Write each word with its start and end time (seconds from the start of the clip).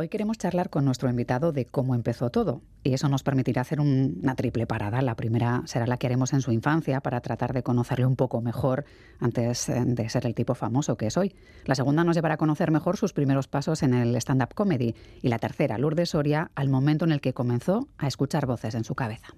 Hoy 0.00 0.08
queremos 0.08 0.38
charlar 0.38 0.70
con 0.70 0.86
nuestro 0.86 1.10
invitado 1.10 1.52
de 1.52 1.66
cómo 1.66 1.94
empezó 1.94 2.30
todo 2.30 2.62
y 2.82 2.94
eso 2.94 3.10
nos 3.10 3.22
permitirá 3.22 3.60
hacer 3.60 3.82
una 3.82 4.34
triple 4.34 4.66
parada. 4.66 5.02
La 5.02 5.14
primera 5.14 5.60
será 5.66 5.86
la 5.86 5.98
que 5.98 6.06
haremos 6.06 6.32
en 6.32 6.40
su 6.40 6.52
infancia 6.52 7.02
para 7.02 7.20
tratar 7.20 7.52
de 7.52 7.62
conocerle 7.62 8.06
un 8.06 8.16
poco 8.16 8.40
mejor 8.40 8.86
antes 9.18 9.68
eh, 9.68 9.84
de 9.84 10.08
ser 10.08 10.24
el 10.24 10.34
tipo 10.34 10.54
famoso 10.54 10.96
que 10.96 11.08
es 11.08 11.18
hoy. 11.18 11.34
La 11.66 11.74
segunda 11.74 12.02
nos 12.02 12.16
llevará 12.16 12.36
a 12.36 12.38
conocer 12.38 12.70
mejor 12.70 12.96
sus 12.96 13.12
primeros 13.12 13.46
pasos 13.46 13.82
en 13.82 13.92
el 13.92 14.16
stand-up 14.16 14.54
comedy 14.54 14.94
y 15.20 15.28
la 15.28 15.38
tercera, 15.38 15.76
Lourdes 15.76 16.08
Soria, 16.08 16.50
al 16.54 16.70
momento 16.70 17.04
en 17.04 17.12
el 17.12 17.20
que 17.20 17.34
comenzó 17.34 17.86
a 17.98 18.06
escuchar 18.06 18.46
voces 18.46 18.74
en 18.74 18.84
su 18.84 18.94
cabeza. 18.94 19.34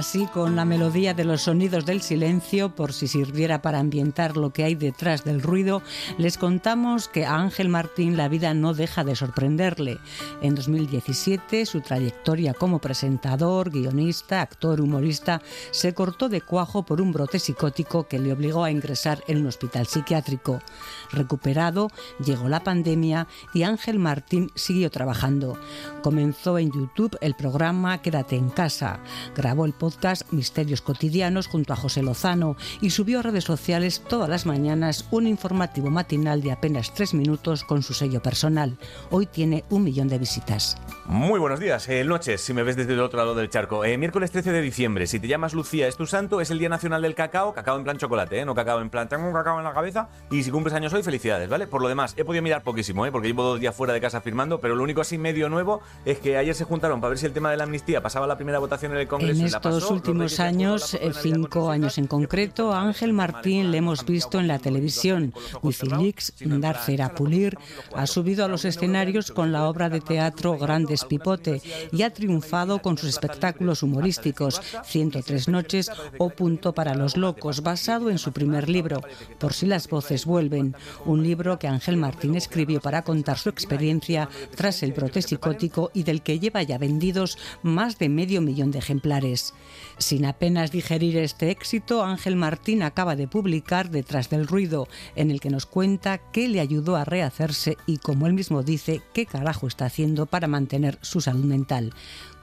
Así, 0.00 0.24
con 0.24 0.56
la 0.56 0.64
melodía 0.64 1.12
de 1.12 1.24
los 1.24 1.42
sonidos 1.42 1.84
del 1.84 2.00
silencio, 2.00 2.74
por 2.74 2.94
si 2.94 3.06
sirviera 3.06 3.60
para 3.60 3.80
ambientar 3.80 4.38
lo 4.38 4.50
que 4.50 4.64
hay 4.64 4.74
detrás 4.74 5.24
del 5.24 5.42
ruido, 5.42 5.82
les 6.16 6.38
contamos 6.38 7.06
que 7.06 7.26
a 7.26 7.36
Ángel 7.36 7.68
Martín 7.68 8.16
la 8.16 8.28
vida 8.28 8.54
no 8.54 8.72
deja 8.72 9.04
de 9.04 9.14
sorprenderle. 9.14 9.98
En 10.40 10.54
2017, 10.54 11.66
su 11.66 11.82
trayectoria 11.82 12.54
como 12.54 12.78
presentador, 12.78 13.68
guionista, 13.68 14.40
actor, 14.40 14.80
humorista, 14.80 15.42
se 15.70 15.92
cortó 15.92 16.30
de 16.30 16.40
cuajo 16.40 16.82
por 16.82 17.02
un 17.02 17.12
brote 17.12 17.38
psicótico 17.38 18.08
que 18.08 18.18
le 18.18 18.32
obligó 18.32 18.64
a 18.64 18.70
ingresar 18.70 19.22
en 19.28 19.42
un 19.42 19.48
hospital 19.48 19.86
psiquiátrico. 19.86 20.62
Recuperado, 21.10 21.88
llegó 22.24 22.48
la 22.48 22.64
pandemia 22.64 23.28
y 23.52 23.64
Ángel 23.64 23.98
Martín 23.98 24.50
siguió 24.54 24.90
trabajando. 24.90 25.58
Comenzó 26.02 26.56
en 26.56 26.72
YouTube 26.72 27.18
el 27.20 27.34
programa 27.34 28.00
Quédate 28.00 28.36
en 28.36 28.48
casa. 28.48 29.00
Grabó 29.36 29.66
el 29.66 29.74
podcast 29.74 29.89
Misterios 30.30 30.82
Cotidianos 30.82 31.46
junto 31.46 31.72
a 31.72 31.76
José 31.76 32.02
Lozano 32.02 32.56
y 32.80 32.90
subió 32.90 33.18
a 33.18 33.22
redes 33.22 33.44
sociales 33.44 34.02
todas 34.08 34.28
las 34.28 34.46
mañanas 34.46 35.06
un 35.10 35.26
informativo 35.26 35.90
matinal 35.90 36.42
de 36.42 36.52
apenas 36.52 36.94
tres 36.94 37.14
minutos 37.14 37.64
con 37.64 37.82
su 37.82 37.94
sello 37.94 38.22
personal. 38.22 38.78
Hoy 39.10 39.26
tiene 39.26 39.64
un 39.70 39.84
millón 39.84 40.08
de 40.08 40.18
visitas. 40.18 40.76
Muy 41.06 41.40
buenos 41.40 41.58
días, 41.58 41.88
eh, 41.88 42.04
noches, 42.04 42.40
si 42.40 42.54
me 42.54 42.62
ves 42.62 42.76
desde 42.76 42.92
el 42.92 43.00
otro 43.00 43.18
lado 43.18 43.34
del 43.34 43.50
charco. 43.50 43.84
Eh, 43.84 43.98
miércoles 43.98 44.30
13 44.30 44.52
de 44.52 44.62
diciembre, 44.62 45.06
si 45.06 45.18
te 45.18 45.26
llamas 45.26 45.54
Lucía, 45.54 45.88
es 45.88 45.96
tu 45.96 46.06
santo, 46.06 46.40
es 46.40 46.50
el 46.50 46.58
Día 46.58 46.68
Nacional 46.68 47.02
del 47.02 47.14
Cacao, 47.14 47.52
cacao 47.52 47.76
en 47.76 47.84
plan 47.84 47.98
chocolate, 47.98 48.40
¿eh? 48.40 48.44
no 48.44 48.54
cacao 48.54 48.80
en 48.80 48.90
plan, 48.90 49.08
tengo 49.08 49.26
un 49.26 49.32
cacao 49.32 49.58
en 49.58 49.64
la 49.64 49.72
cabeza, 49.72 50.08
y 50.30 50.42
si 50.42 50.50
cumples 50.50 50.74
años 50.74 50.92
hoy, 50.92 51.02
felicidades, 51.02 51.48
¿vale? 51.48 51.66
Por 51.66 51.82
lo 51.82 51.88
demás, 51.88 52.14
he 52.16 52.24
podido 52.24 52.42
mirar 52.42 52.62
poquísimo, 52.62 53.06
¿eh? 53.06 53.12
porque 53.12 53.28
llevo 53.28 53.42
dos 53.42 53.60
días 53.60 53.74
fuera 53.74 53.92
de 53.92 54.00
casa 54.00 54.20
firmando, 54.20 54.60
pero 54.60 54.76
lo 54.76 54.84
único 54.84 55.00
así 55.00 55.18
medio 55.18 55.48
nuevo 55.48 55.80
es 56.04 56.18
que 56.18 56.36
ayer 56.36 56.54
se 56.54 56.64
juntaron 56.64 57.00
para 57.00 57.10
ver 57.10 57.18
si 57.18 57.26
el 57.26 57.32
tema 57.32 57.50
de 57.50 57.56
la 57.56 57.64
amnistía 57.64 58.00
pasaba 58.02 58.26
la 58.26 58.36
primera 58.36 58.58
votación 58.58 58.92
en 58.92 58.98
el 58.98 59.08
Congreso. 59.08 59.40
En 59.40 59.46
estos 59.80 59.96
últimos 59.96 60.40
años, 60.40 60.92
eh, 60.92 61.10
cinco 61.22 61.70
años 61.70 61.96
en 61.96 62.06
concreto, 62.06 62.72
a 62.72 62.82
Ángel 62.82 63.14
Martín 63.14 63.70
le 63.70 63.78
hemos 63.78 64.04
visto 64.04 64.38
en 64.38 64.46
la 64.46 64.58
televisión, 64.58 65.32
Wikileaks, 65.62 66.34
Dar 66.40 66.76
Cera 66.76 67.14
Pulir, 67.14 67.56
ha 67.94 68.06
subido 68.06 68.44
a 68.44 68.48
los 68.48 68.66
escenarios 68.66 69.30
con 69.30 69.52
la 69.52 69.66
obra 69.66 69.88
de 69.88 70.02
teatro 70.02 70.58
Grandes 70.58 71.04
Pipote 71.06 71.62
y 71.92 72.02
ha 72.02 72.12
triunfado 72.12 72.82
con 72.82 72.98
sus 72.98 73.08
espectáculos 73.08 73.82
humorísticos 73.82 74.60
103 74.84 75.48
noches 75.48 75.90
o 76.18 76.28
Punto 76.28 76.74
para 76.74 76.94
los 76.94 77.16
locos, 77.16 77.62
basado 77.62 78.10
en 78.10 78.18
su 78.18 78.32
primer 78.32 78.68
libro, 78.68 79.00
Por 79.38 79.54
si 79.54 79.64
las 79.64 79.88
voces 79.88 80.26
vuelven, 80.26 80.76
un 81.06 81.22
libro 81.22 81.58
que 81.58 81.68
Ángel 81.68 81.96
Martín 81.96 82.34
escribió 82.34 82.82
para 82.82 83.02
contar 83.02 83.38
su 83.38 83.48
experiencia 83.48 84.28
tras 84.54 84.82
el 84.82 84.92
brote 84.92 85.22
psicótico 85.22 85.90
y 85.94 86.02
del 86.02 86.20
que 86.20 86.38
lleva 86.38 86.62
ya 86.62 86.76
vendidos 86.76 87.38
más 87.62 87.98
de 87.98 88.10
medio 88.10 88.42
millón 88.42 88.72
de 88.72 88.78
ejemplares. 88.80 89.54
Sin 89.98 90.24
apenas 90.24 90.70
digerir 90.70 91.16
este 91.18 91.50
éxito, 91.50 92.02
Ángel 92.02 92.36
Martín 92.36 92.82
acaba 92.82 93.16
de 93.16 93.28
publicar 93.28 93.90
Detrás 93.90 94.30
del 94.30 94.46
ruido, 94.46 94.88
en 95.16 95.30
el 95.30 95.40
que 95.40 95.50
nos 95.50 95.66
cuenta 95.66 96.18
qué 96.32 96.48
le 96.48 96.60
ayudó 96.60 96.96
a 96.96 97.04
rehacerse 97.04 97.76
y, 97.86 97.98
como 97.98 98.26
él 98.26 98.32
mismo 98.32 98.62
dice, 98.62 99.02
qué 99.12 99.26
carajo 99.26 99.66
está 99.66 99.86
haciendo 99.86 100.26
para 100.26 100.48
mantener 100.48 100.98
su 101.02 101.20
salud 101.20 101.44
mental. 101.44 101.92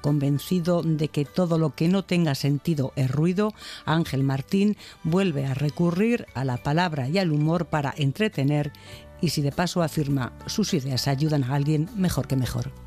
Convencido 0.01 0.83
de 0.83 1.07
que 1.09 1.25
todo 1.25 1.57
lo 1.57 1.75
que 1.75 1.87
no 1.87 2.03
tenga 2.03 2.35
sentido 2.35 2.93
es 2.95 3.09
ruido, 3.09 3.53
Ángel 3.85 4.23
Martín 4.23 4.77
vuelve 5.03 5.45
a 5.45 5.53
recurrir 5.53 6.27
a 6.33 6.45
la 6.45 6.57
palabra 6.57 7.09
y 7.09 7.17
al 7.17 7.31
humor 7.31 7.65
para 7.65 7.93
entretener 7.97 8.71
y 9.21 9.29
si 9.29 9.41
de 9.41 9.51
paso 9.51 9.81
afirma 9.81 10.33
sus 10.45 10.73
ideas 10.73 11.07
ayudan 11.07 11.43
a 11.43 11.55
alguien, 11.55 11.89
mejor 11.95 12.27
que 12.27 12.35
mejor. 12.35 12.86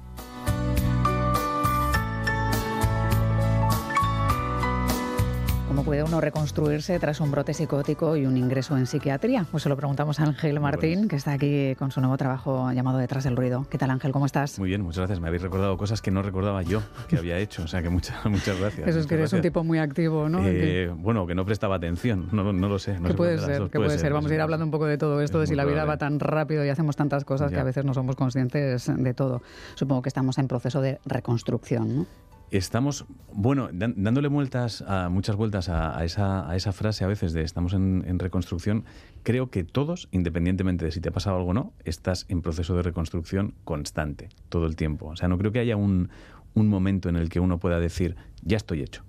¿Cómo 5.71 5.85
puede 5.85 6.03
uno 6.03 6.21
reconstruirse 6.21 6.99
tras 6.99 7.21
un 7.21 7.31
brote 7.31 7.55
psicótico 7.55 8.17
y 8.17 8.27
un 8.27 8.37
ingreso 8.37 8.77
en 8.77 8.87
psiquiatría? 8.87 9.47
Pues 9.53 9.63
se 9.63 9.69
lo 9.69 9.77
preguntamos 9.77 10.19
a 10.19 10.25
Ángel 10.25 10.59
Martín, 10.59 11.07
que 11.07 11.15
está 11.15 11.31
aquí 11.31 11.77
con 11.77 11.93
su 11.93 12.01
nuevo 12.01 12.17
trabajo 12.17 12.73
llamado 12.73 12.99
Detrás 12.99 13.23
del 13.23 13.37
Ruido. 13.37 13.65
¿Qué 13.71 13.79
tal, 13.79 13.91
Ángel? 13.91 14.11
¿Cómo 14.11 14.27
estás? 14.27 14.59
Muy 14.59 14.69
bien, 14.69 14.83
muchas 14.83 14.99
gracias. 14.99 15.21
Me 15.21 15.29
habéis 15.29 15.43
recordado 15.43 15.79
cosas 15.79 16.03
que 16.03 16.11
no 16.11 16.23
recordaba 16.23 16.65
yo 16.65 16.83
que 17.07 17.19
había 17.19 17.39
hecho. 17.39 17.63
O 17.63 17.69
sea, 17.69 17.83
que 17.83 17.89
muchas, 17.89 18.17
muchas 18.25 18.59
gracias. 18.59 18.89
Eso 18.89 18.99
es 18.99 19.07
que 19.07 19.15
eres 19.15 19.33
un 19.33 19.43
tipo 19.43 19.63
muy 19.63 19.79
activo, 19.79 20.29
¿no? 20.29 20.41
Eh, 20.45 20.93
bueno, 20.93 21.25
que 21.25 21.37
no 21.37 21.45
prestaba 21.45 21.77
atención. 21.77 22.29
No, 22.33 22.53
no 22.53 22.69
lo 22.69 22.81
sé. 22.81 22.99
No 22.99 23.07
¿Qué 23.07 23.15
puede 23.15 23.39
ser? 23.39 23.71
¿Qué 23.71 23.79
puede, 23.79 23.97
ser? 23.97 24.13
Vamos 24.13 24.33
a 24.33 24.35
ir 24.35 24.41
hablando 24.41 24.65
un 24.65 24.73
poco 24.73 24.87
de 24.87 24.99
todo 24.99 25.21
esto, 25.21 25.39
de 25.39 25.47
si 25.47 25.55
la 25.55 25.65
vida 25.65 25.85
va 25.85 25.99
tan 25.99 26.19
rápido 26.19 26.65
y 26.65 26.69
hacemos 26.69 26.97
tantas 26.97 27.25
cosas 27.25 27.53
que 27.53 27.61
a 27.61 27.65
veces 27.65 27.85
no 27.85 27.95
somos 27.95 28.17
conscientes 28.17 28.91
de 28.93 29.15
todo. 29.15 29.41
Supongo 29.77 30.03
que 30.03 30.09
estamos 30.09 30.37
en 30.39 30.49
proceso 30.49 30.81
de 30.81 30.99
reconstrucción, 31.07 31.97
¿no? 31.97 32.07
Estamos, 32.51 33.07
bueno, 33.33 33.69
dándole 33.73 34.27
vueltas 34.27 34.83
a, 34.83 35.09
muchas 35.09 35.37
vueltas 35.37 35.69
a, 35.69 36.05
esa, 36.05 36.51
a, 36.51 36.57
esa, 36.57 36.73
frase 36.73 37.05
a 37.05 37.07
veces 37.07 37.33
de 37.33 37.43
estamos 37.43 37.75
en, 37.75 38.19
reconstrucción, 38.19 38.85
creo 39.23 39.51
que 39.51 39.63
todos, 39.63 40.09
independientemente 40.11 40.85
de 40.85 40.91
si 40.91 41.01
te 41.01 41.11
ha 41.11 41.13
pasado 41.13 41.37
algo 41.37 41.51
o 41.51 41.55
no, 41.55 41.73
estás 41.85 42.27
en 42.29 42.43
proceso 42.43 42.75
de 42.75 42.83
reconstrucción 42.83 43.55
constante, 43.63 44.31
todo 44.49 44.67
el 44.67 44.75
tiempo. 44.75 45.07
O 45.07 45.17
sea, 45.17 45.29
no 45.29 45.39
creo 45.39 45.53
que 45.53 45.61
haya 45.61 45.77
un, 45.77 46.11
un 46.55 46.69
momento 46.69 47.09
en 47.09 47.15
el 47.15 47.29
que 47.29 47.39
uno 47.39 47.59
pueda 47.59 47.79
decir, 47.79 48.17
ya 48.43 48.57
estoy 48.57 48.83
hecho. 48.83 49.05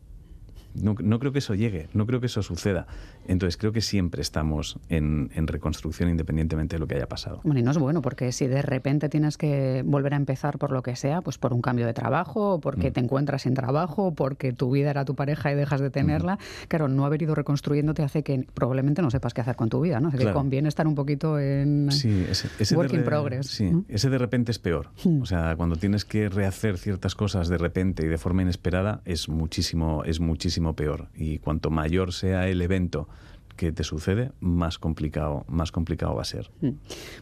No, 0.74 1.20
creo 1.20 1.32
que 1.32 1.40
eso 1.40 1.56
llegue, 1.56 1.88
no 1.94 2.06
creo 2.06 2.20
que 2.20 2.28
eso 2.28 2.42
suceda. 2.42 2.88
Entonces 3.28 3.58
creo 3.58 3.72
que 3.72 3.82
siempre 3.82 4.22
estamos 4.22 4.80
en, 4.90 5.30
reconstrucción 5.48 6.10
independientemente 6.10 6.76
de 6.76 6.80
lo 6.80 6.88
que 6.88 6.96
haya 6.96 7.08
pasado. 7.08 7.42
Bueno, 7.44 7.60
y 7.60 7.64
no 7.64 7.72
es 7.72 7.78
bueno 7.78 8.02
porque 8.02 8.32
si 8.32 8.48
de 8.48 8.62
repente 8.62 9.10
tienes 9.10 9.38
que 9.38 9.84
volver 9.86 10.14
a 10.14 10.18
empezar 10.18 10.58
por 10.58 10.72
lo 10.72 10.82
que 10.82 10.96
sea, 10.96 11.22
pues 11.22 11.38
por 11.38 11.54
un 11.54 11.62
cambio 11.62 11.86
de 11.86 11.94
trabajo, 11.94 12.60
porque 12.62 12.90
mm. 12.90 12.94
te 12.94 13.00
encuentras 13.02 13.42
sin 13.42 13.54
trabajo, 13.54 14.14
porque 14.14 14.54
tu 14.54 14.72
vida 14.72 14.90
era 14.92 15.04
tu 15.04 15.16
pareja 15.16 15.52
y 15.52 15.56
dejas 15.56 15.82
de 15.82 15.90
tenerla, 15.90 16.36
mm. 16.36 16.68
claro, 16.68 16.88
no 16.88 17.06
haber 17.06 17.22
ido 17.22 17.36
reconstruyendo 17.36 17.94
te 17.94 18.04
hace 18.04 18.24
que 18.24 18.46
probablemente 18.54 19.02
no 19.02 19.12
sepas 19.12 19.34
qué 19.34 19.42
hacer 19.42 19.56
con 19.56 19.70
tu 19.70 19.82
vida, 19.82 20.00
¿no? 20.00 20.10
Así 20.10 20.18
que 20.18 20.32
conviene 20.32 20.70
estar 20.70 20.88
un 20.88 20.96
poquito 20.96 21.40
en 21.40 21.92
sí, 21.92 22.26
ese, 22.30 22.76
work 22.76 22.94
in 22.94 23.04
progress. 23.04 23.48
Sí, 23.48 23.72
ese 23.88 24.10
de 24.10 24.18
repente 24.18 24.52
es 24.52 24.60
peor. 24.60 24.90
Mm. 25.04 25.22
O 25.22 25.26
sea, 25.26 25.56
cuando 25.56 25.76
tienes 25.76 26.06
que 26.06 26.30
rehacer 26.30 26.78
ciertas 26.78 27.16
cosas 27.16 27.50
de 27.50 27.58
repente 27.58 28.06
y 28.06 28.08
de 28.08 28.18
forma 28.18 28.42
inesperada 28.42 29.02
es 29.06 29.30
muchísimo, 29.30 30.04
es 30.06 30.20
muchísimo 30.20 30.61
peor. 30.76 31.10
Y 31.16 31.40
cuanto 31.40 31.70
mayor 31.70 32.14
sea 32.14 32.48
el 32.48 32.62
evento 32.62 33.08
que 33.56 33.72
te 33.72 33.84
sucede, 33.84 34.32
más 34.40 34.80
complicado, 34.80 35.46
más 35.48 35.72
complicado 35.72 36.16
va 36.16 36.22
a 36.22 36.26
ser. 36.26 36.50
Hmm. 36.62 36.72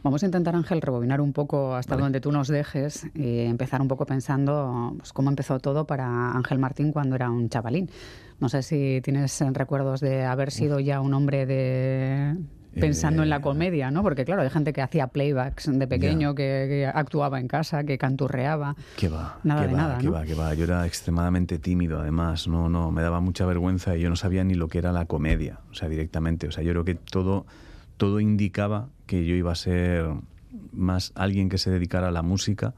Vamos 0.04 0.24
a 0.24 0.26
intentar, 0.26 0.56
Ángel, 0.56 0.82
rebobinar 0.82 1.22
un 1.22 1.34
poco 1.34 1.76
hasta 1.76 1.98
donde 1.98 2.22
tú 2.22 2.32
nos 2.32 2.48
dejes 2.48 3.08
y 3.14 3.40
empezar 3.40 3.82
un 3.82 3.88
poco 3.88 4.06
pensando 4.06 4.94
pues, 4.98 5.12
cómo 5.12 5.30
empezó 5.30 5.60
todo 5.60 5.86
para 5.86 6.32
Ángel 6.32 6.60
Martín 6.60 6.92
cuando 6.92 7.16
era 7.16 7.30
un 7.30 7.50
chavalín. 7.50 7.90
No 8.40 8.48
sé 8.48 8.64
si 8.64 9.02
tienes 9.04 9.42
recuerdos 9.52 10.00
de 10.00 10.24
haber 10.24 10.52
sido 10.52 10.80
ya 10.80 11.02
un 11.02 11.14
hombre 11.14 11.46
de, 11.46 12.38
pensando 12.80 13.24
en 13.24 13.30
la 13.30 13.38
eh, 13.38 13.42
comedia, 13.42 13.92
¿no? 13.92 14.04
Porque 14.04 14.26
claro, 14.26 14.42
hay 14.42 14.50
gente 14.50 14.74
que 14.74 14.82
hacía 14.82 15.08
playbacks 15.08 15.70
de 15.72 15.88
pequeño, 15.88 16.36
que, 16.36 16.90
actuaba 16.94 17.40
en 17.40 17.48
casa, 17.48 17.84
que 17.84 17.98
canturreaba. 17.98 18.76
Que 18.98 19.10
va, 19.10 19.40
nada 19.44 19.68
de 19.68 19.74
nada, 19.74 19.98
que 19.98 20.10
va, 20.10 20.24
que 20.24 20.34
va. 20.34 20.54
Yo 20.54 20.64
era 20.64 20.86
extremadamente 20.86 21.60
tímido, 21.60 22.00
además, 22.00 22.48
no, 22.48 22.70
no, 22.70 22.92
me 22.92 23.02
daba 23.02 23.20
mucha 23.20 23.46
vergüenza 23.46 23.96
y 23.96 24.02
yo 24.02 24.10
no 24.10 24.16
sabía 24.16 24.44
ni 24.44 24.56
lo 24.56 24.68
que 24.68 24.78
era 24.78 24.92
la 24.92 25.06
comedia, 25.06 25.60
o 25.72 25.74
sea, 25.74 25.90
directamente. 25.90 26.48
O 26.48 26.52
sea, 26.52 26.64
yo 26.64 26.72
creo 26.72 26.86
que 26.86 26.96
todo, 26.96 27.46
todo 27.98 28.20
indicaba 28.20 28.90
que 29.06 29.26
yo 29.26 29.36
iba 29.36 29.52
a 29.52 29.56
ser 29.56 30.06
más 30.72 31.12
alguien 31.16 31.50
que 31.50 31.58
se 31.58 31.72
dedicara 31.72 32.08
a 32.08 32.12
la 32.12 32.22
música 32.22 32.74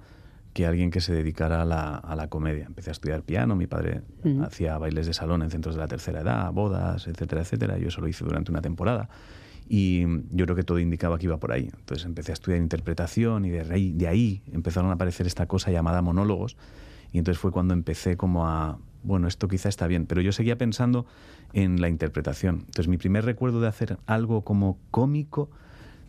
que 0.54 0.66
alguien 0.66 0.92
que 0.92 1.02
se 1.02 1.14
dedicara 1.14 1.62
a 1.62 1.66
la, 1.66 1.96
a 1.96 2.16
la 2.16 2.28
comedia. 2.28 2.66
Empecé 2.66 2.90
a 2.90 2.94
estudiar 2.94 3.24
piano, 3.24 3.56
mi 3.56 3.68
padre 3.68 4.02
hacía 4.44 4.78
bailes 4.78 5.08
de 5.08 5.14
salón 5.14 5.42
en 5.44 5.50
centros 5.50 5.76
de 5.76 5.82
la 5.82 5.88
tercera 5.88 6.22
edad, 6.22 6.52
bodas, 6.52 7.08
etcétera, 7.08 7.42
etcétera. 7.42 7.78
Yo 7.78 7.88
eso 7.88 8.02
lo 8.02 8.08
hice 8.08 8.26
durante 8.26 8.52
una 8.52 8.62
temporada. 8.62 9.10
Y 9.74 10.06
yo 10.32 10.44
creo 10.44 10.56
que 10.58 10.64
todo 10.64 10.80
indicaba 10.80 11.18
que 11.18 11.28
iba 11.28 11.38
por 11.38 11.54
ahí. 11.54 11.70
Entonces 11.74 12.06
empecé 12.06 12.34
a 12.34 12.36
estudiar 12.36 12.60
interpretación 12.60 13.46
y 13.46 13.52
de 13.52 13.62
ahí, 13.62 13.94
de 13.94 14.06
ahí 14.10 14.42
empezaron 14.52 14.90
a 14.90 14.96
aparecer 14.96 15.28
esta 15.28 15.46
cosa 15.46 15.72
llamada 15.72 16.02
monólogos. 16.02 16.58
Y 17.14 17.20
entonces 17.20 17.40
fue 17.40 17.54
cuando 17.54 17.74
empecé 17.74 18.18
como 18.18 18.46
a, 18.50 18.80
bueno, 19.04 19.30
esto 19.30 19.48
quizá 19.48 19.70
está 19.70 19.88
bien, 19.88 20.08
pero 20.08 20.20
yo 20.20 20.34
seguía 20.34 20.58
pensando 20.58 21.06
en 21.54 21.80
la 21.80 21.88
interpretación. 21.88 22.56
Entonces 22.66 22.90
mi 22.90 22.98
primer 22.98 23.24
recuerdo 23.24 23.62
de 23.62 23.70
hacer 23.70 23.98
algo 24.08 24.42
como 24.42 24.78
cómico 24.92 25.50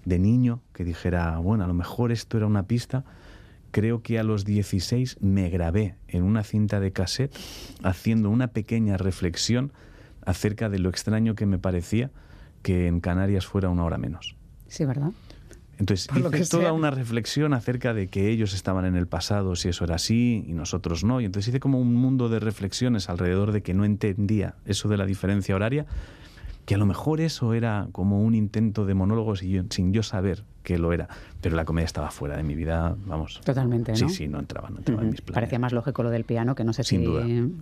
de 0.05 0.19
niño, 0.19 0.61
que 0.73 0.83
dijera, 0.83 1.39
bueno, 1.39 1.63
a 1.63 1.69
lo 1.69 1.75
mejor 1.75 2.11
esto 2.11 2.39
era 2.39 2.49
una 2.49 2.65
pista, 2.65 3.05
creo 3.71 4.03
que 4.03 4.19
a 4.19 4.25
los 4.25 4.45
16 4.45 5.19
me 5.21 5.51
grabé 5.51 5.95
en 6.09 6.25
una 6.25 6.43
cinta 6.43 6.81
de 6.81 6.91
cassette 6.91 7.33
haciendo 7.85 8.29
una 8.29 8.49
pequeña 8.49 8.97
reflexión 8.97 9.73
acerca 10.27 10.69
de 10.69 10.81
lo 10.81 10.89
extraño 10.89 11.37
que 11.37 11.47
me 11.47 11.61
parecía 11.61 12.11
que 12.63 12.87
en 12.87 13.01
Canarias 13.01 13.47
fuera 13.47 13.69
una 13.69 13.85
hora 13.85 13.99
menos. 13.99 14.37
Sí, 14.69 14.85
¿verdad? 14.85 15.11
Entonces 15.79 16.09
hice 16.15 16.47
toda 16.47 16.73
una 16.73 16.91
reflexión 16.91 17.55
acerca 17.55 17.93
de 17.93 18.07
que 18.07 18.29
ellos 18.29 18.55
estaban 18.55 18.85
en 18.85 18.95
el 18.95 19.09
pasado, 19.09 19.57
si 19.57 19.69
eso 19.69 19.85
era 19.85 19.97
así, 19.97 20.45
y 20.47 20.53
nosotros 20.53 21.03
no. 21.03 21.21
Y 21.21 21.25
entonces 21.25 21.49
hice 21.49 21.61
como 21.61 21.81
un 21.81 21.95
mundo 21.95 22.29
de 22.29 22.39
reflexiones 22.39 23.09
alrededor 23.09 23.53
de 23.53 23.63
que 23.63 23.75
no 23.75 23.85
entendía 23.85 24.55
eso 24.65 24.89
de 24.89 24.97
la 24.97 25.07
diferencia 25.07 25.57
horaria 25.57 25.87
que 26.65 26.75
a 26.75 26.79
lo 26.79 26.87
mejor 26.87 27.21
eso 27.21 27.55
era 27.55 27.89
como 27.93 28.23
un 28.23 28.35
intento 28.35 28.87
de 28.87 28.95
monólogos 28.95 29.41
sin 29.41 29.93
yo 29.93 30.03
saber 30.03 30.45
que 30.63 30.79
lo 30.79 30.93
era, 30.93 31.09
pero 31.41 31.57
la 31.57 31.65
comedia 31.65 31.87
estaba 31.87 32.11
fuera 32.11 32.37
de 32.37 32.43
mi 32.43 32.55
vida, 32.55 32.95
vamos. 33.07 33.41
Totalmente, 33.45 33.93
¿no? 33.93 33.99
Sí, 33.99 34.09
sí, 34.09 34.29
no 34.29 34.39
entraba, 34.39 34.71
no 34.71 34.79
entraba 34.79 35.03
en 35.03 35.11
mis 35.11 35.21
planes. 35.21 35.35
Parecía 35.35 35.59
más 35.59 35.73
lógico 35.73 36.03
lo 36.03 36.11
del 36.11 36.25
piano, 36.25 36.55
que 36.55 36.65
no 36.65 36.73
sé 36.73 36.85
si 36.85 36.99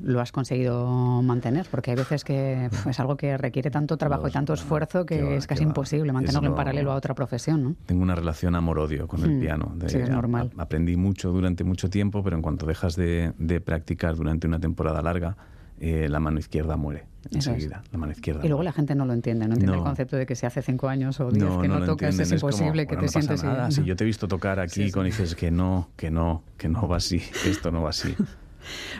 lo 0.03 0.21
has 0.21 0.33
conseguido 0.33 1.23
mantener, 1.23 1.67
porque 1.71 1.93
hay 1.93 1.97
veces 1.97 2.25
que 2.25 2.69
es 2.89 3.01
algo 3.01 3.17
que 3.17 3.37
requiere 3.37 3.71
tanto 3.71 3.97
trabajo 3.97 4.29
y 4.29 4.31
tanto 4.31 4.53
esfuerzo 4.53 5.07
que 5.07 5.37
es 5.37 5.47
casi 5.47 5.63
imposible 5.63 6.13
mantenerlo 6.13 6.49
en 6.49 6.55
paralelo 6.55 6.93
a 6.93 6.95
otra 6.95 7.15
profesión, 7.15 7.63
¿no? 7.63 7.77
Tengo 7.87 8.03
una 8.03 8.15
relación 8.15 8.55
amor-odio 8.55 9.09
con 9.09 9.23
el 9.25 9.41
piano. 9.41 9.75
sí, 9.87 9.99
es 9.99 10.11
normal. 10.11 10.51
aprendí 10.59 10.97
mucho 10.97 11.31
durante 11.31 11.65
mucho 11.65 11.89
tiempo, 11.89 12.23
pero 12.23 12.37
en 12.37 12.43
cuanto 12.43 12.67
dejas 12.67 12.97
de, 12.97 13.33
de 13.39 13.61
practicar 13.61 14.15
durante 14.17 14.47
una 14.47 14.61
temporada 14.61 15.01
larga, 15.01 15.37
eh, 15.81 16.09
la 16.09 16.21
mano 16.21 16.39
izquierda 16.39 16.77
muere 16.77 17.07
enseguida. 17.31 17.83
La 17.91 17.99
mano 17.99 18.13
izquierda. 18.13 18.45
Y 18.45 18.49
luego 18.49 18.63
la 18.63 18.73
gente 18.73 18.95
no 18.95 19.05
lo 19.05 19.13
entiende, 19.13 19.47
no 19.47 19.55
entiende 19.55 19.77
el 19.77 19.83
concepto 19.83 20.17
de 20.17 20.27
que 20.27 20.35
si 20.35 20.47
hace 20.47 20.63
cinco 20.63 20.89
años 20.89 21.21
o 21.21 21.31
diez 21.31 21.45
que 21.45 21.69
no, 21.69 21.85
tocas 21.85 22.19
es 22.19 22.33
imposible 22.33 22.87
que 22.87 22.97
te 22.97 23.09
sientes 23.09 23.43
nada. 23.43 23.71
Si 23.71 23.85
yo 23.85 23.97
te 23.97 24.05
he 24.05 24.07
visto 24.07 24.29
tocar 24.29 24.61
aquí 24.61 24.91
con 24.91 25.05
dices 25.05 25.35
que 25.35 25.51
no, 25.51 25.89
que 25.97 26.11
no, 26.11 26.43
que 26.57 26.69
no 26.69 26.87
va 26.87 26.99
así, 26.99 27.19
que 27.43 27.51
esto 27.51 27.71
no 27.71 27.83
va 27.83 27.91
así. 27.91 28.15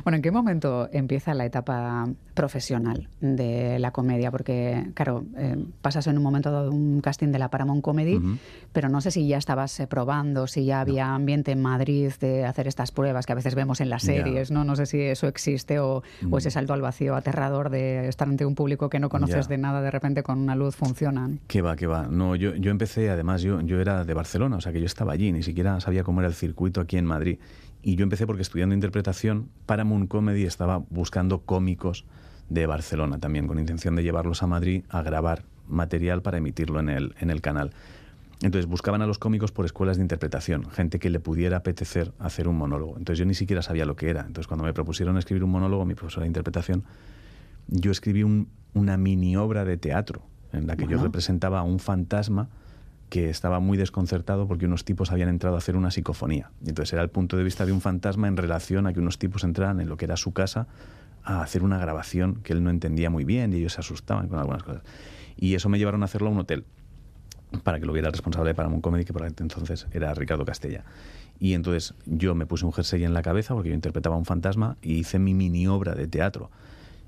Bueno, 0.05 0.17
¿en 0.17 0.23
qué 0.23 0.31
momento 0.31 0.89
empieza 0.93 1.35
la 1.35 1.45
etapa 1.45 2.09
profesional 2.35 3.09
de 3.21 3.79
la 3.79 3.91
comedia? 3.91 4.31
Porque, 4.31 4.91
claro, 4.95 5.25
eh, 5.37 5.57
pasas 5.83 6.07
en 6.07 6.17
un 6.17 6.23
momento 6.23 6.63
de 6.63 6.69
un 6.69 7.01
casting 7.01 7.29
de 7.29 7.39
la 7.39 7.51
Paramount 7.51 7.83
Comedy, 7.83 8.21
pero 8.73 8.89
no 8.89 9.01
sé 9.01 9.11
si 9.11 9.27
ya 9.27 9.39
estabas 9.39 9.79
eh, 9.81 9.87
probando, 9.87 10.47
si 10.47 10.65
ya 10.65 10.81
había 10.81 11.15
ambiente 11.15 11.53
en 11.53 11.61
Madrid 11.61 12.13
de 12.21 12.45
hacer 12.45 12.67
estas 12.67 12.93
pruebas 12.93 13.27
que 13.27 13.33
a 13.33 13.35
veces 13.37 13.55
vemos 13.55 13.81
en 13.81 13.91
las 13.91 14.03
series, 14.03 14.51
¿no? 14.51 14.65
No 14.65 14.77
sé 14.77 14.87
si 14.87 15.01
eso 15.01 15.27
existe 15.27 15.79
o, 15.79 16.03
ese 16.37 16.49
mm. 16.49 16.53
salto 16.53 16.73
al 16.73 16.81
vacío 16.81 17.15
aterrador 17.15 17.71
de 17.71 18.09
estar 18.09 18.29
ante 18.29 18.45
un 18.45 18.55
público 18.55 18.89
que 18.89 18.99
no 18.99 19.09
conoces 19.09 19.49
de 19.49 19.59
nada, 19.59 19.83
de 19.83 19.91
repente 19.91 20.23
con 20.23 20.39
una 20.39 20.55
luz 20.55 20.77
funcionan. 20.77 21.41
¿Qué 21.47 21.63
va, 21.63 21.77
qué 21.77 21.87
va? 21.87 22.09
No, 22.11 22.37
yo, 22.37 22.55
yo 22.55 22.71
empecé, 22.71 23.11
además, 23.11 23.43
yo, 23.43 23.61
yo 23.61 23.81
era 23.81 24.05
de 24.05 24.15
Barcelona, 24.15 24.57
o 24.57 24.61
sea 24.61 24.73
que 24.73 24.81
yo 24.81 24.87
estaba 24.87 25.13
allí, 25.13 25.33
ni 25.33 25.43
siquiera 25.43 25.81
sabía 25.81 26.05
cómo 26.05 26.21
era 26.21 26.29
el 26.29 26.35
circuito 26.35 26.81
aquí 26.81 26.97
en 26.97 27.07
Madrid. 27.07 27.39
Y 27.83 27.97
yo 27.97 28.03
empecé 28.03 28.27
porque 28.27 28.43
estudiando 28.43 28.75
interpretación, 28.75 29.49
Paramount 29.67 30.09
Comedy 30.09 30.45
estaba 30.45 30.79
buscando 30.91 31.41
cómicos 31.41 32.05
de 32.49 32.67
Barcelona 32.67 33.19
también, 33.19 33.47
con 33.47 33.59
intención 33.59 33.97
de 33.97 34.03
llevarlos 34.03 34.43
a 34.43 34.47
Madrid 34.47 34.85
a 34.89 35.03
grabar 35.03 35.45
material 35.69 36.21
para 36.21 36.39
emitirlo 36.39 36.81
en 36.81 36.91
el, 36.91 37.15
en 37.21 37.31
el 37.31 37.41
canal. 37.41 37.73
Entonces 38.43 38.67
buscaban 38.67 39.03
a 39.03 39.07
los 39.07 39.19
cómicos 39.19 39.53
por 39.53 39.67
escuelas 39.67 39.99
de 39.99 40.03
interpretación, 40.03 40.69
gente 40.71 40.99
que 40.99 41.11
le 41.11 41.21
pudiera 41.21 41.59
apetecer 41.59 42.13
hacer 42.19 42.49
un 42.49 42.57
monólogo. 42.57 42.97
Entonces 42.97 43.19
yo 43.19 43.27
ni 43.27 43.35
siquiera 43.35 43.63
sabía 43.63 43.85
lo 43.85 43.97
que 43.97 44.09
era. 44.09 44.21
Entonces 44.21 44.47
cuando 44.47 44.65
me 44.65 44.73
propusieron 44.73 45.19
escribir 45.19 45.45
un 45.45 45.51
monólogo, 45.51 45.85
mi 45.85 45.95
profesora 45.95 46.25
de 46.25 46.29
interpretación, 46.29 46.85
yo 47.69 47.91
escribí 47.91 48.25
una 48.75 48.97
mini 48.97 49.37
obra 49.37 49.65
de 49.65 49.77
teatro 49.77 50.23
en 50.53 50.67
la 50.67 50.77
que 50.77 50.87
yo 50.87 51.01
representaba 51.01 51.61
a 51.61 51.63
un 51.63 51.79
fantasma 51.79 52.49
que 53.11 53.29
estaba 53.29 53.61
muy 53.61 53.77
desconcertado 53.77 54.47
porque 54.47 54.67
unos 54.67 54.85
tipos 54.85 55.11
habían 55.11 55.29
entrado 55.29 55.57
a 55.57 55.59
hacer 55.59 55.77
una 55.77 55.91
psicofonía. 55.91 56.51
Y 56.65 56.71
entonces 56.71 56.93
era 56.93 57.03
el 57.03 57.11
punto 57.11 57.37
de 57.37 57.43
vista 57.45 57.67
de 57.67 57.73
un 57.73 57.81
fantasma 57.81 58.29
en 58.29 58.37
relación 58.37 58.87
a 58.87 58.93
que 58.93 59.01
unos 59.01 59.19
tipos 59.19 59.45
entraran 59.45 59.81
en 59.81 59.89
lo 59.89 59.97
que 59.97 60.07
era 60.07 60.17
su 60.17 60.33
casa 60.33 60.69
a 61.25 61.43
hacer 61.43 61.63
una 61.63 61.79
grabación 61.79 62.37
que 62.37 62.53
él 62.53 62.65
no 62.65 62.71
entendía 62.71 63.11
muy 63.11 63.25
bien 63.25 63.53
y 63.53 63.57
ellos 63.57 63.75
se 63.75 63.81
asustaban 63.81 64.29
con 64.29 64.39
algunas 64.39 64.63
cosas. 64.63 64.83
Y 65.37 65.55
eso 65.55 65.69
me 65.69 65.79
llevaron 65.79 66.03
a 66.03 66.07
hacerlo 66.07 66.29
a 66.29 66.31
un 66.31 66.39
hotel 66.39 66.65
para 67.65 67.81
que 67.81 67.87
lo 67.87 67.93
viera 67.93 68.09
el 68.09 68.13
responsable 68.13 68.51
de 68.51 68.55
Paramount 68.55 68.83
Comedy, 68.83 69.05
que 69.05 69.13
por 69.13 69.27
entonces 69.27 69.89
era 69.93 70.15
Ricardo 70.15 70.45
Castella. 70.45 70.85
Y 71.41 71.55
entonces 71.55 71.95
yo 72.07 72.37
me 72.37 72.47
puse 72.47 72.65
un 72.65 72.73
jersey 72.73 73.03
en 73.03 73.13
la 73.13 73.23
cabeza 73.23 73.55
porque 73.55 73.71
yo 73.71 73.75
interpretaba 73.75 74.17
un 74.17 74.25
fantasma 74.25 74.77
y 74.83 74.95
hice 74.95 75.19
mi 75.19 75.35
mini 75.35 75.67
obra 75.67 75.95
de 75.95 76.07
teatro. 76.07 76.51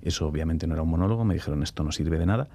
Eso 0.02 0.26
obviamente 0.26 0.66
no 0.66 0.74
era 0.74 0.82
un 0.82 0.90
monólogo, 0.90 1.24
me 1.24 1.34
dijeron 1.34 1.62
esto 1.62 1.84
no 1.84 1.92
sirve 1.92 2.18
de 2.18 2.26
nada 2.26 2.48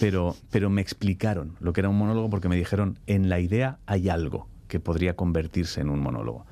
pero, 0.00 0.36
pero 0.50 0.70
me 0.70 0.80
explicaron 0.80 1.56
lo 1.60 1.72
que 1.72 1.80
era 1.80 1.88
un 1.88 1.98
monólogo 1.98 2.30
porque 2.30 2.48
me 2.48 2.56
dijeron, 2.56 2.98
en 3.06 3.28
la 3.28 3.40
idea 3.40 3.78
hay 3.86 4.08
algo 4.08 4.48
que 4.68 4.80
podría 4.80 5.16
convertirse 5.16 5.80
en 5.80 5.90
un 5.90 6.00
monólogo. 6.00 6.46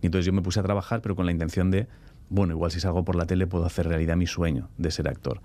Y 0.00 0.06
entonces 0.06 0.26
yo 0.26 0.32
me 0.32 0.42
puse 0.42 0.60
a 0.60 0.62
trabajar, 0.62 1.02
pero 1.02 1.16
con 1.16 1.26
la 1.26 1.32
intención 1.32 1.70
de, 1.70 1.88
bueno, 2.30 2.54
igual 2.54 2.70
si 2.70 2.80
salgo 2.80 3.04
por 3.04 3.16
la 3.16 3.26
tele 3.26 3.46
puedo 3.46 3.64
hacer 3.64 3.88
realidad 3.88 4.16
mi 4.16 4.26
sueño 4.26 4.68
de 4.78 4.90
ser 4.90 5.08
actor. 5.08 5.40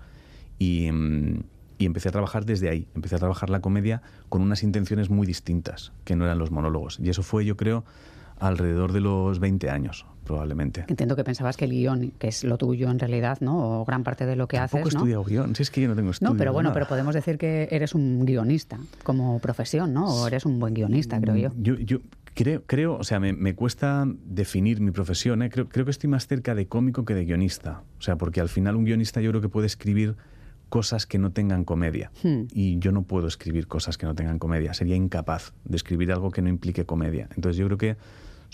Y, 0.58 0.90
mm, 0.90 1.42
y 1.78 1.86
empecé 1.86 2.08
a 2.08 2.12
trabajar 2.12 2.44
desde 2.44 2.68
ahí, 2.68 2.88
empecé 2.94 3.16
a 3.16 3.18
trabajar 3.18 3.50
la 3.50 3.60
comedia 3.60 4.02
con 4.28 4.42
unas 4.42 4.62
intenciones 4.62 5.10
muy 5.10 5.26
distintas, 5.26 5.92
que 6.04 6.16
no 6.16 6.24
eran 6.24 6.38
los 6.38 6.50
monólogos. 6.50 6.98
Y 7.00 7.08
eso 7.10 7.22
fue, 7.22 7.44
yo 7.44 7.56
creo, 7.56 7.84
alrededor 8.46 8.92
de 8.92 9.00
los 9.00 9.40
20 9.40 9.70
años, 9.70 10.06
probablemente. 10.24 10.84
Entiendo 10.88 11.16
que 11.16 11.24
pensabas 11.24 11.56
que 11.56 11.64
el 11.64 11.72
guion, 11.72 12.12
que 12.18 12.28
es 12.28 12.44
lo 12.44 12.58
tuyo 12.58 12.90
en 12.90 12.98
realidad, 12.98 13.38
¿no? 13.40 13.80
O 13.80 13.84
gran 13.84 14.04
parte 14.04 14.26
de 14.26 14.36
lo 14.36 14.46
que 14.46 14.56
Tampoco 14.56 14.88
haces, 14.88 14.94
¿no? 14.94 15.00
he 15.00 15.02
estudiado 15.02 15.24
guion, 15.24 15.56
si 15.56 15.62
es 15.62 15.70
que 15.70 15.80
yo 15.80 15.88
no 15.88 15.96
tengo 15.96 16.10
estudio. 16.10 16.32
No, 16.32 16.38
pero 16.38 16.52
bueno, 16.52 16.72
pero 16.72 16.86
podemos 16.86 17.14
decir 17.14 17.38
que 17.38 17.68
eres 17.70 17.94
un 17.94 18.24
guionista 18.24 18.78
como 19.02 19.38
profesión, 19.38 19.92
¿no? 19.92 20.06
O 20.06 20.26
eres 20.26 20.44
un 20.44 20.58
buen 20.58 20.74
guionista, 20.74 21.20
creo 21.20 21.36
yo. 21.36 21.50
Yo, 21.56 21.74
yo 21.76 21.98
creo, 22.34 22.62
creo, 22.66 22.96
o 22.96 23.04
sea, 23.04 23.20
me, 23.20 23.32
me 23.32 23.54
cuesta 23.54 24.06
definir 24.24 24.80
mi 24.80 24.90
profesión, 24.90 25.42
¿eh? 25.42 25.50
creo, 25.50 25.68
creo 25.68 25.84
que 25.84 25.90
estoy 25.90 26.10
más 26.10 26.26
cerca 26.26 26.54
de 26.54 26.66
cómico 26.66 27.04
que 27.04 27.14
de 27.14 27.24
guionista. 27.24 27.82
O 27.98 28.02
sea, 28.02 28.16
porque 28.16 28.40
al 28.40 28.48
final 28.48 28.76
un 28.76 28.84
guionista 28.84 29.20
yo 29.20 29.30
creo 29.30 29.40
que 29.40 29.48
puede 29.48 29.66
escribir 29.66 30.16
cosas 30.68 31.06
que 31.06 31.18
no 31.18 31.30
tengan 31.30 31.64
comedia. 31.64 32.10
Hmm. 32.24 32.46
Y 32.52 32.80
yo 32.80 32.90
no 32.90 33.02
puedo 33.02 33.28
escribir 33.28 33.68
cosas 33.68 33.96
que 33.96 34.06
no 34.06 34.14
tengan 34.16 34.40
comedia. 34.40 34.74
Sería 34.74 34.96
incapaz 34.96 35.52
de 35.64 35.76
escribir 35.76 36.10
algo 36.10 36.32
que 36.32 36.42
no 36.42 36.48
implique 36.48 36.84
comedia. 36.84 37.28
Entonces 37.36 37.56
yo 37.56 37.66
creo 37.66 37.78
que 37.78 37.96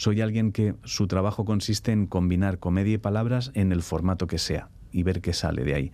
soy 0.01 0.23
alguien 0.23 0.51
que 0.51 0.77
su 0.83 1.09
trabajo 1.09 1.45
consiste 1.45 1.93
en 1.93 2.07
combinar 2.07 2.59
comedia 2.59 2.95
y 2.95 2.97
palabras 2.97 3.51
en 3.53 3.71
el 3.71 3.83
formato 3.83 4.27
que 4.27 4.39
sea 4.39 4.71
y 4.93 5.03
ver 5.03 5.21
qué 5.21 5.35
sale 5.35 5.63
de 5.63 5.75
ahí. 5.75 5.93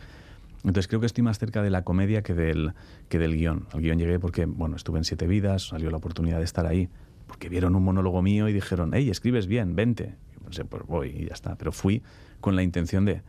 Entonces 0.58 0.86
creo 0.86 1.00
que 1.00 1.06
estoy 1.06 1.24
más 1.24 1.40
cerca 1.40 1.60
de 1.60 1.70
la 1.70 1.82
comedia 1.82 2.22
que 2.22 2.32
del, 2.32 2.74
que 3.08 3.18
del 3.18 3.34
guion. 3.34 3.66
Al 3.72 3.80
guion 3.80 3.98
llegué 3.98 4.20
porque, 4.20 4.44
bueno, 4.44 4.76
estuve 4.76 4.98
en 4.98 5.04
Siete 5.04 5.26
Vidas, 5.26 5.66
salió 5.66 5.90
la 5.90 5.96
oportunidad 5.96 6.38
de 6.38 6.44
estar 6.44 6.66
ahí, 6.66 6.88
porque 7.26 7.48
vieron 7.48 7.74
un 7.74 7.82
monólogo 7.82 8.22
mío 8.22 8.48
y 8.48 8.52
dijeron, 8.52 8.92
hey, 8.94 9.10
escribes 9.10 9.48
bien, 9.48 9.74
vente. 9.74 10.14
pues 10.44 10.86
voy 10.86 11.08
y 11.08 11.26
ya 11.26 11.34
está. 11.34 11.56
Pero 11.56 11.72
fui 11.72 12.04
con 12.40 12.54
la 12.54 12.62
intención 12.62 13.06
de, 13.06 13.22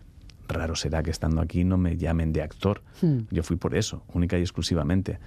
raro 0.48 0.76
será 0.76 1.02
que 1.02 1.10
estando 1.10 1.42
aquí 1.42 1.64
no 1.64 1.80
me 1.80 1.98
llamen 1.98 2.34
de 2.34 2.44
actor. 2.44 2.84
Hmm. 3.02 3.22
Yo 3.32 3.42
fui 3.42 3.56
por 3.56 3.76
eso, 3.76 4.04
única 4.14 4.38
y 4.38 4.42
exclusivamente. 4.42 5.18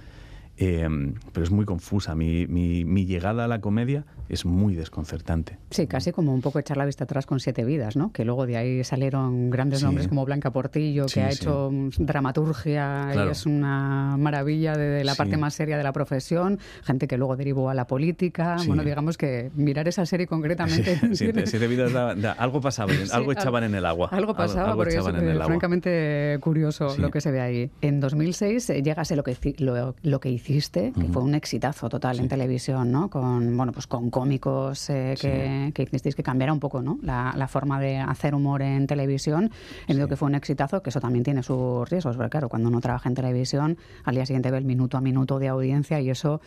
Em, 0.61 1.15
pero 1.33 1.43
es 1.43 1.49
muy 1.49 1.65
confusa. 1.65 2.13
Mi, 2.13 2.45
mi, 2.45 3.05
llegada 3.07 3.45
a 3.45 3.47
la 3.47 3.61
comedia 3.61 4.05
es 4.29 4.45
muy 4.45 4.75
desconcertante. 4.75 5.57
Sí, 5.71 5.87
casi 5.87 6.11
como 6.11 6.35
un 6.35 6.41
poco 6.41 6.59
echar 6.59 6.77
la 6.77 6.85
vista 6.85 7.05
atrás 7.05 7.25
con 7.25 7.39
Siete 7.39 7.65
Vidas, 7.65 7.95
¿no? 7.95 8.13
Que 8.13 8.25
luego 8.25 8.45
de 8.45 8.57
ahí 8.57 8.83
salieron 8.83 9.49
grandes 9.49 9.81
nombres 9.81 10.07
como 10.07 10.23
Blanca 10.23 10.51
Portillo, 10.51 11.07
que 11.11 11.21
ha 11.21 11.31
hecho 11.31 11.71
dramaturgia 11.97 13.11
y 13.15 13.29
es 13.31 13.47
una 13.47 14.17
maravilla 14.19 14.77
de, 14.77 15.03
la 15.03 15.15
parte 15.15 15.35
más 15.35 15.55
seria 15.55 15.77
de 15.77 15.83
la 15.83 15.93
profesión. 15.93 16.59
Gente 16.83 17.07
que 17.07 17.17
luego 17.17 17.35
derivó 17.37 17.71
a 17.71 17.73
la 17.73 17.87
política. 17.87 18.57
Bueno, 18.67 18.83
digamos 18.83 19.17
que 19.17 19.49
mirar 19.55 19.87
esa 19.87 20.05
serie 20.05 20.27
concretamente... 20.27 20.99
siete, 21.15 21.67
Vidas, 21.67 21.95
algo 22.37 22.61
pasaba, 22.61 22.93
algo 23.13 23.31
echaban 23.31 23.63
en 23.63 23.73
el 23.73 23.85
agua. 23.87 24.09
Algo 24.11 24.35
pasaba, 24.35 24.75
porque 24.75 24.97
es 24.97 25.03
francamente 25.03 26.37
curioso 26.39 26.95
lo 26.99 27.09
que 27.09 27.19
se 27.19 27.31
ve 27.31 27.41
ahí. 27.41 27.71
En 27.81 27.99
2006 27.99 28.69
eh, 28.69 28.83
llegase 28.83 29.15
lo 29.15 29.23
que, 29.23 29.35
lo, 29.57 29.95
lo 30.03 30.19
que 30.19 30.29
que 30.51 31.07
fue 31.11 31.21
un 31.21 31.35
exitazo 31.35 31.89
total 31.89 32.19
en 32.19 32.27
televisión, 32.27 32.91
¿no? 32.91 33.09
Con, 33.09 33.55
bueno, 33.55 33.71
pues 33.71 33.87
con 33.87 34.09
cómicos 34.09 34.89
eh, 34.89 35.15
que, 35.19 35.71
que, 35.73 35.83
hicisteis 35.83 36.15
que 36.15 36.23
cambiara 36.23 36.51
un 36.51 36.59
poco, 36.59 36.81
¿no? 36.81 36.99
La, 37.01 37.33
la, 37.35 37.47
forma 37.47 37.79
de 37.79 37.97
hacer 37.97 38.35
humor 38.35 38.61
en 38.61 38.87
televisión. 38.87 39.51
Entiendo 39.81 40.07
que 40.07 40.15
fue 40.15 40.27
un 40.27 40.35
exitazo, 40.35 40.81
que 40.81 40.89
eso 40.89 40.99
también 40.99 41.23
tiene 41.23 41.43
sus 41.43 41.89
riesgos, 41.89 42.17
porque 42.17 42.29
claro, 42.29 42.49
cuando 42.49 42.69
uno 42.69 42.81
trabaja 42.81 43.07
en 43.07 43.15
televisión, 43.15 43.77
al 44.03 44.15
día 44.15 44.25
siguiente 44.25 44.51
ve 44.51 44.57
el 44.57 44.65
minuto 44.65 44.97
a 44.97 45.01
minuto 45.01 45.39
de 45.39 45.47
audiencia 45.47 45.99
y 46.01 46.09
eso, 46.09 46.41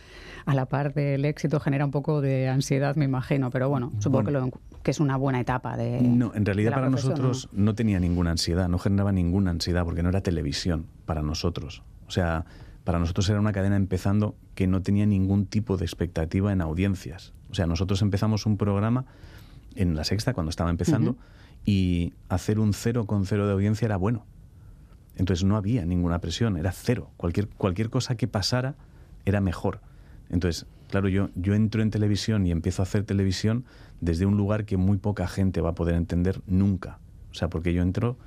a 0.45 0.53
la 0.53 0.65
par 0.65 0.93
del 0.93 1.25
éxito, 1.25 1.59
genera 1.59 1.85
un 1.85 1.91
poco 1.91 2.21
de 2.21 2.47
ansiedad, 2.47 2.95
me 2.95 3.05
imagino. 3.05 3.49
Pero 3.49 3.69
bueno, 3.69 3.91
supongo 3.99 4.25
Que, 4.25 4.51
que, 4.83 4.91
es 4.91 4.99
una 4.99 5.17
buena 5.17 5.39
etapa 5.39 5.77
de. 5.77 6.01
No, 6.01 6.31
en 6.35 6.45
realidad 6.45 6.73
para 6.73 6.89
nosotros 6.89 7.49
¿no? 7.51 7.65
no 7.65 7.75
tenía 7.75 7.99
ninguna 7.99 8.31
ansiedad, 8.31 8.69
no 8.69 8.77
generaba 8.77 9.11
ninguna 9.11 9.51
ansiedad, 9.51 9.83
porque 9.83 10.03
no 10.03 10.09
era 10.09 10.21
televisión 10.21 10.85
para 11.05 11.21
nosotros. 11.21 11.83
O 12.07 12.11
sea, 12.11 12.45
para 12.85 12.99
nosotros 12.99 13.27
era 13.29 13.39
una 13.39 13.51
cadena 13.51 13.75
empezando 13.75 14.35
que 14.53 14.67
no 14.67 14.81
tenía 14.81 15.05
ningún 15.05 15.47
tipo 15.47 15.75
de 15.75 15.83
expectativa 15.83 16.53
en 16.53 16.61
audiencias. 16.61 17.33
O 17.51 17.55
sea, 17.55 17.65
nosotros 17.65 18.01
empezamos 18.01 18.45
un 18.45 18.57
programa 18.57 19.05
en 19.75 19.95
la 19.95 20.03
sexta 20.03 20.33
cuando 20.33 20.51
estaba 20.51 20.69
empezando 20.69 21.17
y 21.65 22.13
hacer 22.29 22.59
un 22.59 22.73
cero 22.73 23.05
con 23.05 23.25
cero 23.25 23.47
de 23.47 23.53
audiencia 23.53 23.85
era 23.87 23.97
bueno. 23.97 24.25
Entonces 25.17 25.43
no 25.43 25.57
había 25.57 25.83
ninguna 25.83 26.19
presión, 26.19 26.57
era 26.57 26.71
cero. 26.71 27.09
Cualquier, 27.17 27.47
cualquier 27.47 27.89
cosa 27.89 28.15
que 28.15 28.27
pasara 28.27 28.75
era 29.25 29.41
mejor. 29.41 29.81
Entonces, 30.29 30.67
claro, 30.89 31.07
yo, 31.07 31.29
yo 31.35 31.55
entro 31.55 31.81
en 31.81 31.89
televisión 31.89 32.45
y 32.45 32.51
empiezo 32.51 32.81
a 32.81 32.83
hacer 32.83 33.03
televisión 33.03 33.65
desde 33.99 34.27
un 34.27 34.37
lugar 34.37 34.65
que 34.65 34.77
muy 34.77 34.97
poca 34.97 35.27
gente 35.27 35.59
va 35.59 35.71
a 35.71 35.75
poder 35.75 35.95
entender 35.95 36.41
nunca. 36.45 36.99
O 37.31 37.33
sea, 37.33 37.49
porque 37.49 37.73
yo 37.73 37.81
entro 37.81 38.17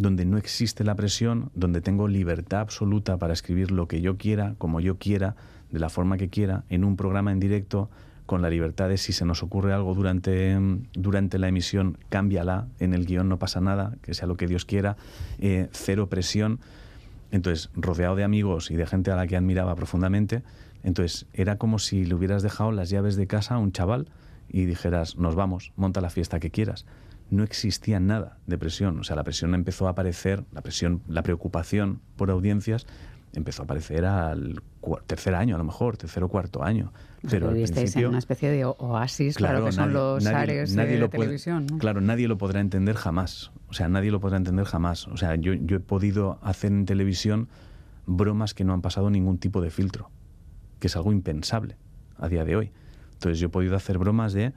donde 0.00 0.24
no 0.24 0.38
existe 0.38 0.82
la 0.82 0.94
presión, 0.94 1.50
donde 1.54 1.82
tengo 1.82 2.08
libertad 2.08 2.60
absoluta 2.60 3.18
para 3.18 3.34
escribir 3.34 3.70
lo 3.70 3.86
que 3.86 4.00
yo 4.00 4.16
quiera, 4.16 4.54
como 4.56 4.80
yo 4.80 4.96
quiera, 4.96 5.36
de 5.70 5.78
la 5.78 5.90
forma 5.90 6.16
que 6.16 6.30
quiera, 6.30 6.64
en 6.70 6.84
un 6.84 6.96
programa 6.96 7.32
en 7.32 7.38
directo, 7.38 7.90
con 8.24 8.40
la 8.40 8.48
libertad 8.48 8.88
de 8.88 8.96
si 8.96 9.12
se 9.12 9.26
nos 9.26 9.42
ocurre 9.42 9.74
algo 9.74 9.94
durante, 9.94 10.56
durante 10.94 11.38
la 11.38 11.48
emisión, 11.48 11.98
cámbiala, 12.08 12.66
en 12.78 12.94
el 12.94 13.04
guion 13.04 13.28
no 13.28 13.38
pasa 13.38 13.60
nada, 13.60 13.96
que 14.00 14.14
sea 14.14 14.26
lo 14.26 14.38
que 14.38 14.46
Dios 14.46 14.64
quiera, 14.64 14.96
eh, 15.38 15.68
cero 15.72 16.08
presión. 16.08 16.60
Entonces, 17.30 17.68
rodeado 17.74 18.16
de 18.16 18.24
amigos 18.24 18.70
y 18.70 18.76
de 18.76 18.86
gente 18.86 19.10
a 19.10 19.16
la 19.16 19.26
que 19.26 19.36
admiraba 19.36 19.74
profundamente, 19.74 20.42
entonces 20.82 21.26
era 21.34 21.58
como 21.58 21.78
si 21.78 22.06
le 22.06 22.14
hubieras 22.14 22.42
dejado 22.42 22.72
las 22.72 22.88
llaves 22.88 23.16
de 23.16 23.26
casa 23.26 23.56
a 23.56 23.58
un 23.58 23.72
chaval 23.72 24.08
y 24.48 24.64
dijeras, 24.64 25.16
nos 25.16 25.34
vamos, 25.34 25.72
monta 25.76 26.00
la 26.00 26.08
fiesta 26.08 26.40
que 26.40 26.50
quieras 26.50 26.86
no 27.30 27.44
existía 27.44 28.00
nada 28.00 28.38
de 28.46 28.58
presión. 28.58 28.98
O 28.98 29.04
sea, 29.04 29.16
la 29.16 29.24
presión 29.24 29.54
empezó 29.54 29.86
a 29.86 29.90
aparecer, 29.90 30.44
la 30.52 30.60
presión, 30.60 31.02
la 31.08 31.22
preocupación 31.22 32.00
por 32.16 32.30
audiencias 32.30 32.86
empezó 33.32 33.62
a 33.62 33.64
aparecer 33.64 34.04
al 34.04 34.62
tercer 35.06 35.34
año, 35.34 35.54
a 35.54 35.58
lo 35.58 35.64
mejor, 35.64 35.96
tercer 35.96 36.24
o 36.24 36.28
cuarto 36.28 36.62
año. 36.62 36.92
Pero 37.28 37.52
visteis 37.52 37.94
en 37.96 38.06
una 38.06 38.18
especie 38.18 38.50
de 38.50 38.64
oasis 38.64 39.36
claro, 39.36 39.64
que 39.64 39.72
son 39.72 39.92
los 39.92 40.26
ares 40.26 40.74
de 40.74 41.08
televisión. 41.08 41.66
Claro, 41.78 42.00
nadie 42.00 42.28
lo 42.28 42.38
podrá 42.38 42.60
entender 42.60 42.96
jamás. 42.96 43.52
O 43.68 43.72
sea, 43.72 43.88
nadie 43.88 44.10
lo 44.10 44.20
podrá 44.20 44.36
entender 44.36 44.64
jamás. 44.64 45.06
O 45.08 45.16
sea, 45.16 45.36
yo, 45.36 45.52
yo 45.52 45.76
he 45.76 45.80
podido 45.80 46.38
hacer 46.42 46.72
en 46.72 46.86
televisión 46.86 47.48
bromas 48.06 48.54
que 48.54 48.64
no 48.64 48.72
han 48.72 48.82
pasado 48.82 49.10
ningún 49.10 49.38
tipo 49.38 49.60
de 49.60 49.70
filtro, 49.70 50.10
que 50.80 50.88
es 50.88 50.96
algo 50.96 51.12
impensable 51.12 51.76
a 52.18 52.28
día 52.28 52.44
de 52.44 52.56
hoy. 52.56 52.72
Entonces 53.12 53.38
yo 53.38 53.46
he 53.46 53.50
podido 53.50 53.76
hacer 53.76 53.98
bromas 53.98 54.32
de 54.32 54.52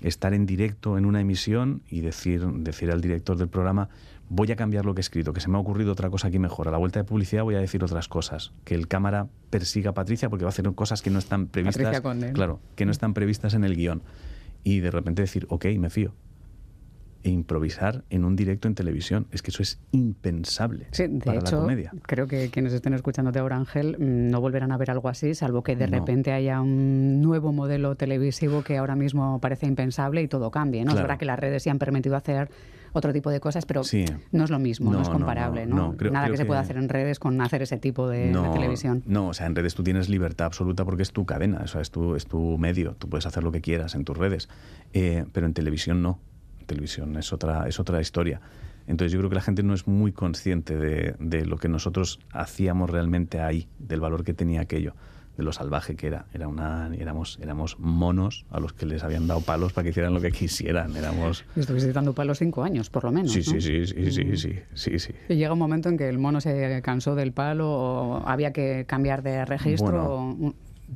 estar 0.00 0.34
en 0.34 0.46
directo 0.46 0.98
en 0.98 1.06
una 1.06 1.20
emisión 1.20 1.82
y 1.88 2.00
decir, 2.00 2.46
decir 2.46 2.90
al 2.90 3.00
director 3.00 3.36
del 3.36 3.48
programa, 3.48 3.88
voy 4.28 4.50
a 4.52 4.56
cambiar 4.56 4.84
lo 4.84 4.94
que 4.94 5.00
he 5.00 5.02
escrito, 5.02 5.32
que 5.32 5.40
se 5.40 5.48
me 5.48 5.56
ha 5.56 5.60
ocurrido 5.60 5.92
otra 5.92 6.10
cosa 6.10 6.28
aquí 6.28 6.38
mejor. 6.38 6.68
A 6.68 6.70
la 6.70 6.78
vuelta 6.78 7.00
de 7.00 7.04
publicidad 7.04 7.42
voy 7.42 7.54
a 7.54 7.60
decir 7.60 7.82
otras 7.82 8.08
cosas. 8.08 8.52
Que 8.64 8.74
el 8.74 8.88
cámara 8.88 9.28
persiga 9.50 9.90
a 9.90 9.94
Patricia 9.94 10.28
porque 10.28 10.44
va 10.44 10.48
a 10.48 10.50
hacer 10.50 10.70
cosas 10.74 11.02
que 11.02 11.10
no 11.10 11.18
están 11.18 11.46
previstas. 11.46 12.00
Claro, 12.32 12.60
que 12.74 12.84
no 12.84 12.92
están 12.92 13.14
previstas 13.14 13.54
en 13.54 13.64
el 13.64 13.76
guion. 13.76 14.02
Y 14.64 14.80
de 14.80 14.90
repente 14.90 15.22
decir, 15.22 15.46
ok, 15.48 15.66
me 15.78 15.90
fío 15.90 16.14
e 17.26 17.30
improvisar 17.30 18.04
en 18.08 18.24
un 18.24 18.36
directo 18.36 18.68
en 18.68 18.76
televisión. 18.76 19.26
Es 19.32 19.42
que 19.42 19.50
eso 19.50 19.60
es 19.60 19.80
impensable 19.90 20.86
sí, 20.92 21.08
de 21.08 21.18
para 21.18 21.40
hecho, 21.40 21.56
la 21.56 21.62
comedia. 21.62 21.92
Creo 22.02 22.28
que 22.28 22.50
quienes 22.50 22.72
estén 22.72 22.94
escuchándote 22.94 23.40
ahora, 23.40 23.56
Ángel, 23.56 23.96
mm, 23.98 24.30
no 24.30 24.40
volverán 24.40 24.70
a 24.70 24.76
ver 24.76 24.92
algo 24.92 25.08
así, 25.08 25.34
salvo 25.34 25.64
que 25.64 25.74
de 25.74 25.88
repente 25.88 26.30
haya 26.30 26.60
un 26.60 27.20
nuevo 27.20 27.52
modelo 27.52 27.96
televisivo 27.96 28.62
que 28.62 28.76
ahora 28.76 28.94
mismo 28.94 29.40
parece 29.40 29.66
impensable 29.66 30.22
y 30.22 30.28
todo 30.28 30.52
cambie. 30.52 30.84
¿no? 30.84 30.92
Es 30.92 30.98
verdad 30.98 31.18
que 31.18 31.24
las 31.24 31.36
redes 31.36 31.64
sí 31.64 31.68
han 31.68 31.80
permitido 31.80 32.14
hacer 32.14 32.48
otro 32.92 33.12
tipo 33.12 33.28
de 33.30 33.40
cosas, 33.40 33.66
pero 33.66 33.82
no 34.30 34.44
es 34.44 34.50
lo 34.50 34.58
mismo, 34.60 34.92
no, 34.92 35.02
es 35.02 35.08
comparable. 35.08 35.66
No, 35.66 35.96
Nada 36.12 36.30
que, 36.30 36.36
se 36.36 36.46
pueda 36.46 36.60
hacer 36.60 36.76
en 36.76 36.88
redes 36.88 37.18
con 37.18 37.40
hacer 37.40 37.60
ese 37.60 37.76
tipo 37.76 38.08
de, 38.08 38.32
televisión. 38.54 39.02
No, 39.04 39.28
o 39.28 39.34
sea, 39.34 39.46
en 39.46 39.56
redes 39.56 39.74
tú 39.74 39.82
tienes 39.82 40.08
libertad 40.08 40.46
absoluta 40.46 40.84
porque 40.84 41.02
es 41.02 41.10
tu 41.10 41.26
cadena, 41.26 41.62
eso 41.64 41.80
es 41.80 41.90
tu, 41.90 42.14
es 42.14 42.26
tu 42.26 42.56
medio, 42.56 42.94
tú 42.94 43.08
puedes 43.08 43.26
hacer 43.26 43.42
lo 43.42 43.50
que 43.50 43.60
quieras 43.60 43.96
en 43.96 44.04
tus 44.04 44.16
redes, 44.16 44.48
eh, 44.92 45.24
pero 45.32 45.46
en 45.46 45.54
televisión 45.54 46.02
no 46.02 46.20
televisión 46.66 47.16
es 47.16 47.32
otra, 47.32 47.66
es 47.68 47.80
otra 47.80 48.00
historia. 48.00 48.40
Entonces 48.86 49.12
yo 49.12 49.18
creo 49.18 49.30
que 49.30 49.36
la 49.36 49.42
gente 49.42 49.62
no 49.62 49.74
es 49.74 49.86
muy 49.86 50.12
consciente 50.12 50.76
de, 50.76 51.44
lo 51.44 51.58
que 51.58 51.68
nosotros 51.68 52.20
hacíamos 52.30 52.90
realmente 52.90 53.40
ahí, 53.40 53.68
del 53.78 54.00
valor 54.00 54.24
que 54.24 54.32
tenía 54.32 54.60
aquello, 54.60 54.94
de 55.36 55.42
lo 55.42 55.52
salvaje 55.52 55.96
que 55.96 56.06
era. 56.06 56.26
era 56.32 56.48
una, 56.48 56.90
éramos, 56.96 57.38
éramos 57.42 57.78
monos 57.78 58.46
a 58.50 58.60
los 58.60 58.72
que 58.72 58.86
les 58.86 59.02
habían 59.02 59.26
dado 59.26 59.40
palos 59.40 59.72
para 59.72 59.84
que 59.84 59.90
hicieran 59.90 60.14
lo 60.14 60.20
que 60.20 60.30
quisieran. 60.30 60.96
Éramos... 60.96 61.44
Estuviste 61.56 61.92
dando 61.92 62.14
palos 62.14 62.38
cinco 62.38 62.62
años, 62.62 62.88
por 62.88 63.04
lo 63.04 63.12
menos. 63.12 63.32
Sí, 63.32 63.42
sí, 63.42 63.60
sí, 63.60 63.86
sí, 63.86 64.10
sí, 64.12 64.36
sí, 64.36 64.58
sí, 64.74 64.98
sí. 64.98 65.12
Y 65.28 65.34
llega 65.34 65.52
un 65.52 65.58
momento 65.58 65.88
en 65.88 65.98
que 65.98 66.08
el 66.08 66.18
mono 66.18 66.40
se 66.40 66.80
cansó 66.82 67.14
del 67.16 67.32
palo 67.32 67.68
o 67.68 68.28
había 68.28 68.52
que 68.52 68.84
cambiar 68.86 69.22
de 69.22 69.44
registro. 69.44 70.36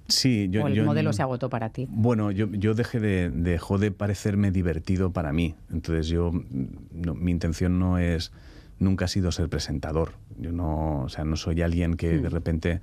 Sí, 0.08 0.48
yo, 0.50 0.64
¿O 0.64 0.68
el 0.68 0.84
modelo 0.84 1.12
se 1.12 1.22
agotó 1.22 1.48
para 1.50 1.70
ti? 1.70 1.86
Bueno, 1.90 2.30
yo, 2.30 2.48
yo 2.50 2.74
dejé 2.74 3.00
de, 3.00 3.30
dejó 3.30 3.78
de 3.78 3.90
parecerme 3.90 4.50
divertido 4.50 5.12
para 5.12 5.32
mí. 5.32 5.54
Entonces 5.70 6.08
yo, 6.08 6.32
mi 6.32 7.30
intención 7.30 7.78
no 7.78 7.98
es, 7.98 8.32
nunca 8.78 9.06
ha 9.06 9.08
sido 9.08 9.32
ser 9.32 9.48
presentador. 9.48 10.12
Yo 10.38 10.52
no, 10.52 11.02
o 11.02 11.08
sea, 11.08 11.24
no 11.24 11.36
soy 11.36 11.62
alguien 11.62 11.94
que 11.94 12.18
de 12.18 12.28
hmm. 12.28 12.32
repente 12.32 12.80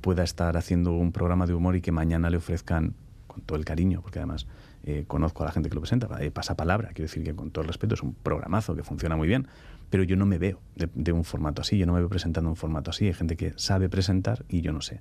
pueda 0.00 0.22
estar 0.22 0.56
haciendo 0.56 0.92
un 0.92 1.12
programa 1.12 1.46
de 1.46 1.54
humor 1.54 1.76
y 1.76 1.80
que 1.80 1.92
mañana 1.92 2.30
le 2.30 2.36
ofrezcan, 2.36 2.94
con 3.26 3.42
todo 3.42 3.58
el 3.58 3.64
cariño, 3.64 4.02
porque 4.02 4.20
además 4.20 4.46
eh, 4.84 5.04
conozco 5.06 5.42
a 5.42 5.46
la 5.46 5.52
gente 5.52 5.68
que 5.68 5.74
lo 5.74 5.80
presenta, 5.80 6.08
eh, 6.20 6.30
pasa 6.30 6.56
palabra, 6.56 6.90
quiero 6.94 7.08
decir 7.08 7.24
que 7.24 7.34
con 7.34 7.50
todo 7.50 7.62
el 7.62 7.68
respeto 7.68 7.94
es 7.94 8.02
un 8.02 8.14
programazo 8.14 8.76
que 8.76 8.84
funciona 8.84 9.16
muy 9.16 9.26
bien, 9.26 9.48
pero 9.90 10.04
yo 10.04 10.16
no 10.16 10.24
me 10.26 10.38
veo 10.38 10.60
de, 10.76 10.88
de 10.94 11.12
un 11.12 11.24
formato 11.24 11.60
así, 11.60 11.76
yo 11.76 11.86
no 11.86 11.92
me 11.92 11.98
veo 11.98 12.08
presentando 12.08 12.48
un 12.48 12.56
formato 12.56 12.90
así. 12.90 13.06
Hay 13.06 13.14
gente 13.14 13.36
que 13.36 13.52
sabe 13.56 13.88
presentar 13.88 14.44
y 14.48 14.60
yo 14.60 14.72
no 14.72 14.80
sé. 14.80 15.00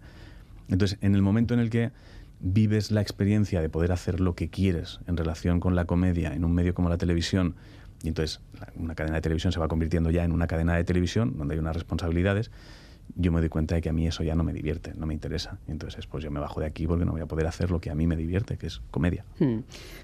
Entonces, 0.70 0.98
en 1.02 1.16
el 1.16 1.22
momento 1.22 1.54
en 1.54 1.60
el 1.60 1.70
que 1.70 1.92
vives 2.40 2.92
la 2.92 3.02
experiencia 3.02 3.62
de 3.62 3.70
poder 3.70 3.92
hacer 3.92 4.20
lo 4.20 4.36
que 4.36 4.50
quieres 4.50 5.00
en 5.08 5.18
relación 5.18 5.60
con 5.60 5.76
la 5.76 5.86
comedia 5.86 6.34
en 6.34 6.44
un 6.44 6.54
medio 6.54 6.74
como 6.74 6.90
la 6.90 6.98
televisión, 6.98 7.56
y 8.04 8.10
entonces 8.10 8.42
una 8.76 8.94
cadena 8.94 9.16
de 9.16 9.22
televisión 9.22 9.54
se 9.54 9.60
va 9.60 9.68
convirtiendo 9.68 10.12
ya 10.12 10.24
en 10.24 10.32
una 10.32 10.48
cadena 10.48 10.76
de 10.76 10.84
televisión 10.84 11.38
donde 11.38 11.56
hay 11.56 11.60
unas 11.60 11.76
responsabilidades, 11.76 12.52
yo 13.16 13.32
me 13.32 13.40
doy 13.40 13.50
cuenta 13.50 13.76
de 13.76 13.82
que 13.82 13.90
a 13.90 13.94
mí 13.94 14.06
eso 14.08 14.24
ya 14.24 14.36
no 14.36 14.44
me 14.44 14.52
divierte, 14.52 14.94
no 14.96 15.06
me 15.06 15.14
interesa. 15.14 15.58
Y 15.68 15.72
entonces, 15.72 16.06
pues 16.06 16.24
yo 16.24 16.32
me 16.32 16.40
bajo 16.40 16.60
de 16.60 16.66
aquí 16.66 16.86
porque 16.86 17.06
no 17.06 17.14
voy 17.14 17.22
a 17.22 17.26
poder 17.26 17.48
hacer 17.48 17.72
lo 17.72 17.80
que 17.80 17.90
a 17.90 17.96
mí 17.96 18.08
me 18.08 18.18
divierte, 18.18 18.58
que 18.58 18.68
es 18.68 18.82
comedia. 18.92 19.24
Hmm. 19.40 19.60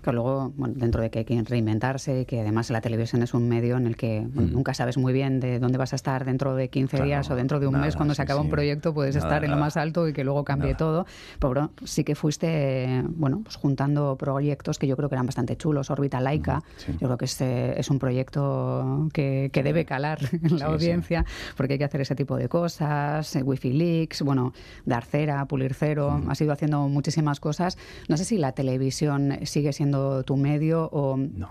luego, 0.05 0.53
bueno, 0.55 0.75
dentro 0.77 1.01
de 1.01 1.09
que 1.09 1.19
hay 1.19 1.25
que 1.25 1.41
reinventarse, 1.43 2.25
que 2.25 2.39
además 2.39 2.69
la 2.69 2.79
televisión 2.79 3.21
es 3.21 3.33
un 3.33 3.49
medio 3.49 3.75
en 3.75 3.85
el 3.85 3.97
que 3.97 4.21
hmm. 4.21 4.53
nunca 4.53 4.73
sabes 4.73 4.97
muy 4.97 5.11
bien 5.11 5.41
de 5.41 5.59
dónde 5.59 5.77
vas 5.77 5.91
a 5.91 5.97
estar 5.97 6.23
dentro 6.23 6.55
de 6.55 6.69
15 6.69 7.03
días 7.03 7.29
o 7.29 7.35
dentro 7.35 7.59
de 7.59 7.67
un 7.67 7.79
mes, 7.81 7.95
cuando 7.95 8.13
se 8.13 8.21
acaba 8.21 8.39
un 8.39 8.49
proyecto, 8.49 8.93
puedes 8.93 9.15
estar 9.15 9.43
en 9.43 9.51
lo 9.51 9.57
más 9.57 9.75
alto 9.75 10.07
y 10.07 10.13
que 10.13 10.23
luego 10.23 10.45
cambie 10.45 10.75
todo. 10.75 11.05
Pero 11.39 11.71
sí 11.83 12.03
que 12.03 12.15
fuiste, 12.15 13.03
bueno, 13.09 13.41
pues 13.43 13.57
juntando 13.57 14.15
proyectos 14.15 14.79
que 14.79 14.87
yo 14.87 14.95
creo 14.95 15.09
que 15.09 15.15
eran 15.15 15.25
bastante 15.25 15.57
chulos. 15.57 15.89
Órbita 15.91 16.21
Laica, 16.21 16.63
yo 16.87 17.07
creo 17.07 17.17
que 17.17 17.25
es, 17.25 17.41
es 17.41 17.89
un 17.89 17.99
proyecto 17.99 19.09
que, 19.13 19.49
que 19.51 19.63
debe 19.63 19.83
calar 19.83 20.19
en 20.31 20.59
la 20.59 20.67
audiencia, 20.67 21.25
porque 21.57 21.73
hay 21.73 21.79
que 21.79 21.85
hacer 21.85 22.01
ese 22.01 22.15
tipo 22.15 22.37
de 22.37 22.47
cosas 22.47 23.00
eh, 23.35 23.43
Wifi 23.43 23.73
Leaks, 23.73 24.21
bueno, 24.21 24.53
Darcera, 24.85 25.45
Pulir 25.45 25.73
Cero, 25.73 26.21
has 26.27 26.41
ido 26.41 26.51
haciendo 26.51 26.87
muchísimas 26.87 27.39
cosas. 27.39 27.77
No 28.07 28.17
sé 28.17 28.25
si 28.25 28.37
la 28.37 28.51
televisión 28.51 29.39
sigue 29.43 29.73
siendo 29.73 30.23
tu 30.23 30.37
medio 30.37 30.89
o... 30.91 31.17
No 31.17 31.49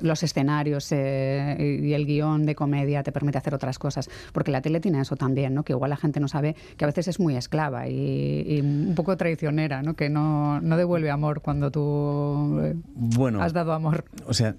los 0.00 0.22
escenarios 0.22 0.90
eh, 0.92 1.80
y 1.82 1.92
el 1.92 2.06
guion 2.06 2.46
de 2.46 2.54
comedia 2.54 3.02
te 3.02 3.12
permite 3.12 3.38
hacer 3.38 3.54
otras 3.54 3.78
cosas. 3.78 4.08
Porque 4.32 4.50
la 4.50 4.60
tele 4.60 4.80
tiene 4.80 5.00
eso 5.00 5.16
también, 5.16 5.54
¿no? 5.54 5.62
que 5.62 5.72
igual 5.72 5.90
la 5.90 5.96
gente 5.96 6.20
no 6.20 6.28
sabe 6.28 6.56
que 6.76 6.84
a 6.84 6.88
veces 6.88 7.08
es 7.08 7.20
muy 7.20 7.36
esclava 7.36 7.88
y, 7.88 8.60
un 8.60 8.94
poco 8.94 9.16
traicionera, 9.16 9.82
¿no? 9.82 9.94
que 9.94 10.08
no, 10.08 10.60
no 10.60 10.76
devuelve 10.76 11.10
amor 11.10 11.40
cuando 11.40 11.70
tú 11.70 12.60
eh, 12.62 12.74
bueno, 12.94 13.42
has 13.42 13.52
dado 13.52 13.72
amor. 13.72 14.04
O 14.26 14.34
sea, 14.34 14.54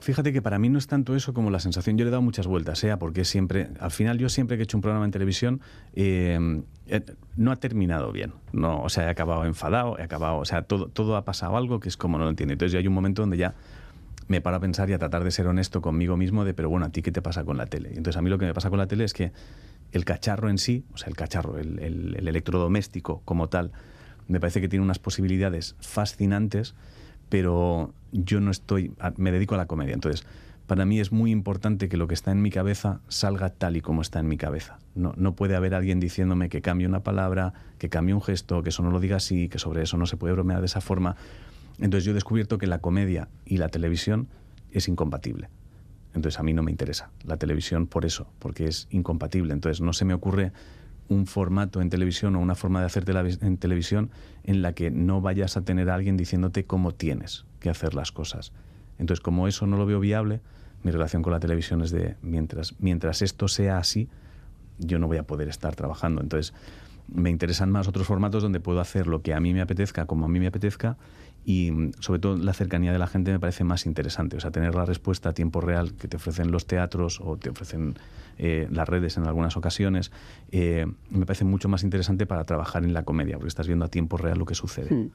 fíjate 0.00 0.32
que 0.32 0.42
para 0.42 0.58
mí 0.58 0.68
no 0.68 0.78
es 0.78 0.86
tanto 0.86 1.14
eso 1.14 1.32
como 1.34 1.50
la 1.50 1.60
sensación. 1.60 1.96
Yo 1.96 2.04
le 2.04 2.08
he 2.08 2.12
dado 2.12 2.22
muchas 2.22 2.46
vueltas, 2.46 2.78
sea 2.78 2.94
¿eh? 2.94 2.96
porque 2.98 3.24
siempre, 3.24 3.68
al 3.80 3.90
final 3.90 4.18
yo 4.18 4.28
siempre 4.28 4.56
que 4.56 4.62
he 4.62 4.64
hecho 4.64 4.76
un 4.76 4.82
programa 4.82 5.04
en 5.04 5.10
televisión, 5.10 5.60
no 7.36 7.52
ha 7.52 7.56
terminado 7.56 8.12
bien. 8.12 8.32
No, 8.52 8.82
o 8.82 8.88
sea, 8.88 9.04
he 9.04 9.10
acabado 9.10 9.44
enfadado, 9.44 9.98
he 9.98 10.02
acabado, 10.02 10.38
o 10.38 10.44
sea, 10.44 10.62
todo, 10.62 10.88
todo 10.88 11.16
ha 11.16 11.24
pasado 11.24 11.56
algo 11.56 11.80
que 11.80 11.88
es 11.88 11.96
como 11.96 12.18
no 12.18 12.24
lo 12.24 12.30
entiendo. 12.30 12.52
Entonces 12.52 12.72
ya 12.72 12.78
hay 12.78 12.86
un 12.86 12.94
momento 12.94 13.22
donde 13.22 13.36
ya 13.36 13.54
me 14.28 14.40
paro 14.40 14.56
a 14.56 14.60
pensar 14.60 14.88
y 14.90 14.92
a 14.92 14.98
tratar 14.98 15.24
de 15.24 15.30
ser 15.30 15.46
honesto 15.46 15.80
conmigo 15.80 16.16
mismo 16.16 16.44
de, 16.44 16.54
pero 16.54 16.70
bueno, 16.70 16.86
¿a 16.86 16.90
ti 16.90 17.02
qué 17.02 17.10
te 17.10 17.22
pasa 17.22 17.44
con 17.44 17.56
la 17.56 17.66
tele? 17.66 17.88
entonces 17.90 18.16
a 18.16 18.22
mí 18.22 18.30
lo 18.30 18.38
que 18.38 18.46
me 18.46 18.54
pasa 18.54 18.70
con 18.70 18.78
la 18.78 18.86
tele 18.86 19.04
es 19.04 19.12
que 19.12 19.32
el 19.92 20.04
cacharro 20.04 20.50
en 20.50 20.58
sí, 20.58 20.84
o 20.92 20.98
sea, 20.98 21.08
el 21.08 21.16
cacharro, 21.16 21.58
el, 21.58 21.78
el, 21.78 22.28
electrodoméstico 22.28 23.22
como 23.24 23.48
tal, 23.48 23.72
me 24.26 24.40
parece 24.40 24.60
que 24.60 24.68
tiene 24.68 24.84
unas 24.84 24.98
posibilidades 24.98 25.76
fascinantes, 25.80 26.74
pero 27.28 27.94
yo 28.12 28.40
no 28.40 28.50
estoy, 28.50 28.92
me 29.16 29.32
dedico 29.32 29.54
a 29.54 29.58
la 29.58 29.66
comedia. 29.66 29.94
Entonces, 29.94 30.26
para 30.66 30.84
mí 30.84 31.00
es 31.00 31.12
muy 31.12 31.30
importante 31.30 31.88
que 31.88 31.96
lo 31.96 32.06
que 32.08 32.14
está 32.14 32.30
en 32.30 32.42
mi 32.42 32.50
cabeza 32.50 33.00
salga 33.08 33.48
tal 33.48 33.78
y 33.78 33.80
como 33.80 34.02
está 34.02 34.20
en 34.20 34.28
mi 34.28 34.36
cabeza. 34.36 34.78
No, 34.94 35.14
no 35.16 35.34
puede 35.34 35.56
haber 35.56 35.74
alguien 35.74 35.98
diciéndome 35.98 36.50
que 36.50 36.60
cambie 36.60 36.86
una 36.86 37.02
palabra, 37.02 37.54
que 37.78 37.88
cambie 37.88 38.14
un 38.14 38.20
gesto, 38.20 38.62
que 38.62 38.68
eso 38.68 38.82
no 38.82 38.90
lo 38.90 39.00
diga 39.00 39.16
así, 39.16 39.48
que 39.48 39.58
sobre 39.58 39.82
eso 39.82 39.96
no 39.96 40.04
se 40.04 40.18
puede 40.18 40.34
bromear 40.34 40.60
de 40.60 40.66
esa 40.66 40.82
forma. 40.82 41.16
Entonces 41.78 42.04
yo 42.04 42.12
he 42.12 42.14
descubierto 42.14 42.58
que 42.58 42.66
la 42.66 42.80
comedia 42.80 43.28
y 43.44 43.58
la 43.58 43.68
televisión 43.68 44.28
es 44.70 44.88
incompatible. 44.88 45.48
Entonces 46.14 46.40
a 46.40 46.42
mí 46.42 46.52
no 46.52 46.62
me 46.62 46.70
interesa 46.70 47.10
la 47.24 47.36
televisión 47.36 47.86
por 47.86 48.04
eso, 48.04 48.26
porque 48.38 48.66
es 48.66 48.88
incompatible. 48.90 49.52
Entonces 49.52 49.80
no 49.80 49.92
se 49.92 50.04
me 50.04 50.14
ocurre 50.14 50.52
un 51.08 51.26
formato 51.26 51.80
en 51.80 51.90
televisión 51.90 52.36
o 52.36 52.40
una 52.40 52.54
forma 52.54 52.80
de 52.80 52.86
hacer 52.86 53.04
en 53.40 53.56
televisión 53.56 54.10
en 54.44 54.62
la 54.62 54.72
que 54.72 54.90
no 54.90 55.20
vayas 55.20 55.56
a 55.56 55.62
tener 55.62 55.90
a 55.90 55.94
alguien 55.94 56.16
diciéndote 56.16 56.64
cómo 56.64 56.92
tienes 56.92 57.44
que 57.60 57.70
hacer 57.70 57.94
las 57.94 58.12
cosas. 58.12 58.52
Entonces 58.98 59.22
como 59.22 59.48
eso 59.48 59.66
no 59.66 59.76
lo 59.76 59.86
veo 59.86 60.00
viable, 60.00 60.40
mi 60.82 60.90
relación 60.90 61.22
con 61.22 61.32
la 61.32 61.40
televisión 61.40 61.82
es 61.82 61.90
de 61.90 62.16
mientras, 62.22 62.74
mientras 62.78 63.22
esto 63.22 63.48
sea 63.48 63.78
así, 63.78 64.08
yo 64.78 64.98
no 64.98 65.06
voy 65.06 65.16
a 65.16 65.22
poder 65.22 65.48
estar 65.48 65.74
trabajando. 65.74 66.20
Entonces 66.20 66.52
me 67.12 67.30
interesan 67.30 67.70
más 67.70 67.88
otros 67.88 68.06
formatos 68.06 68.42
donde 68.42 68.60
puedo 68.60 68.80
hacer 68.80 69.06
lo 69.06 69.22
que 69.22 69.34
a 69.34 69.40
mí 69.40 69.54
me 69.54 69.60
apetezca, 69.60 70.06
como 70.06 70.26
a 70.26 70.28
mí 70.28 70.38
me 70.38 70.46
apetezca, 70.46 70.96
y 71.44 71.70
mm, 71.70 71.92
sobre 72.00 72.20
todo 72.20 72.36
la 72.36 72.52
cercanía 72.52 72.92
de 72.92 72.98
la 72.98 73.06
gente 73.06 73.32
me 73.32 73.40
parece 73.40 73.64
más 73.64 73.86
interesante. 73.86 74.36
O 74.36 74.40
sea, 74.40 74.50
tener 74.50 74.74
la 74.74 74.84
respuesta 74.84 75.30
a 75.30 75.32
tiempo 75.32 75.60
real 75.60 75.94
que 75.94 76.08
te 76.08 76.16
ofrecen 76.16 76.50
los 76.50 76.66
teatros 76.66 77.20
o 77.20 77.36
te 77.36 77.50
ofrecen 77.50 77.94
eh, 78.40 78.68
las 78.70 78.88
redes 78.88 79.16
en 79.16 79.26
algunas 79.26 79.56
ocasiones, 79.56 80.12
eh, 80.52 80.86
me 81.10 81.26
parece 81.26 81.44
mucho 81.44 81.68
más 81.68 81.82
interesante 81.82 82.24
para 82.24 82.44
trabajar 82.44 82.84
en 82.84 82.92
la 82.92 83.02
comedia, 83.02 83.34
porque 83.34 83.48
estás 83.48 83.66
viendo 83.66 83.84
a 83.84 83.88
tiempo 83.88 84.16
real 84.16 84.38
lo 84.38 84.44
que 84.44 84.54
sucede. 84.54 84.94
Hmm. 84.94 85.10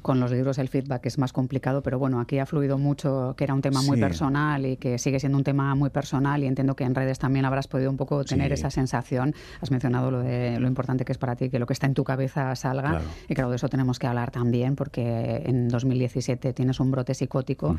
Con 0.00 0.20
los 0.20 0.30
libros 0.30 0.58
el 0.58 0.68
feedback 0.68 1.06
es 1.06 1.18
más 1.18 1.32
complicado, 1.32 1.82
pero 1.82 1.98
bueno, 1.98 2.20
aquí 2.20 2.38
ha 2.38 2.46
fluido 2.46 2.78
mucho 2.78 3.34
que 3.36 3.42
era 3.42 3.54
un 3.54 3.62
tema 3.62 3.82
muy 3.82 3.98
personal 3.98 4.64
y 4.64 4.76
que 4.76 4.98
sigue 4.98 5.18
siendo 5.18 5.38
un 5.38 5.44
tema 5.44 5.74
muy 5.74 5.90
personal 5.90 6.44
y 6.44 6.46
entiendo 6.46 6.76
que 6.76 6.84
en 6.84 6.94
redes 6.94 7.18
también 7.18 7.44
habrás 7.46 7.66
podido 7.66 7.90
un 7.90 7.96
poco 7.96 8.24
tener 8.24 8.52
esa 8.52 8.70
sensación. 8.70 9.34
Has 9.60 9.72
mencionado 9.72 10.12
lo 10.12 10.20
de 10.20 10.60
lo 10.60 10.68
importante 10.68 11.04
que 11.04 11.10
es 11.10 11.18
para 11.18 11.34
ti 11.38 11.50
que 11.50 11.58
lo 11.58 11.66
que 11.66 11.72
está 11.72 11.86
en 11.86 11.94
tu 11.94 12.04
cabeza 12.04 12.54
salga 12.54 13.00
y 13.28 13.34
claro, 13.34 13.50
de 13.50 13.56
eso 13.56 13.68
tenemos 13.68 13.98
que 13.98 14.06
hablar 14.06 14.30
también 14.30 14.76
porque 14.76 15.42
en 15.46 15.68
2017 15.68 16.52
tienes 16.52 16.80
un 16.80 16.90
brote 16.90 17.14
psicótico 17.14 17.76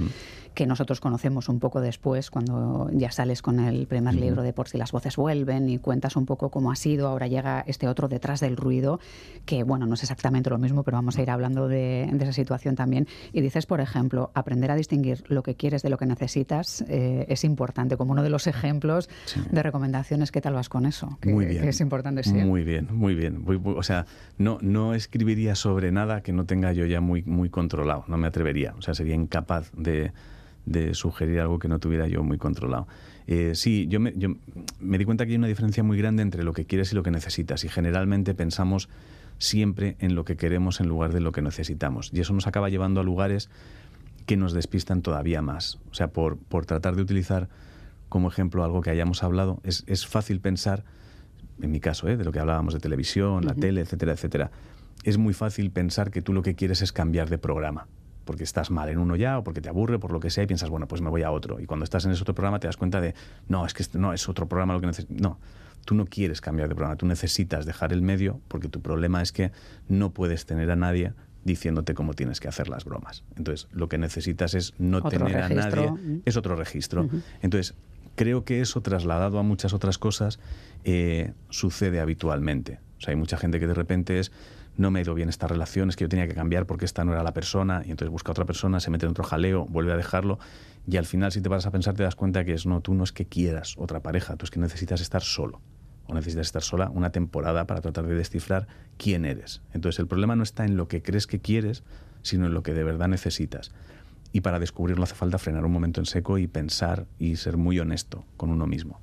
que 0.54 0.66
nosotros 0.66 1.00
conocemos 1.00 1.50
un 1.50 1.60
poco 1.60 1.82
después 1.82 2.32
cuando 2.32 2.90
ya 2.92 3.12
sales 3.12 3.42
con 3.42 3.60
el 3.60 3.88
primer 3.88 4.16
libro 4.16 4.42
de 4.42 4.54
Por 4.54 4.68
si 4.68 4.78
las 4.78 4.92
voces 4.92 5.16
vuelven 5.16 5.70
y 5.70 5.78
cuentas 5.78 6.16
un 6.16 6.26
poco 6.26 6.50
cómo 6.50 6.72
ha 6.72 6.76
sido. 6.76 7.08
Ahora 7.08 7.28
llega 7.28 7.64
este 7.68 7.88
otro 7.88 8.08
detrás 8.08 8.40
del 8.40 8.58
ruido, 8.58 9.00
que 9.46 9.64
bueno, 9.64 9.86
no 9.86 9.94
es 9.94 10.04
exactamente 10.04 10.50
lo 10.50 10.58
mismo, 10.58 10.84
pero 10.84 10.98
vamos 10.98 11.18
a 11.18 11.22
ir 11.22 11.30
hablando 11.30 11.68
de, 11.68 12.04
esa 12.04 12.34
situación 12.34 12.76
también. 12.76 13.08
Y 13.34 13.42
dices, 13.42 13.66
por 13.66 13.82
ejemplo, 13.82 14.32
aprender 14.34 14.72
a 14.72 14.76
distinguir 14.76 15.24
lo 15.28 15.44
que 15.44 15.56
quieres 15.56 15.82
de 15.82 15.90
lo 15.90 15.98
que 15.98 16.06
necesitas 16.06 16.84
eh, 16.88 17.26
es 17.30 17.44
importante, 17.44 17.98
como 17.98 18.12
uno 18.12 18.24
de 18.24 18.30
los 18.30 18.48
ejemplos 18.48 19.10
de 19.52 19.64
recomendaciones. 19.64 20.32
¿Qué 20.32 20.42
tal 20.42 20.54
vas 20.54 20.70
con 20.70 20.86
eso? 20.86 21.18
muy 21.26 21.46
bien. 21.46 21.68
es 21.68 21.82
importante, 21.82 22.24
sí. 22.24 22.34
Muy 22.34 22.64
bien, 22.64 22.88
muy 22.92 23.16
bien. 23.16 23.44
O 23.58 23.84
sea, 23.84 24.06
no, 24.38 24.58
no 24.62 24.94
escribiría 24.94 25.56
sobre 25.56 25.92
nada 25.92 26.22
que 26.22 26.34
no 26.34 26.46
tenga 26.46 26.74
yo 26.74 26.86
ya 26.86 27.02
muy, 27.02 27.24
muy 27.24 27.50
controlado, 27.50 28.06
no 28.08 28.18
me 28.18 28.28
atrevería. 28.28 28.74
O 28.78 28.82
sea, 28.82 28.94
sería 28.94 29.16
incapaz 29.16 29.72
de, 29.76 30.12
de 30.66 30.94
sugerir 30.94 31.40
algo 31.40 31.60
que 31.60 31.68
no 31.68 31.80
tuviera 31.80 32.08
yo 32.08 32.24
muy 32.24 32.38
controlado. 32.38 32.88
Eh, 33.28 33.54
sí, 33.56 33.88
yo 33.88 34.00
me, 34.00 34.14
yo 34.16 34.36
me 34.80 34.98
di 34.98 35.06
cuenta 35.06 35.26
que 35.26 35.34
hay 35.34 35.38
una 35.38 35.48
diferencia 35.48 35.84
muy 35.84 35.98
grande 35.98 36.24
entre 36.24 36.44
lo 36.44 36.54
que 36.54 36.66
quieres 36.66 36.92
y 36.92 36.96
lo 36.96 37.04
que 37.04 37.12
necesitas. 37.12 37.64
Y 37.64 37.70
generalmente 37.70 38.34
pensamos 38.34 38.90
siempre 39.38 39.96
en 40.00 40.16
lo 40.16 40.26
que 40.26 40.36
queremos 40.36 40.80
en 40.80 40.88
lugar 40.88 41.14
de 41.14 41.22
lo 41.22 41.32
que 41.32 41.42
necesitamos. 41.42 42.12
Y 42.14 42.20
eso 42.22 42.34
nos 42.34 42.48
acaba 42.48 42.70
llevando 42.70 43.02
a 43.02 43.04
lugares 43.04 43.50
que 44.26 44.38
nos 44.38 44.54
despistan 44.54 45.02
todavía 45.02 45.42
más. 45.42 45.80
O 45.92 45.94
sea, 45.94 46.10
por, 46.10 46.38
por 46.38 46.66
tratar 46.66 46.96
de 46.96 47.02
utilizar 47.02 47.50
como 48.10 48.28
ejemplo 48.28 48.64
algo 48.64 48.82
que 48.82 48.90
hayamos 48.90 49.24
hablado, 49.24 49.60
es, 49.64 49.84
es 49.88 50.06
fácil 50.06 50.40
pensar, 50.40 50.84
en 51.62 51.72
mi 51.72 51.80
caso, 51.80 52.08
¿eh? 52.08 52.18
de 52.18 52.24
lo 52.24 52.32
que 52.32 52.40
hablábamos 52.40 52.74
de 52.74 52.80
televisión, 52.80 53.46
la 53.46 53.54
tele, 53.54 53.82
etcétera, 53.82 54.14
etcétera, 54.14 54.52
es 55.04 55.18
muy 55.18 55.34
fácil 55.34 55.72
pensar 55.72 56.12
que 56.12 56.22
tú 56.22 56.34
lo 56.34 56.42
que 56.42 56.56
quieres 56.56 56.82
es 56.82 56.92
cambiar 56.92 57.30
de 57.30 57.38
programa 57.38 57.88
porque 58.30 58.44
estás 58.44 58.70
mal 58.70 58.90
en 58.90 59.00
uno 59.00 59.16
ya 59.16 59.40
o 59.40 59.44
porque 59.44 59.60
te 59.60 59.70
aburre, 59.70 59.98
por 59.98 60.12
lo 60.12 60.20
que 60.20 60.30
sea, 60.30 60.44
y 60.44 60.46
piensas, 60.46 60.70
bueno, 60.70 60.88
pues 60.88 61.02
me 61.02 61.10
voy 61.10 61.24
a 61.24 61.32
otro. 61.32 61.60
Y 61.60 61.66
cuando 61.66 61.84
estás 61.84 62.06
en 62.06 62.12
ese 62.12 62.22
otro 62.22 62.36
programa 62.36 62.60
te 62.60 62.68
das 62.68 62.78
cuenta 62.78 63.02
de, 63.02 63.16
no, 63.48 63.66
es 63.66 63.74
que 63.74 63.82
este, 63.82 63.98
no, 63.98 64.14
es 64.14 64.30
otro 64.30 64.48
programa 64.48 64.76
lo 64.76 64.82
que 64.82 64.86
necesito. 64.86 65.16
No, 65.20 65.40
tú 65.84 65.96
no 65.96 66.06
quieres 66.06 66.40
cambiar 66.40 66.70
de 66.70 66.76
programa, 66.76 66.96
tú 66.96 67.08
necesitas 67.08 67.66
dejar 67.66 67.92
el 67.92 68.04
medio 68.04 68.40
porque 68.48 68.68
tu 68.68 68.84
problema 68.84 69.24
es 69.24 69.32
que 69.32 69.52
no 69.88 70.12
puedes 70.12 70.46
tener 70.46 70.70
a 70.70 70.76
nadie 70.76 71.14
diciéndote 71.44 71.96
cómo 71.96 72.14
tienes 72.14 72.40
que 72.40 72.48
hacer 72.48 72.70
las 72.70 72.86
bromas. 72.86 73.24
Entonces, 73.36 73.68
lo 73.72 73.90
que 73.90 73.98
necesitas 73.98 74.54
es 74.54 74.76
no 74.78 75.02
tener 75.02 75.36
a 75.36 75.50
nadie. 75.50 75.92
Es 76.24 76.38
otro 76.38 76.56
registro. 76.56 77.10
Entonces, 77.42 77.74
creo 78.20 78.44
que 78.44 78.60
eso 78.60 78.82
trasladado 78.82 79.40
a 79.40 79.44
muchas 79.44 79.72
otras 79.72 79.98
cosas 79.98 80.42
eh, 80.84 81.32
sucede 81.50 82.02
habitualmente. 82.02 82.82
O 82.98 83.02
sea, 83.02 83.14
hay 83.14 83.16
mucha 83.16 83.38
gente 83.38 83.62
que 83.62 83.68
de 83.68 83.74
repente 83.74 84.20
es 84.20 84.34
no 84.76 84.92
me 84.92 85.00
ha 85.00 85.04
ido 85.04 85.14
bien 85.14 85.30
esta 85.30 85.48
relación, 85.48 85.88
es 85.88 85.96
que 85.96 86.04
yo 86.04 86.10
tenía 86.10 86.28
que 86.28 86.34
cambiar 86.34 86.66
porque 86.66 86.84
esta 86.84 87.06
no 87.06 87.14
era 87.14 87.24
la 87.24 87.34
persona, 87.34 87.82
y 87.86 87.92
entonces 87.92 88.12
busca 88.12 88.34
otra 88.34 88.44
persona, 88.44 88.82
se 88.82 88.92
mete 88.92 89.06
en 89.06 89.12
otro 89.12 89.24
jaleo, 89.24 89.68
vuelve 89.68 89.94
a 89.94 89.96
dejarlo, 89.96 90.38
y 90.86 90.98
al 90.98 91.06
final 91.06 91.32
si 91.32 91.40
te 91.40 91.48
vas 91.48 91.66
a 91.66 91.72
pensar 91.72 91.94
te 91.94 92.04
das 92.04 92.16
cuenta 92.16 92.44
que 92.44 92.54
es 92.54 92.66
no, 92.66 92.82
tú 92.82 92.94
no 92.94 93.06
es 93.06 93.14
que 93.14 93.26
quieras 93.26 93.76
otra 93.78 94.02
pareja, 94.02 94.36
tú 94.36 94.44
es 94.44 94.52
que 94.52 94.60
necesitas 94.60 95.00
estar 95.00 95.22
solo, 95.22 95.62
o 96.06 96.14
necesitas 96.14 96.48
estar 96.48 96.62
sola 96.62 96.90
una 96.90 97.14
temporada 97.14 97.68
para 97.68 97.80
tratar 97.80 98.06
de 98.06 98.16
descifrar 98.16 98.68
quién 98.98 99.24
eres. 99.24 99.62
Entonces 99.74 99.98
el 99.98 100.08
problema 100.08 100.36
no 100.36 100.44
está 100.44 100.66
en 100.66 100.76
lo 100.76 100.90
que 100.90 101.02
crees 101.02 101.26
que 101.26 101.40
quieres, 101.40 101.86
sino 102.22 102.48
en 102.48 102.54
lo 102.54 102.64
que 102.64 102.74
de 102.74 102.84
verdad 102.84 103.08
necesitas. 103.08 103.72
Y 104.32 104.42
para 104.42 104.60
descubrirlo 104.60 105.04
hace 105.04 105.16
falta 105.16 105.38
frenar 105.38 105.66
un 105.66 105.72
momento 105.72 106.00
en 106.00 106.06
seco 106.06 106.38
y 106.38 106.48
pensar 106.48 107.08
y 107.18 107.36
ser 107.38 107.58
muy 107.58 107.80
honesto 107.80 108.26
con 108.38 108.50
uno 108.52 108.68
mismo. 108.68 109.00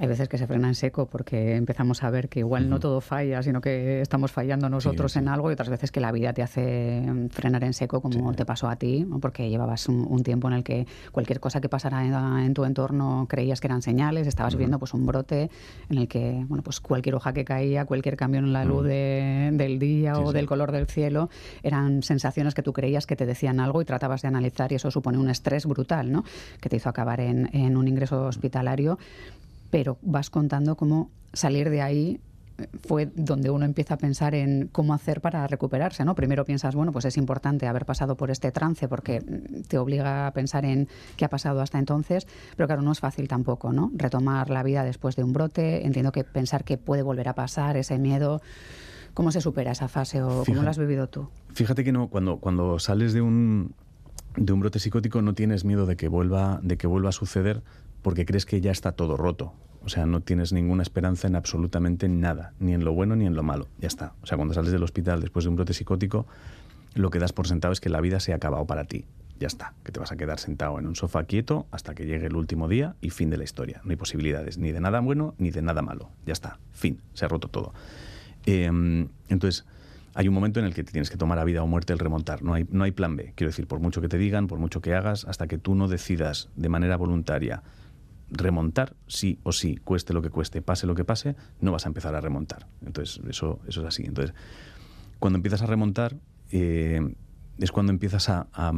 Hay 0.00 0.06
veces 0.06 0.28
que 0.28 0.38
se 0.38 0.46
frena 0.46 0.68
en 0.68 0.76
seco 0.76 1.06
porque 1.06 1.56
empezamos 1.56 2.04
a 2.04 2.10
ver 2.10 2.28
que 2.28 2.38
igual 2.38 2.70
no 2.70 2.78
todo 2.78 3.00
falla, 3.00 3.42
sino 3.42 3.60
que 3.60 4.00
estamos 4.00 4.30
fallando 4.30 4.68
nosotros 4.68 5.16
en 5.16 5.26
algo 5.26 5.50
y 5.50 5.54
otras 5.54 5.70
veces 5.70 5.90
que 5.90 5.98
la 5.98 6.12
vida 6.12 6.32
te 6.32 6.40
hace 6.40 7.02
mm, 7.04 7.30
frenar 7.30 7.64
en 7.64 7.72
seco 7.72 8.00
como 8.00 8.32
te 8.32 8.44
pasó 8.44 8.68
a 8.68 8.76
ti, 8.76 9.04
porque 9.20 9.50
llevabas 9.50 9.88
un, 9.88 10.22
tiempo 10.22 10.46
en 10.46 10.54
el 10.54 10.62
que 10.62 10.86
cualquier 11.10 11.40
cosa 11.40 11.60
que 11.60 11.68
pasara 11.68 12.04
en, 12.44 12.54
tu 12.54 12.64
entorno 12.64 13.26
creías 13.28 13.60
que 13.60 13.66
eran 13.66 13.82
señales, 13.82 14.28
estabas 14.28 14.54
viendo 14.54 14.78
pues 14.78 14.94
un 14.94 15.04
brote 15.04 15.50
en 15.90 15.98
el 15.98 16.06
que 16.06 16.44
bueno 16.48 16.62
pues 16.62 16.78
cualquier 16.78 17.16
hoja 17.16 17.32
que 17.32 17.44
caía, 17.44 17.84
cualquier 17.84 18.16
cambio 18.16 18.38
en 18.38 18.52
la 18.52 18.64
luz 18.64 18.84
del 18.84 19.78
día 19.80 20.20
o 20.20 20.32
del 20.32 20.46
color 20.46 20.70
del 20.70 20.86
cielo 20.86 21.28
eran 21.64 22.04
sensaciones 22.04 22.54
que 22.54 22.62
tú 22.62 22.72
creías 22.72 23.06
que 23.06 23.16
te 23.16 23.26
decían 23.26 23.58
algo 23.58 23.82
y 23.82 23.84
tratabas 23.84 24.22
de 24.22 24.28
analizar 24.28 24.70
y 24.70 24.76
eso 24.76 24.92
supone 24.92 25.18
un 25.18 25.28
estrés 25.28 25.66
brutal, 25.66 26.12
¿no? 26.12 26.24
Que 26.60 26.68
te 26.68 26.76
hizo 26.76 26.88
acabar 26.88 27.20
en, 27.20 27.50
en 27.52 27.76
un 27.76 27.88
ingreso 27.88 28.26
hospitalario 28.26 28.98
pero 29.70 29.98
vas 30.02 30.30
contando 30.30 30.76
cómo 30.76 31.10
salir 31.32 31.70
de 31.70 31.82
ahí 31.82 32.20
eh, 32.58 32.68
fue 32.86 33.10
donde 33.14 33.50
uno 33.50 33.64
empieza 33.64 33.94
a 33.94 33.98
pensar 33.98 34.34
en 34.34 34.68
cómo 34.72 34.94
hacer 34.94 35.20
para 35.20 35.46
recuperarse, 35.46 36.04
¿no? 36.04 36.14
Primero 36.14 36.44
piensas, 36.44 36.74
bueno, 36.74 36.92
pues 36.92 37.04
es 37.04 37.16
importante 37.16 37.66
haber 37.66 37.86
pasado 37.86 38.16
por 38.16 38.30
este 38.30 38.50
trance 38.50 38.88
porque 38.88 39.22
te 39.68 39.78
obliga 39.78 40.26
a 40.26 40.32
pensar 40.32 40.64
en 40.64 40.88
qué 41.16 41.24
ha 41.24 41.28
pasado 41.28 41.60
hasta 41.60 41.78
entonces, 41.78 42.26
pero 42.56 42.66
claro, 42.66 42.82
no 42.82 42.92
es 42.92 43.00
fácil 43.00 43.28
tampoco, 43.28 43.72
¿no? 43.72 43.90
Retomar 43.94 44.50
la 44.50 44.62
vida 44.62 44.84
después 44.84 45.16
de 45.16 45.24
un 45.24 45.32
brote, 45.32 45.86
entiendo 45.86 46.12
que 46.12 46.24
pensar 46.24 46.64
que 46.64 46.78
puede 46.78 47.02
volver 47.02 47.28
a 47.28 47.34
pasar, 47.34 47.76
ese 47.76 47.98
miedo, 47.98 48.40
¿cómo 49.14 49.30
se 49.32 49.40
supera 49.40 49.72
esa 49.72 49.88
fase 49.88 50.22
o 50.22 50.44
cómo 50.44 50.62
lo 50.62 50.70
has 50.70 50.78
vivido 50.78 51.08
tú? 51.08 51.28
Fíjate 51.52 51.84
que 51.84 51.92
no, 51.92 52.08
cuando, 52.08 52.38
cuando 52.38 52.78
sales 52.78 53.12
de 53.12 53.20
un, 53.20 53.74
de 54.36 54.52
un 54.52 54.60
brote 54.60 54.78
psicótico 54.78 55.22
no 55.22 55.34
tienes 55.34 55.64
miedo 55.64 55.86
de 55.86 55.96
que 55.96 56.08
vuelva, 56.08 56.60
de 56.62 56.76
que 56.76 56.86
vuelva 56.86 57.10
a 57.10 57.12
suceder, 57.12 57.62
porque 58.08 58.24
crees 58.24 58.46
que 58.46 58.62
ya 58.62 58.70
está 58.70 58.92
todo 58.92 59.18
roto. 59.18 59.52
O 59.84 59.90
sea, 59.90 60.06
no 60.06 60.22
tienes 60.22 60.50
ninguna 60.54 60.82
esperanza 60.82 61.28
en 61.28 61.36
absolutamente 61.36 62.08
nada, 62.08 62.54
ni 62.58 62.72
en 62.72 62.82
lo 62.82 62.94
bueno 62.94 63.16
ni 63.16 63.26
en 63.26 63.34
lo 63.34 63.42
malo. 63.42 63.68
Ya 63.80 63.86
está. 63.86 64.14
O 64.22 64.26
sea, 64.26 64.38
cuando 64.38 64.54
sales 64.54 64.72
del 64.72 64.82
hospital 64.82 65.20
después 65.20 65.44
de 65.44 65.50
un 65.50 65.56
brote 65.56 65.74
psicótico, 65.74 66.26
lo 66.94 67.10
que 67.10 67.18
das 67.18 67.34
por 67.34 67.46
sentado 67.46 67.70
es 67.70 67.80
que 67.80 67.90
la 67.90 68.00
vida 68.00 68.18
se 68.18 68.32
ha 68.32 68.36
acabado 68.36 68.64
para 68.66 68.84
ti. 68.84 69.04
Ya 69.38 69.46
está, 69.46 69.74
que 69.84 69.92
te 69.92 70.00
vas 70.00 70.10
a 70.10 70.16
quedar 70.16 70.38
sentado 70.38 70.78
en 70.78 70.86
un 70.86 70.96
sofá 70.96 71.24
quieto 71.24 71.66
hasta 71.70 71.94
que 71.94 72.06
llegue 72.06 72.28
el 72.28 72.36
último 72.36 72.66
día 72.66 72.96
y 73.02 73.10
fin 73.10 73.28
de 73.28 73.36
la 73.36 73.44
historia. 73.44 73.82
No 73.84 73.90
hay 73.90 73.96
posibilidades 73.96 74.56
ni 74.56 74.72
de 74.72 74.80
nada 74.80 75.00
bueno 75.00 75.34
ni 75.36 75.50
de 75.50 75.60
nada 75.60 75.82
malo. 75.82 76.08
Ya 76.24 76.32
está, 76.32 76.58
fin, 76.72 77.02
se 77.12 77.26
ha 77.26 77.28
roto 77.28 77.48
todo. 77.48 77.74
Em, 78.46 79.08
entonces, 79.28 79.66
hay 80.14 80.28
un 80.28 80.34
momento 80.34 80.60
en 80.60 80.66
el 80.66 80.72
que 80.72 80.82
te 80.82 80.92
tienes 80.92 81.10
que 81.10 81.18
tomar 81.18 81.38
a 81.38 81.44
vida 81.44 81.62
o 81.62 81.66
muerte 81.66 81.92
el 81.92 81.98
remontar. 81.98 82.42
No 82.42 82.54
hay, 82.54 82.66
no 82.70 82.84
hay 82.84 82.92
plan 82.92 83.16
B. 83.16 83.34
Quiero 83.36 83.50
decir, 83.50 83.66
por 83.66 83.80
mucho 83.80 84.00
que 84.00 84.08
te 84.08 84.16
digan, 84.16 84.46
por 84.46 84.58
mucho 84.58 84.80
que 84.80 84.94
hagas, 84.94 85.26
hasta 85.26 85.46
que 85.46 85.58
tú 85.58 85.74
no 85.74 85.88
decidas 85.88 86.48
de 86.56 86.70
manera 86.70 86.96
voluntaria 86.96 87.62
remontar 88.30 88.94
sí 89.06 89.38
o 89.42 89.52
sí, 89.52 89.76
cueste 89.76 90.12
lo 90.12 90.22
que 90.22 90.30
cueste, 90.30 90.62
pase 90.62 90.86
lo 90.86 90.94
que 90.94 91.04
pase, 91.04 91.36
no 91.60 91.72
vas 91.72 91.86
a 91.86 91.88
empezar 91.88 92.14
a 92.14 92.20
remontar. 92.20 92.66
Entonces, 92.84 93.20
eso, 93.28 93.60
eso 93.66 93.80
es 93.80 93.86
así. 93.86 94.04
Entonces, 94.04 94.34
cuando 95.18 95.36
empiezas 95.36 95.62
a 95.62 95.66
remontar, 95.66 96.16
eh, 96.50 97.14
es 97.58 97.72
cuando 97.72 97.92
empiezas 97.92 98.28
a, 98.28 98.48
a, 98.52 98.72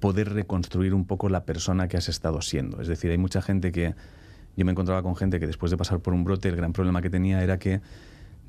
poder 0.00 0.32
reconstruir 0.32 0.94
un 0.94 1.04
poco 1.04 1.28
la 1.28 1.44
persona 1.44 1.86
que 1.86 1.98
has 1.98 2.08
estado 2.08 2.40
siendo. 2.40 2.80
Es 2.80 2.88
decir, 2.88 3.10
hay 3.10 3.18
mucha 3.18 3.42
gente 3.42 3.70
que... 3.70 3.94
Yo 4.56 4.64
me 4.64 4.72
encontraba 4.72 5.02
con 5.02 5.14
gente 5.14 5.38
que 5.38 5.46
después 5.46 5.70
de 5.70 5.76
pasar 5.76 6.00
por 6.00 6.12
un 6.12 6.24
brote, 6.24 6.48
el 6.48 6.56
gran 6.56 6.72
problema 6.72 7.02
que 7.02 7.10
tenía 7.10 7.42
era 7.42 7.58
que 7.58 7.80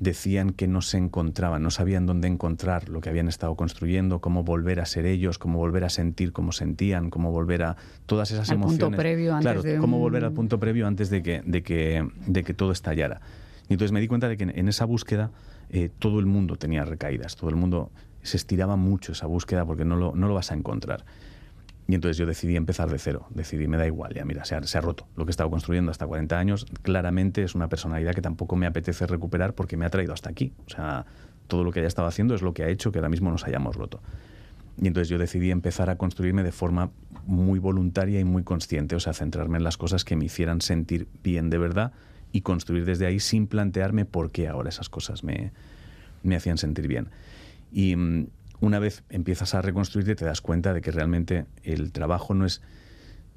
decían 0.02 0.50
que 0.50 0.66
no 0.66 0.82
se 0.82 0.98
encontraban, 0.98 1.62
no 1.62 1.70
sabían 1.70 2.06
dónde 2.06 2.26
encontrar 2.26 2.88
lo 2.88 3.00
que 3.00 3.08
habían 3.08 3.28
estado 3.28 3.54
construyendo, 3.54 4.20
cómo 4.20 4.42
volver 4.42 4.80
a 4.80 4.84
ser 4.84 5.06
ellos, 5.06 5.38
cómo 5.38 5.58
volver 5.58 5.84
a 5.84 5.90
sentir 5.90 6.32
cómo 6.32 6.50
sentían, 6.50 7.08
cómo 7.08 7.30
volver 7.30 7.62
a 7.62 7.76
todas 8.06 8.32
esas 8.32 8.50
emociones. 8.50 8.80
Punto 8.80 8.96
previo 8.96 9.32
antes 9.32 9.62
claro, 9.62 9.80
cómo 9.80 10.00
volver 10.00 10.24
al 10.24 10.32
punto 10.32 10.58
previo 10.58 10.88
antes 10.88 11.08
de 11.08 11.22
que, 11.22 11.42
de 11.46 11.62
que, 11.62 12.04
de 12.26 12.42
que 12.42 12.52
todo 12.52 12.72
estallara. 12.72 13.20
Y 13.68 13.74
entonces 13.74 13.92
me 13.92 14.00
di 14.00 14.08
cuenta 14.08 14.28
de 14.28 14.36
que 14.36 14.42
en 14.42 14.68
esa 14.68 14.86
búsqueda 14.86 15.30
eh, 15.70 15.88
todo 16.00 16.18
el 16.18 16.26
mundo 16.26 16.56
tenía 16.56 16.84
recaídas, 16.84 17.36
todo 17.36 17.50
el 17.50 17.56
mundo 17.56 17.92
se 18.22 18.36
estiraba 18.36 18.74
mucho 18.74 19.12
esa 19.12 19.26
búsqueda 19.26 19.64
porque 19.64 19.84
no 19.84 19.94
lo, 19.94 20.16
no 20.16 20.26
lo 20.26 20.34
vas 20.34 20.50
a 20.50 20.54
encontrar. 20.54 21.04
Y 21.88 21.94
entonces 21.94 22.16
yo 22.16 22.26
decidí 22.26 22.56
empezar 22.56 22.90
de 22.90 22.98
cero. 22.98 23.26
Decidí, 23.30 23.66
me 23.66 23.76
da 23.76 23.86
igual, 23.86 24.14
ya 24.14 24.24
mira, 24.24 24.44
se 24.44 24.54
ha, 24.54 24.80
roto. 24.80 25.06
Lo 25.16 25.24
que 25.24 25.30
he 25.30 25.32
estado 25.32 25.50
construyendo 25.50 25.90
hasta 25.90 26.06
40 26.06 26.38
años, 26.38 26.66
claramente 26.82 27.42
es 27.42 27.54
una 27.54 27.68
personalidad 27.68 28.14
que 28.14 28.22
tampoco 28.22 28.56
me 28.56 28.66
apetece 28.66 29.06
recuperar 29.06 29.54
porque 29.54 29.76
me 29.76 29.84
ha 29.84 29.90
traído 29.90 30.12
hasta 30.12 30.30
aquí. 30.30 30.52
O 30.66 30.70
sea, 30.70 31.06
todo 31.48 31.64
lo 31.64 31.72
que 31.72 31.80
haya 31.80 31.88
estado 31.88 32.08
haciendo 32.08 32.34
es 32.34 32.42
lo 32.42 32.54
que 32.54 32.62
ha 32.62 32.68
hecho 32.68 32.92
que 32.92 32.98
ahora 32.98 33.08
mismo 33.08 33.30
nos 33.30 33.44
hayamos 33.44 33.76
roto. 33.76 34.00
Y 34.80 34.86
entonces 34.86 35.08
yo 35.08 35.18
decidí 35.18 35.50
empezar 35.50 35.90
a 35.90 35.96
construirme 35.96 36.42
de 36.42 36.52
forma 36.52 36.90
muy 37.26 37.58
voluntaria 37.58 38.20
y 38.20 38.24
muy 38.24 38.42
consciente, 38.42 38.96
o 38.96 39.00
sea, 39.00 39.12
centrarme 39.12 39.58
en 39.58 39.64
las 39.64 39.76
cosas 39.76 40.04
que 40.04 40.16
me 40.16 40.24
hicieran 40.24 40.60
sentir 40.60 41.08
bien 41.22 41.50
de 41.50 41.58
verdad 41.58 41.92
y 42.32 42.40
construir 42.40 42.84
desde 42.84 43.06
ahí 43.06 43.20
sin 43.20 43.46
plantearme 43.46 44.06
por 44.06 44.30
qué 44.30 44.48
ahora 44.48 44.70
esas 44.70 44.88
cosas 44.88 45.22
me, 45.24 45.52
me 46.22 46.36
hacían 46.36 46.58
sentir 46.58 46.88
bien. 46.88 47.08
Y 47.70 47.96
mm, 47.96 48.26
una 48.62 48.78
vez 48.78 49.02
empiezas 49.10 49.54
a 49.54 49.60
reconstruirte, 49.60 50.14
te 50.14 50.24
das 50.24 50.40
cuenta 50.40 50.72
de 50.72 50.80
que 50.80 50.92
realmente 50.92 51.46
el 51.64 51.90
trabajo 51.90 52.32
no 52.32 52.46
es, 52.46 52.62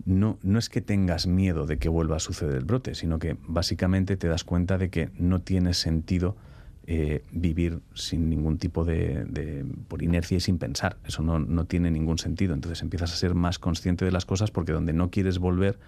no, 0.05 0.37
no 0.43 0.59
es 0.59 0.69
que 0.69 0.81
tengas 0.81 1.25
miedo 1.25 1.65
de 1.65 1.77
que 1.77 1.89
vuelva 1.89 2.17
a 2.17 2.19
suceder 2.19 2.55
el 2.55 2.63
brote, 2.63 2.93
sino 2.93 3.17
que 3.17 3.35
básicamente 3.47 4.17
te 4.17 4.27
das 4.27 4.43
cuenta 4.43 4.77
de 4.77 4.89
que 4.89 5.09
no 5.17 5.41
tiene 5.41 5.73
sentido 5.73 6.37
eh, 6.85 7.23
vivir 7.31 7.79
sin 7.95 8.29
ningún 8.29 8.59
tipo 8.59 8.85
de, 8.85 9.65
por 9.87 10.03
inercia 10.03 10.37
y 10.37 10.41
sin 10.41 10.59
pensar. 10.59 10.97
Eso 11.03 11.23
no, 11.23 11.39
no 11.39 11.65
tiene 11.65 11.89
ningún 11.89 12.19
sentido. 12.19 12.53
Entonces 12.53 12.83
empiezas 12.83 13.11
a 13.11 13.15
ser 13.15 13.33
más 13.33 13.57
consciente 13.57 14.05
de 14.05 14.11
las 14.11 14.25
cosas 14.25 14.51
porque 14.51 14.73
donde 14.73 14.93
no 14.93 15.09
quieres 15.09 15.39
volver 15.39 15.79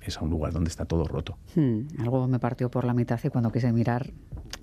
es 0.00 0.18
a 0.18 0.20
un 0.22 0.30
lugar 0.30 0.52
donde 0.52 0.70
está 0.70 0.84
todo 0.84 1.04
roto. 1.04 1.36
Hmm, 1.56 1.80
algo 1.98 2.26
me 2.28 2.38
partió 2.38 2.70
por 2.70 2.84
la 2.84 2.94
mitad 2.94 3.18
y 3.22 3.28
cuando 3.28 3.50
quise 3.50 3.72
mirar 3.72 4.12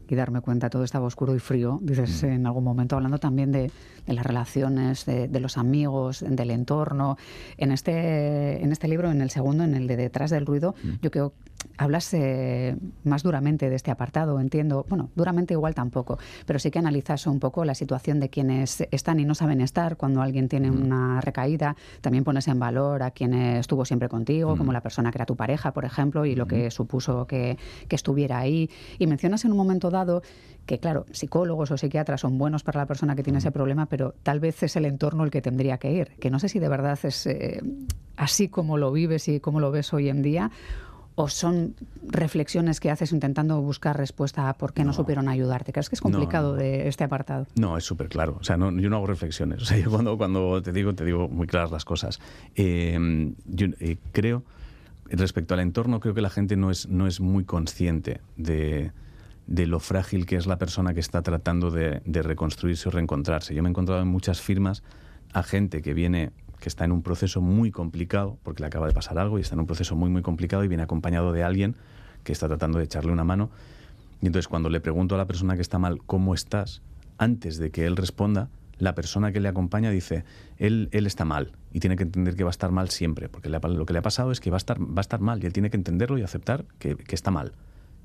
y 0.08 0.15
darme 0.15 0.41
cuenta 0.41 0.70
todo 0.70 0.84
estaba 0.84 1.06
oscuro 1.06 1.36
y 1.36 1.39
frío, 1.39 1.80
dices 1.82 2.24
mm. 2.24 2.28
en 2.28 2.46
algún 2.46 2.63
momento, 2.63 2.96
hablando 2.96 3.20
también 3.20 3.52
de, 3.52 3.72
las 4.06 4.26
relaciones, 4.26 5.06
de, 5.06 5.39
los 5.39 5.58
amigos, 5.58 6.24
del 6.28 6.52
entorno. 6.52 7.17
En 7.58 7.72
este, 7.72 8.63
en 8.63 8.72
este 8.72 8.88
libro, 8.88 9.12
en 9.12 9.22
el 9.22 9.30
segundo, 9.30 9.63
en 9.63 9.76
el 9.76 9.88
de 9.88 9.98
Detrás 9.98 10.32
del 10.32 10.46
Ruido, 10.46 10.76
mm. 10.84 10.89
yo 11.02 11.12
creo 11.12 11.34
hablas 11.77 12.13
eh, 12.13 12.75
más 13.03 13.23
duramente 13.23 13.69
de 13.69 13.75
este 13.75 13.91
apartado, 13.91 14.39
entiendo. 14.39 14.86
Bueno, 14.89 15.10
duramente 15.15 15.53
igual 15.53 15.75
tampoco, 15.75 16.17
pero 16.45 16.60
sí 16.60 16.71
que 16.71 16.80
analizas 16.80 17.27
un 17.27 17.39
poco 17.39 17.65
la 17.65 17.75
situación 17.75 18.19
de 18.19 18.30
quienes 18.30 18.88
están 18.91 19.19
y 19.19 19.25
no 19.25 19.36
saben 19.36 19.62
estar 19.62 19.97
cuando 19.97 20.21
alguien 20.21 20.47
tiene 20.47 20.71
mm. 20.71 20.82
una 20.82 21.21
recaída. 21.21 21.75
También 22.01 22.23
pones 22.23 22.47
en 22.47 22.60
valor 22.60 23.03
a 23.03 23.12
quien 23.12 23.34
estuvo 23.34 23.86
siempre 23.86 24.10
contigo, 24.10 24.56
como 24.58 24.71
la 24.71 24.82
persona 24.82 25.12
que 25.12 25.17
era 25.17 25.25
tu 25.25 25.36
pareja, 25.36 25.73
por 25.73 25.86
ejemplo, 25.86 26.25
y 26.25 26.36
lo 26.36 26.47
que 26.47 26.71
supuso 26.71 27.27
que, 27.27 27.58
que 27.88 27.95
estuviera 27.95 28.39
ahí. 28.39 28.69
Y 28.99 29.08
mencionas 29.08 29.45
en 29.45 29.51
un 29.51 29.58
momento 29.58 29.89
dado 29.89 30.21
que, 30.67 30.80
claro, 30.80 31.06
psicólogos 31.12 31.71
o 31.71 31.77
psiquiatras 31.77 32.21
son 32.21 32.38
buenos 32.38 32.63
para 32.63 32.82
la 32.82 32.86
persona 32.86 33.15
que 33.15 33.23
tiene 33.23 33.39
ese 33.39 33.51
problema, 33.51 33.88
pero 33.88 34.13
tal 34.21 34.39
vez 34.39 34.62
es 34.63 34.75
el 34.75 34.86
entorno 34.86 35.23
el 35.23 35.32
que 35.32 35.41
tendría 35.41 35.77
que 35.77 35.91
ir. 35.91 36.10
Que 36.19 36.30
no 36.30 36.39
sé 36.39 36.49
si 36.49 36.60
de 36.60 36.69
verdad 36.69 36.99
es 37.03 37.25
eh, 37.25 37.62
así 38.17 38.49
como 38.49 38.77
lo 38.77 38.91
vives 38.91 39.27
y 39.30 39.39
como 39.39 39.60
lo 39.60 39.71
ves 39.71 39.93
hoy 39.93 40.10
en 40.10 40.21
día, 40.21 40.51
o 41.19 41.27
son 41.27 41.75
reflexiones 42.08 42.80
que 42.80 42.91
haces 42.91 43.12
intentando 43.12 43.60
buscar 43.60 43.97
respuesta 43.97 44.49
a 44.49 44.53
por 44.53 44.71
qué 44.71 44.84
no, 44.84 44.93
supieron 44.93 45.27
ayudarte? 45.27 45.73
¿Crees 45.73 45.89
que 45.89 45.95
es 45.95 46.01
complicado 46.01 46.56
de 46.56 46.88
este 46.88 47.03
apartado? 47.03 47.47
No, 47.56 47.75
es 47.77 47.84
súper 47.84 48.08
claro. 48.08 48.38
O 48.39 48.43
sea, 48.43 48.56
yo 48.58 48.71
no 48.71 48.95
hago 48.95 49.08
reflexiones. 49.08 49.62
O 49.63 49.65
sea, 49.65 49.77
yo 49.77 49.89
cuando, 49.89 50.17
cuando 50.17 50.62
te 50.62 50.71
digo, 50.71 50.93
te 50.93 51.03
digo 51.03 51.27
muy 51.27 51.47
claras 51.47 51.71
las 51.71 51.84
cosas. 51.84 52.19
Eh, 52.56 53.34
yo 53.47 53.67
eh, 53.80 53.97
creo, 54.13 54.43
respecto 55.06 55.56
al 55.56 55.60
entorno, 55.60 55.99
creo 55.99 56.13
que 56.13 56.21
la 56.21 56.30
gente 56.30 56.56
no 56.56 56.71
es, 56.71 56.88
no 56.88 57.08
es 57.08 57.19
muy 57.19 57.43
consciente 57.43 58.21
de 58.38 58.91
de 59.47 59.65
lo 59.65 59.80
frágil 59.80 60.25
que 60.25 60.36
es 60.36 60.45
la 60.45 60.58
persona 60.58 60.93
que 60.93 60.99
está 60.99 61.21
tratando 61.21 61.71
de, 61.71 62.01
reconstruirse 62.06 62.89
o 62.89 62.91
reencontrarse. 62.91 63.56
Yo 63.56 63.63
me 63.63 63.69
he 63.69 63.71
encontrado 63.71 64.01
en 64.01 64.08
muchas 64.10 64.41
firmas 64.41 64.84
a 65.34 65.41
gente 65.41 65.82
que 65.82 65.93
viene 65.93 66.32
está 66.67 66.86
en 66.86 66.91
un 66.91 67.01
proceso 67.01 67.41
muy 67.41 67.71
complicado, 67.71 68.38
porque 68.43 68.62
le 68.62 68.67
acaba 68.67 68.88
de 68.88 68.93
pasar 68.93 69.17
algo 69.19 69.38
y 69.38 69.41
está 69.41 69.56
en 69.56 69.62
un 69.62 69.67
proceso 69.67 69.95
muy, 69.95 70.10
muy 70.10 70.21
complicado 70.21 70.63
y 70.63 70.67
viene 70.67 70.84
acompañado 70.84 71.32
de 71.32 71.43
alguien 71.43 71.75
que 72.23 72.32
está 72.32 72.47
tratando 72.47 72.77
de 72.77 72.86
echarle 72.86 73.12
una 73.12 73.23
mano. 73.23 73.49
Y 74.21 74.27
entonces 74.27 74.47
cuando 74.47 74.69
le 74.69 74.80
pregunto 74.80 75.15
a 75.15 75.17
la 75.17 75.27
persona 75.27 75.56
que 75.56 75.62
está 75.62 75.80
mal, 75.80 75.99
¿cómo 76.06 76.34
estás? 76.34 76.82
Antes 77.17 77.58
de 77.58 77.71
que 77.71 77.86
él 77.86 77.95
responda, 77.95 78.49
la 78.80 78.95
persona 78.95 79.32
que 79.32 79.39
le 79.39 79.49
acompaña 79.49 79.89
dice, 79.89 80.23
él, 80.58 80.89
él 80.91 81.08
está 81.08 81.25
mal 81.25 81.53
y 81.71 81.80
tiene 81.80 81.95
que 81.95 82.03
entender 82.03 82.36
que 82.36 82.43
va 82.43 82.49
a 82.49 82.51
estar 82.51 82.71
mal 82.71 82.89
siempre, 82.89 83.30
porque 83.30 83.49
lo 83.49 83.86
que 83.86 83.93
le 83.93 83.99
ha 83.99 84.03
pasado 84.03 84.32
es 84.32 84.39
que 84.39 84.49
va 84.49 84.58
a 84.58 84.60
estar, 84.60 84.80
va 84.80 84.99
a 84.99 85.01
estar 85.01 85.19
mal 85.19 85.41
y 85.41 85.47
él 85.47 85.53
tiene 85.53 85.69
que 85.69 85.77
entenderlo 85.77 86.17
y 86.17 86.23
aceptar 86.23 86.65
que, 86.80 86.95
que 86.95 87.15
está 87.15 87.32
mal 87.32 87.53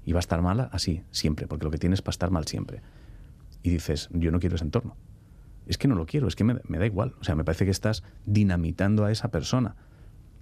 y 0.04 0.12
va 0.12 0.18
a 0.18 0.20
estar 0.20 0.40
mala 0.42 0.68
así, 0.72 1.02
siempre, 1.10 1.46
porque 1.46 1.64
lo 1.64 1.70
que 1.70 1.78
tienes 1.78 1.98
es 1.98 2.02
para 2.02 2.12
estar 2.12 2.30
mal 2.30 2.46
siempre. 2.46 2.80
Y 3.62 3.70
dices, 3.70 4.08
yo 4.12 4.30
no 4.32 4.40
quiero 4.40 4.56
ese 4.56 4.64
entorno. 4.64 4.96
Es 5.66 5.78
que 5.78 5.88
no 5.88 5.94
lo 5.94 6.06
quiero, 6.06 6.28
es 6.28 6.36
que 6.36 6.44
me, 6.44 6.54
da 6.54 6.86
igual. 6.86 7.14
O 7.20 7.24
sea, 7.24 7.34
me 7.34 7.44
parece 7.44 7.64
que 7.64 7.70
estás 7.70 8.02
dinamitando 8.26 9.04
a 9.04 9.12
esa 9.12 9.30
persona. 9.30 9.76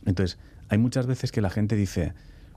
Entonces, 0.04 0.38
hay 0.68 0.78
muchas 0.78 1.06
veces 1.06 1.30
que 1.33 1.40
la 1.40 1.50
gente 1.50 1.76
dice, 1.76 2.14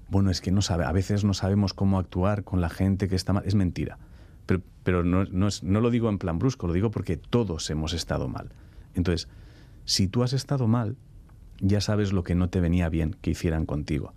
bueno, 0.09 0.29
es 0.29 0.41
que 0.41 0.51
no 0.51 0.61
sabe, 0.61 0.85
a 0.85 0.91
veces 0.91 1.23
no 1.23 1.33
sabemos 1.33 1.73
cómo 1.73 1.99
actuar 1.99 2.43
con 2.43 2.61
la 2.61 2.69
gente 2.69 3.07
que 3.07 3.15
está 3.15 3.33
mal. 3.33 3.43
Es 3.45 3.55
mentira. 3.55 3.97
Pero, 4.45 4.61
pero 4.83 5.03
no, 5.03 5.25
no, 5.25 5.47
no 5.61 5.81
lo 5.81 5.89
digo 5.89 6.09
en 6.09 6.19
plan 6.19 6.39
brusco, 6.39 6.67
lo 6.67 6.73
digo 6.73 6.91
porque 6.91 7.17
todos 7.17 7.69
hemos 7.69 7.93
estado 7.93 8.27
mal. 8.27 8.51
Entonces, 8.93 9.27
si 9.85 10.07
tú 10.07 10.23
has 10.23 10.33
estado 10.33 10.67
mal, 10.67 10.95
ya 11.59 11.81
sabes 11.81 12.13
lo 12.13 12.23
que 12.23 12.35
no 12.35 12.49
te 12.49 12.59
venía 12.59 12.89
bien 12.89 13.15
que 13.21 13.31
hicieran 13.31 13.65
contigo. 13.65 14.13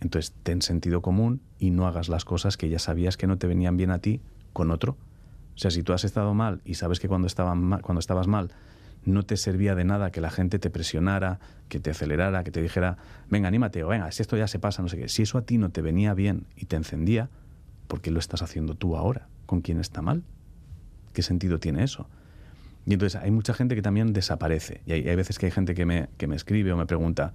Entonces, 0.00 0.34
ten 0.42 0.62
sentido 0.62 1.02
común 1.02 1.40
y 1.58 1.70
no 1.70 1.86
hagas 1.86 2.08
las 2.08 2.24
cosas 2.24 2.56
que 2.56 2.68
ya 2.68 2.78
sabías 2.78 3.16
que 3.16 3.26
no 3.26 3.38
te 3.38 3.46
venían 3.46 3.76
bien 3.76 3.90
a 3.90 3.98
ti 3.98 4.20
con 4.52 4.70
otro. 4.70 4.96
O 5.58 5.60
sea, 5.60 5.72
si 5.72 5.82
tú 5.82 5.92
has 5.92 6.04
estado 6.04 6.34
mal 6.34 6.60
y 6.64 6.74
sabes 6.74 7.00
que 7.00 7.08
cuando, 7.08 7.26
cuando 7.82 7.98
estabas 7.98 8.28
mal 8.28 8.52
no 9.04 9.24
te 9.24 9.36
servía 9.36 9.74
de 9.74 9.82
nada 9.84 10.12
que 10.12 10.20
la 10.20 10.30
gente 10.30 10.60
te 10.60 10.70
presionara, 10.70 11.40
que 11.68 11.80
te 11.80 11.90
acelerara, 11.90 12.44
que 12.44 12.52
te 12.52 12.62
dijera, 12.62 12.96
venga, 13.28 13.48
anímate, 13.48 13.82
o 13.82 13.88
venga, 13.88 14.12
si 14.12 14.22
esto 14.22 14.36
ya 14.36 14.46
se 14.46 14.60
pasa, 14.60 14.82
no 14.82 14.88
sé 14.88 14.98
qué. 14.98 15.08
Si 15.08 15.22
eso 15.22 15.36
a 15.36 15.42
ti 15.42 15.58
no 15.58 15.70
te 15.70 15.82
venía 15.82 16.14
bien 16.14 16.46
y 16.54 16.66
te 16.66 16.76
encendía, 16.76 17.28
¿por 17.88 18.00
qué 18.00 18.12
lo 18.12 18.20
estás 18.20 18.40
haciendo 18.42 18.76
tú 18.76 18.96
ahora? 18.96 19.26
¿Con 19.46 19.60
quién 19.60 19.80
está 19.80 20.00
mal? 20.00 20.22
¿Qué 21.12 21.22
sentido 21.22 21.58
tiene 21.58 21.82
eso? 21.82 22.06
Y 22.86 22.92
entonces 22.92 23.20
hay 23.20 23.32
mucha 23.32 23.52
gente 23.52 23.74
que 23.74 23.82
también 23.82 24.12
desaparece. 24.12 24.82
Y 24.86 24.92
hay, 24.92 25.08
hay 25.08 25.16
veces 25.16 25.40
que 25.40 25.46
hay 25.46 25.52
gente 25.52 25.74
que 25.74 25.86
me, 25.86 26.08
que 26.18 26.28
me 26.28 26.36
escribe 26.36 26.72
o 26.72 26.76
me 26.76 26.86
pregunta, 26.86 27.32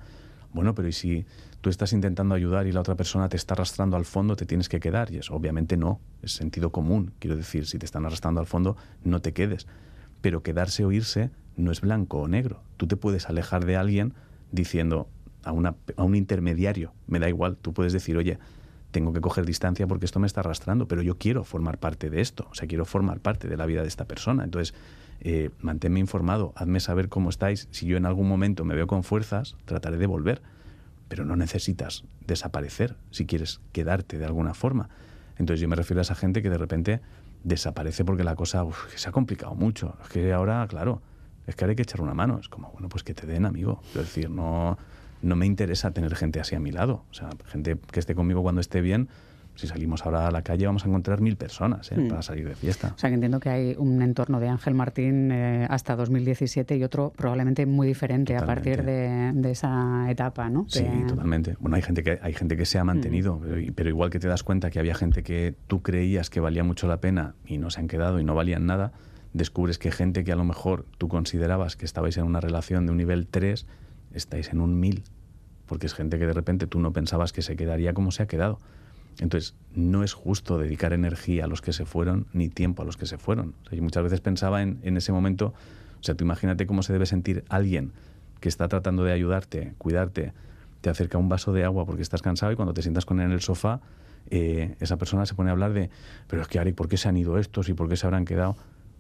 bueno, 0.54 0.76
pero 0.76 0.88
¿y 0.88 0.92
si 0.92 1.26
tú 1.62 1.70
estás 1.70 1.94
intentando 1.94 2.36
ayudar 2.36 2.68
y 2.68 2.72
la 2.72 2.82
otra 2.82 2.96
persona 2.96 3.30
te 3.30 3.38
está 3.38 3.56
arrastrando 3.56 3.98
al 3.98 4.06
fondo, 4.06 4.36
te 4.36 4.46
tienes 4.46 4.70
que 4.70 4.80
quedar? 4.80 5.12
Y 5.12 5.18
eso 5.18 5.36
obviamente 5.36 5.78
no, 5.78 6.00
es 6.22 6.34
sentido 6.34 6.72
común. 6.72 7.12
Quiero 7.20 7.36
decir, 7.36 7.66
si 7.66 7.78
te 7.80 7.86
están 7.86 8.06
arrastrando 8.06 8.40
al 8.40 8.48
fondo, 8.48 8.78
no 9.04 9.22
te 9.22 9.34
quedes. 9.34 9.68
Pero 10.22 10.44
quedarse 10.44 10.86
o 10.86 10.92
irse 10.92 11.32
no 11.58 11.72
es 11.72 11.82
blanco 11.82 12.20
o 12.20 12.28
negro. 12.28 12.62
Tú 12.78 12.88
te 12.88 12.96
puedes 12.96 13.30
alejar 13.30 13.66
de 13.66 13.76
alguien 13.76 14.14
diciendo 14.52 15.08
a, 15.44 15.52
una, 15.52 15.76
a 15.98 16.04
un 16.04 16.16
intermediario, 16.16 16.94
me 17.08 17.20
da 17.20 17.28
igual, 17.28 17.58
tú 17.58 17.74
puedes 17.74 17.92
decir, 17.94 18.16
oye, 18.18 18.38
tengo 18.92 19.12
que 19.12 19.22
coger 19.22 19.46
distancia 19.46 19.88
porque 19.88 20.06
esto 20.06 20.20
me 20.20 20.28
está 20.28 20.42
arrastrando, 20.42 20.88
pero 20.88 21.02
yo 21.02 21.18
quiero 21.18 21.44
formar 21.44 21.80
parte 21.80 22.10
de 22.10 22.22
esto, 22.22 22.48
o 22.52 22.56
sea, 22.56 22.68
quiero 22.68 22.86
formar 22.86 23.20
parte 23.20 23.48
de 23.50 23.58
la 23.58 23.66
vida 23.66 23.82
de 23.82 23.88
esta 23.88 24.06
persona. 24.06 24.44
Entonces, 24.44 24.74
eh, 25.24 25.52
manténme 25.60 26.00
informado, 26.00 26.52
hazme 26.56 26.80
saber 26.80 27.08
cómo 27.08 27.30
estáis. 27.30 27.68
Si 27.72 27.86
yo 27.86 27.98
en 27.98 28.06
algún 28.06 28.28
momento 28.28 28.66
me 28.66 28.76
veo 28.76 28.88
con 28.88 29.04
fuerzas, 29.04 29.56
trataré 29.66 29.98
de 29.98 30.08
volver. 30.08 30.42
Pero 31.08 31.26
no 31.26 31.36
necesitas 31.36 32.06
desaparecer 32.26 32.96
si 33.12 33.26
quieres 33.26 33.62
quedarte 33.72 34.18
de 34.18 34.26
alguna 34.26 34.54
forma. 34.54 34.90
Entonces 35.38 35.62
yo 35.62 35.68
me 35.68 35.76
refiero 35.76 36.02
a 36.02 36.04
esa 36.04 36.16
gente 36.16 36.42
que 36.42 36.50
de 36.50 36.58
repente 36.58 37.02
desaparece 37.44 38.04
porque 38.04 38.24
la 38.24 38.36
cosa 38.36 38.66
se 38.96 39.10
ha 39.10 39.12
complicado 39.12 39.56
mucho. 39.56 39.96
Es 40.04 40.10
que 40.10 40.34
ahora, 40.34 40.66
claro, 40.68 41.02
es 41.48 41.56
que 41.56 41.64
ahora 41.64 41.72
hay 41.72 41.76
que 41.76 41.84
echar 41.84 42.02
una 42.02 42.14
mano. 42.14 42.40
Es 42.40 42.50
como, 42.50 42.72
bueno, 42.72 42.90
pues 42.90 43.04
que 43.04 43.14
te 43.14 43.28
den, 43.28 43.46
amigo. 43.46 43.82
Es 43.90 43.94
decir, 43.94 44.30
no, 44.30 44.78
no 45.22 45.36
me 45.36 45.46
interesa 45.46 45.92
tener 45.92 46.16
gente 46.16 46.40
así 46.40 46.56
a 46.56 46.60
mi 46.60 46.72
lado. 46.72 47.04
O 47.12 47.14
sea, 47.14 47.30
gente 47.46 47.78
que 47.92 48.00
esté 48.00 48.16
conmigo 48.16 48.42
cuando 48.42 48.62
esté 48.62 48.82
bien, 48.82 49.10
si 49.56 49.68
salimos 49.68 50.06
ahora 50.06 50.28
a 50.28 50.32
la 50.32 50.42
calle 50.42 50.66
vamos 50.66 50.86
a 50.86 50.88
encontrar 50.88 51.22
mil 51.22 51.38
personas 51.38 51.92
¿eh? 51.92 51.98
mm. 51.98 52.08
para 52.08 52.22
salir 52.22 52.48
de 52.48 52.56
fiesta. 52.56 52.94
O 52.96 52.98
sea 52.98 53.10
que 53.10 53.16
entiendo 53.16 53.40
que 53.40 53.50
hay 53.50 53.76
un 53.78 54.02
entorno 54.02 54.40
de 54.40 54.50
Ángel 54.50 54.74
Martín 54.74 55.32
eh, 55.32 55.68
hasta 55.70 55.96
2017 55.96 56.76
y 56.78 56.84
otro 56.84 57.14
probablemente 57.16 57.66
muy 57.66 57.88
diferente 57.88 58.36
a 58.36 58.46
partir 58.46 58.84
de, 58.84 59.34
esa 59.52 60.10
etapa, 60.10 60.50
¿no? 60.50 60.66
Sí, 60.68 60.86
totalmente. 61.08 61.56
Bueno, 61.60 61.76
hay 61.76 61.82
gente 61.82 62.02
que 62.02 62.20
hay 62.22 62.34
gente 62.34 62.58
que 62.58 62.66
se 62.66 62.80
ha 62.80 62.84
mantenido, 62.84 63.36
mm. 63.36 63.74
pero, 63.76 63.90
igual 63.90 64.10
que 64.10 64.20
te 64.20 64.28
das 64.28 64.44
cuenta 64.44 64.72
que 64.72 64.80
había 64.80 64.96
gente 64.96 65.24
que 65.24 65.56
tú 65.68 65.82
creías 65.82 66.30
que 66.30 66.40
valía 66.40 66.64
mucho 66.64 66.88
la 66.88 66.98
pena 66.98 67.36
y 67.46 67.58
no 67.58 67.70
se 67.70 67.80
han 67.80 67.88
quedado 67.88 68.20
y 68.20 68.24
no 68.24 68.34
valían 68.34 68.66
nada, 68.66 68.94
descubres 69.34 69.78
que 69.78 69.92
gente 69.92 70.24
que 70.24 70.32
a 70.32 70.36
lo 70.36 70.44
mejor 70.44 70.86
tú 70.98 71.08
considerabas 71.08 71.76
que 71.76 71.86
estabais 71.86 72.18
en 72.18 72.24
una 72.24 72.40
relación 72.40 72.86
de 72.86 72.92
un 72.92 72.98
nivel 72.98 73.28
3, 73.28 73.66
estáis 74.14 74.50
en 74.50 74.62
un 74.62 74.80
1000, 74.80 75.04
porque 75.66 75.88
es 75.88 75.94
gente 75.94 76.18
que 76.18 76.26
de 76.26 76.34
repente 76.34 76.68
tú 76.68 76.80
no 76.80 76.94
pensabas 76.94 77.34
que 77.34 77.42
se 77.42 77.56
quedaría 77.56 77.94
como 77.94 78.12
se 78.12 78.24
ha 78.24 78.28
quedado. 78.28 78.60
Entonces, 79.20 79.56
no 79.76 80.04
es 80.04 80.14
justo 80.14 80.58
dedicar 80.58 80.94
energía 80.94 81.46
a 81.46 81.48
los 81.48 81.62
que 81.62 81.74
se 81.74 81.86
fueron 81.86 82.28
ni 82.34 82.50
tiempo 82.50 82.82
a 82.82 82.86
los 82.86 82.98
que 82.98 83.06
se 83.06 83.18
fueron. 83.18 83.54
yo 83.72 83.82
muchas 83.82 84.04
veces 84.04 84.22
pensaba 84.22 84.62
en, 84.62 84.98
ese 84.98 85.12
momento, 85.12 85.54
o 86.00 86.04
sea, 86.04 86.16
tú 86.16 86.24
imagínate 86.24 86.66
cómo 86.66 86.84
se 86.84 86.94
debe 86.94 87.06
sentir 87.06 87.44
alguien 87.50 87.92
que 88.40 88.50
está 88.50 88.68
tratando 88.68 89.04
de 89.04 89.14
ayudarte, 89.14 89.74
cuidarte, 89.78 90.34
te 90.82 90.90
acerca 90.90 91.18
un 91.18 91.30
vaso 91.30 91.54
de 91.54 91.64
agua 91.64 91.86
porque 91.86 92.02
estás 92.02 92.22
cansado 92.22 92.52
y 92.52 92.56
cuando 92.56 92.74
te 92.74 92.82
sientas 92.82 93.06
con 93.06 93.20
él 93.20 93.28
en 93.28 93.32
el 93.32 93.42
sofá, 93.42 93.80
eh, 94.30 94.76
esa 94.80 94.98
persona 94.98 95.26
se 95.26 95.34
pone 95.34 95.50
a 95.50 95.54
hablar 95.54 95.74
de, 95.74 95.90
pero 96.28 96.42
es 96.42 96.48
que 96.48 96.60
Ari, 96.60 96.74
¿por 96.74 96.88
qué 96.88 96.98
se 96.98 97.08
han 97.08 97.18
ido 97.18 97.38
estos 97.38 97.70
y 97.70 97.74
por 97.74 97.88
qué 97.88 97.96
se 97.96 98.06
habrán 98.06 98.26
quedado? 98.26 98.56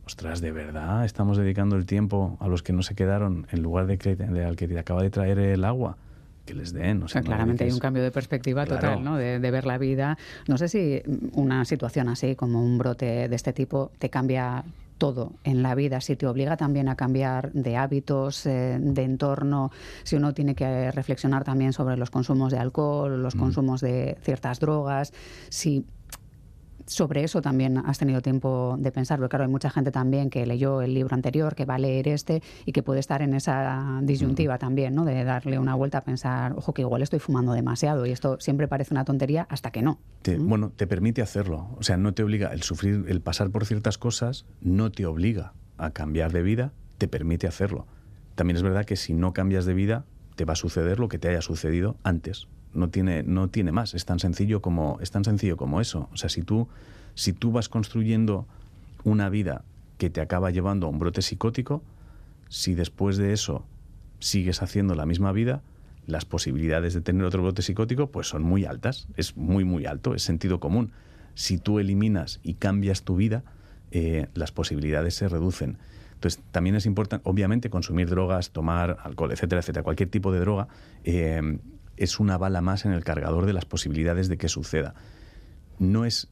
Ostras, 0.05 0.41
¿de 0.41 0.51
verdad 0.51 1.05
estamos 1.05 1.37
dedicando 1.37 1.75
el 1.77 1.85
tiempo 1.85 2.37
a 2.41 2.47
los 2.47 2.61
que 2.61 2.73
no 2.73 2.83
se 2.83 2.93
quedaron 2.93 3.47
en 3.51 3.61
lugar 3.61 3.87
de 3.87 3.97
que, 3.97 4.15
de, 4.15 4.43
al 4.43 4.57
que 4.57 4.67
te 4.67 4.77
acaba 4.77 5.01
de 5.01 5.09
traer 5.09 5.39
el 5.39 5.63
agua? 5.63 5.97
Que 6.45 6.53
les 6.53 6.73
den. 6.73 7.03
O 7.03 7.07
sea, 7.07 7.21
claramente 7.21 7.63
hay 7.63 7.71
un 7.71 7.79
cambio 7.79 8.03
de 8.03 8.11
perspectiva 8.11 8.65
total, 8.65 9.03
¿no? 9.03 9.17
De, 9.17 9.39
ver 9.39 9.65
la 9.65 9.77
vida. 9.77 10.17
No 10.47 10.57
sé 10.57 10.67
si 10.67 11.01
una 11.33 11.63
situación 11.65 12.09
así, 12.09 12.35
como 12.35 12.63
un 12.63 12.77
brote 12.77 13.27
de 13.27 13.35
este 13.35 13.53
tipo, 13.53 13.91
te 13.99 14.09
cambia 14.09 14.63
todo 14.97 15.33
en 15.43 15.63
la 15.63 15.75
vida, 15.75 15.99
si 16.01 16.15
te 16.15 16.27
obliga 16.27 16.55
también 16.55 16.87
a 16.87 16.95
cambiar 16.95 17.51
de 17.51 17.75
hábitos, 17.75 18.45
eh, 18.45 18.77
de 18.79 19.03
entorno, 19.03 19.71
si 20.03 20.15
uno 20.15 20.33
tiene 20.33 20.55
que 20.55 20.91
reflexionar 20.91 21.43
también 21.43 21.73
sobre 21.73 21.97
los 21.97 22.09
consumos 22.09 22.51
de 22.51 22.59
alcohol, 22.59 23.21
los 23.21 23.35
consumos 23.35 23.81
de 23.81 24.17
ciertas 24.21 24.59
drogas, 24.59 25.11
si 25.49 25.85
sobre 26.85 27.23
eso 27.23 27.41
también 27.41 27.77
has 27.77 27.97
tenido 27.97 28.21
tiempo 28.21 28.75
de 28.79 28.91
pensar, 28.91 29.19
porque 29.19 29.29
claro, 29.29 29.45
hay 29.45 29.49
mucha 29.49 29.69
gente 29.69 29.91
también 29.91 30.29
que 30.29 30.45
leyó 30.45 30.81
el 30.81 30.93
libro 30.93 31.15
anterior, 31.15 31.55
que 31.55 31.65
va 31.65 31.75
a 31.75 31.79
leer 31.79 32.07
este 32.07 32.41
y 32.65 32.71
que 32.71 32.83
puede 32.83 32.99
estar 32.99 33.21
en 33.21 33.33
esa 33.33 33.99
disyuntiva 34.03 34.57
también, 34.57 34.95
¿no? 34.95 35.05
De 35.05 35.23
darle 35.23 35.59
una 35.59 35.75
vuelta 35.75 35.99
a 35.99 36.03
pensar, 36.03 36.53
ojo, 36.55 36.73
que 36.73 36.81
igual 36.81 37.01
estoy 37.01 37.19
fumando 37.19 37.53
demasiado 37.53 38.05
y 38.05 38.11
esto 38.11 38.37
siempre 38.39 38.67
parece 38.67 38.93
una 38.93 39.05
tontería 39.05 39.47
hasta 39.49 39.71
que 39.71 39.81
no. 39.81 39.99
Bueno, 40.39 40.71
te 40.75 40.87
permite 40.87 41.21
hacerlo, 41.21 41.69
o 41.77 41.83
sea, 41.83 41.97
no 41.97 42.13
te 42.13 42.23
obliga, 42.23 42.53
el 42.53 42.63
sufrir, 42.63 43.05
el 43.07 43.21
pasar 43.21 43.49
por 43.49 43.65
ciertas 43.65 43.97
cosas 43.97 44.45
no 44.61 44.91
te 44.91 45.05
obliga 45.05 45.53
a 45.77 45.91
cambiar 45.91 46.31
de 46.31 46.43
vida, 46.43 46.73
te 46.97 47.07
permite 47.07 47.47
hacerlo. 47.47 47.87
También 48.35 48.57
es 48.57 48.63
verdad 48.63 48.85
que 48.85 48.95
si 48.95 49.13
no 49.13 49.33
cambias 49.33 49.65
de 49.65 49.73
vida, 49.73 50.05
te 50.35 50.45
va 50.45 50.53
a 50.53 50.55
suceder 50.55 50.99
lo 50.99 51.09
que 51.09 51.19
te 51.19 51.29
haya 51.29 51.41
sucedido 51.41 51.97
antes 52.03 52.47
no 52.73 52.89
tiene, 52.89 53.23
no 53.23 53.49
tiene 53.49 53.71
más. 53.71 53.93
Es 53.93 54.05
tan 54.05 54.19
sencillo 54.19 54.61
como, 54.61 54.97
es 55.01 55.11
tan 55.11 55.23
sencillo 55.23 55.57
como 55.57 55.81
eso. 55.81 56.09
O 56.13 56.17
sea, 56.17 56.29
si 56.29 56.41
tú, 56.41 56.67
si 57.15 57.33
tú 57.33 57.51
vas 57.51 57.69
construyendo 57.69 58.45
una 59.03 59.29
vida 59.29 59.63
que 59.97 60.09
te 60.09 60.21
acaba 60.21 60.51
llevando 60.51 60.87
a 60.87 60.89
un 60.89 60.99
brote 60.99 61.21
psicótico, 61.21 61.81
si 62.49 62.73
después 62.73 63.17
de 63.17 63.33
eso 63.33 63.65
sigues 64.19 64.61
haciendo 64.61 64.95
la 64.95 65.05
misma 65.05 65.31
vida, 65.31 65.61
las 66.07 66.25
posibilidades 66.25 66.93
de 66.93 67.01
tener 67.01 67.23
otro 67.23 67.41
brote 67.43 67.61
psicótico 67.61 68.07
pues 68.07 68.27
son 68.27 68.43
muy 68.43 68.65
altas, 68.65 69.07
es 69.15 69.37
muy 69.37 69.63
muy 69.63 69.85
alto, 69.85 70.15
es 70.15 70.23
sentido 70.23 70.59
común. 70.59 70.91
Si 71.35 71.57
tú 71.57 71.79
eliminas 71.79 72.39
y 72.43 72.55
cambias 72.55 73.03
tu 73.03 73.15
vida, 73.15 73.43
eh, 73.91 74.27
las 74.33 74.51
posibilidades 74.51 75.15
se 75.15 75.27
reducen. 75.27 75.77
Entonces, 76.13 76.41
también 76.51 76.75
es 76.75 76.85
importante, 76.85 77.27
obviamente, 77.29 77.69
consumir 77.69 78.09
drogas, 78.09 78.51
tomar 78.51 78.97
alcohol, 79.03 79.31
etcétera, 79.31 79.59
etcétera, 79.59 79.83
cualquier 79.83 80.09
tipo 80.09 80.31
de 80.31 80.39
droga, 80.39 80.67
eh, 81.03 81.59
es 81.97 82.19
una 82.19 82.37
bala 82.37 82.61
más 82.61 82.85
en 82.85 82.91
el 82.91 83.03
cargador 83.03 83.45
de 83.45 83.53
las 83.53 83.65
posibilidades 83.65 84.27
de 84.27 84.37
que 84.37 84.49
suceda. 84.49 84.95
No, 85.79 86.05
es, 86.05 86.29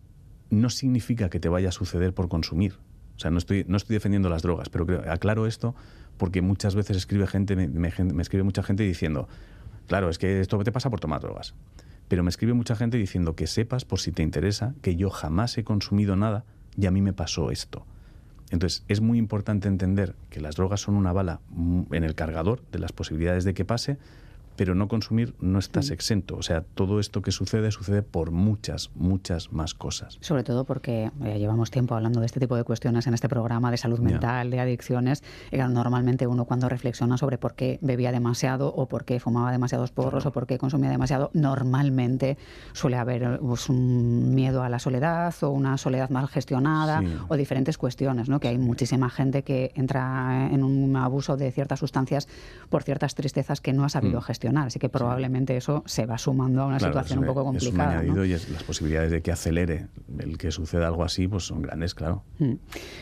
no 0.50 0.70
significa 0.70 1.30
que 1.30 1.40
te 1.40 1.50
vaya 1.50 1.70
a 1.70 1.72
suceder 1.72 2.14
por 2.14 2.30
consumir. 2.30 2.76
O 3.16 3.20
sea, 3.20 3.32
no 3.32 3.38
estoy, 3.38 3.66
no 3.68 3.78
estoy 3.78 3.96
defendiendo 3.96 4.30
las 4.30 4.42
drogas, 4.42 4.70
pero 4.70 4.86
aclaro 5.10 5.46
esto 5.46 5.76
porque 6.18 6.42
muchas 6.42 6.76
veces 6.76 6.98
escribe 6.98 7.28
gente, 7.28 7.56
me, 7.56 7.88
escribe 8.22 8.44
mucha 8.44 8.64
gente 8.64 8.84
diciendo, 8.84 9.28
claro, 9.88 10.10
es 10.10 10.18
que 10.18 10.40
esto 10.40 10.58
te 10.64 10.72
pasa 10.72 10.90
por 10.90 11.00
tomar 11.00 11.22
drogas. 11.22 11.56
Pero 12.08 12.24
me 12.24 12.30
escribe 12.30 12.54
mucha 12.54 12.76
gente 12.76 12.98
diciendo 12.98 13.36
que 13.36 13.48
sepas, 13.48 13.86
por 13.86 14.00
si 14.00 14.12
te 14.12 14.22
interesa, 14.22 14.76
que 14.82 14.96
yo 14.96 15.10
jamás 15.10 15.58
he 15.58 15.64
consumido 15.64 16.16
nada 16.16 16.46
y 16.78 16.86
a 16.86 16.92
mí 16.92 17.02
me 17.02 17.14
pasó 17.14 17.52
esto. 17.52 17.86
Entonces, 18.52 18.84
es 18.90 19.02
muy 19.02 19.18
importante 19.18 19.68
entender 19.68 20.16
que 20.30 20.42
las 20.42 20.56
drogas 20.56 20.82
son 20.82 20.96
una 20.96 21.14
bala 21.14 21.40
en 21.92 22.04
el 22.04 22.16
cargador 22.16 22.62
de 22.72 22.80
las 22.80 22.92
posibilidades 22.92 23.46
de 23.46 23.54
que 23.54 23.64
pase, 23.64 23.98
pero 24.62 24.76
no 24.76 24.88
consumir 24.88 25.34
no 25.40 25.58
estás 25.58 25.90
mm. 25.90 25.94
exento. 25.94 26.36
O 26.36 26.44
sea, 26.44 26.62
todo 26.62 27.00
esto 27.00 27.24
que 27.24 27.32
sucede 27.32 27.72
sucede 27.72 28.04
por 28.04 28.30
muchas, 28.30 28.92
muchas 28.94 29.52
más 29.52 29.74
cosas. 29.74 30.20
Sobre 30.22 30.44
todo 30.44 30.66
porque 30.66 31.10
eh, 31.26 31.40
llevamos 31.40 31.72
tiempo 31.72 31.96
hablando 31.96 32.20
de 32.20 32.28
este 32.28 32.40
tipo 32.40 32.56
de 32.56 32.64
cuestiones 32.64 33.08
en 33.08 33.16
este 33.16 33.28
programa 33.28 33.72
de 33.72 33.78
salud 33.78 33.98
mental, 33.98 34.52
de 34.52 34.60
adicciones. 34.60 35.24
Y 35.52 35.58
normalmente 35.58 36.28
uno 36.28 36.46
cuando 36.46 36.70
reflexiona 36.70 37.18
sobre 37.18 37.40
por 37.40 37.56
qué 37.56 37.80
bebía 37.82 38.12
demasiado 38.12 38.72
o 38.72 38.88
por 38.88 39.04
qué 39.04 39.20
fumaba 39.20 39.52
demasiados 39.52 39.92
porros 39.92 40.28
o 40.28 40.32
por 40.32 40.46
qué 40.46 40.60
consumía 40.60 40.92
demasiado, 40.92 41.32
normalmente 41.34 42.38
suele 42.74 42.98
haber 42.98 43.40
pues, 43.40 43.68
un 43.68 44.36
miedo 44.36 44.62
a 44.62 44.70
la 44.70 44.78
soledad 44.78 45.34
o 45.42 45.50
una 45.50 45.80
soledad 45.80 46.12
mal 46.12 46.28
gestionada 46.28 47.02
o 47.30 47.36
diferentes 47.36 47.80
cuestiones, 47.80 48.30
¿no? 48.30 48.40
Que 48.40 48.50
hay 48.50 48.60
muchísima 48.60 49.10
gente 49.10 49.42
que 49.42 49.72
entra 49.74 50.50
en 50.52 50.64
un 50.64 50.96
abuso 50.96 51.36
de 51.36 51.52
ciertas 51.52 51.80
sustancias 51.80 52.28
por 52.70 52.84
ciertas 52.84 53.16
tristezas 53.16 53.60
que 53.60 53.74
no 53.74 53.86
ha 53.86 53.90
sabido 53.90 54.20
mm. 54.20 54.24
gestionar 54.24 54.51
Así 54.58 54.80
que 54.80 54.90
probablemente 54.90 55.56
eso 55.58 55.84
se 55.86 56.06
va 56.06 56.18
sumando 56.18 56.64
a 56.64 56.66
una 56.68 56.80
situación 56.80 57.20
un 57.20 57.26
poco 57.26 57.44
complicada. 57.44 58.02
Es 58.02 58.10
un 58.10 58.18
añadido 58.18 58.26
y 58.26 58.52
las 58.52 58.64
posibilidades 58.64 59.12
de 59.12 59.22
que 59.22 59.32
acelere 59.32 59.88
el 60.20 60.38
que 60.38 60.52
suceda 60.52 60.88
algo 60.88 61.04
así 61.04 61.28
pues 61.28 61.46
son 61.46 61.62
grandes, 61.62 61.96
claro. 61.96 62.24
Mm. 62.40 62.54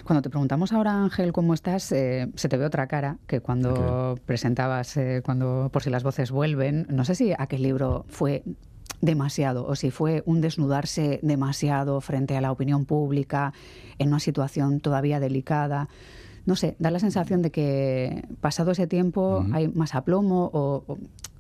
Cuando 0.04 0.22
te 0.22 0.30
preguntamos 0.30 0.74
ahora, 0.74 1.04
Ángel, 1.04 1.34
cómo 1.34 1.54
estás, 1.54 1.92
eh, 1.92 2.30
se 2.36 2.50
te 2.50 2.58
ve 2.58 2.66
otra 2.66 2.88
cara 2.88 3.18
que 3.28 3.42
cuando 3.42 4.18
presentabas, 4.26 4.96
eh, 4.98 5.22
cuando 5.24 5.70
por 5.72 5.84
si 5.84 5.90
las 5.90 6.04
voces 6.04 6.32
vuelven. 6.32 6.88
No 6.90 7.06
sé 7.06 7.16
si 7.16 7.34
aquel 7.38 7.64
libro 7.64 8.06
fue 8.10 8.44
demasiado 9.02 9.66
o 9.66 9.76
si 9.76 9.92
fue 9.92 10.24
un 10.26 10.42
desnudarse 10.42 11.20
demasiado 11.24 12.02
frente 12.02 12.36
a 12.36 12.42
la 12.42 12.52
opinión 12.52 12.86
pública 12.86 13.54
en 13.98 14.10
una 14.10 14.20
situación 14.20 14.82
todavía 14.82 15.20
delicada 15.20 15.88
no 16.50 16.56
sé, 16.56 16.76
da 16.80 16.90
la 16.90 17.00
sensación 17.00 17.44
de 17.44 17.52
que 17.52 18.26
pasado 18.42 18.72
ese 18.72 18.88
tiempo 18.88 19.46
hay 19.54 19.68
más 19.68 19.94
aplomo 19.94 20.50
o, 20.52 20.98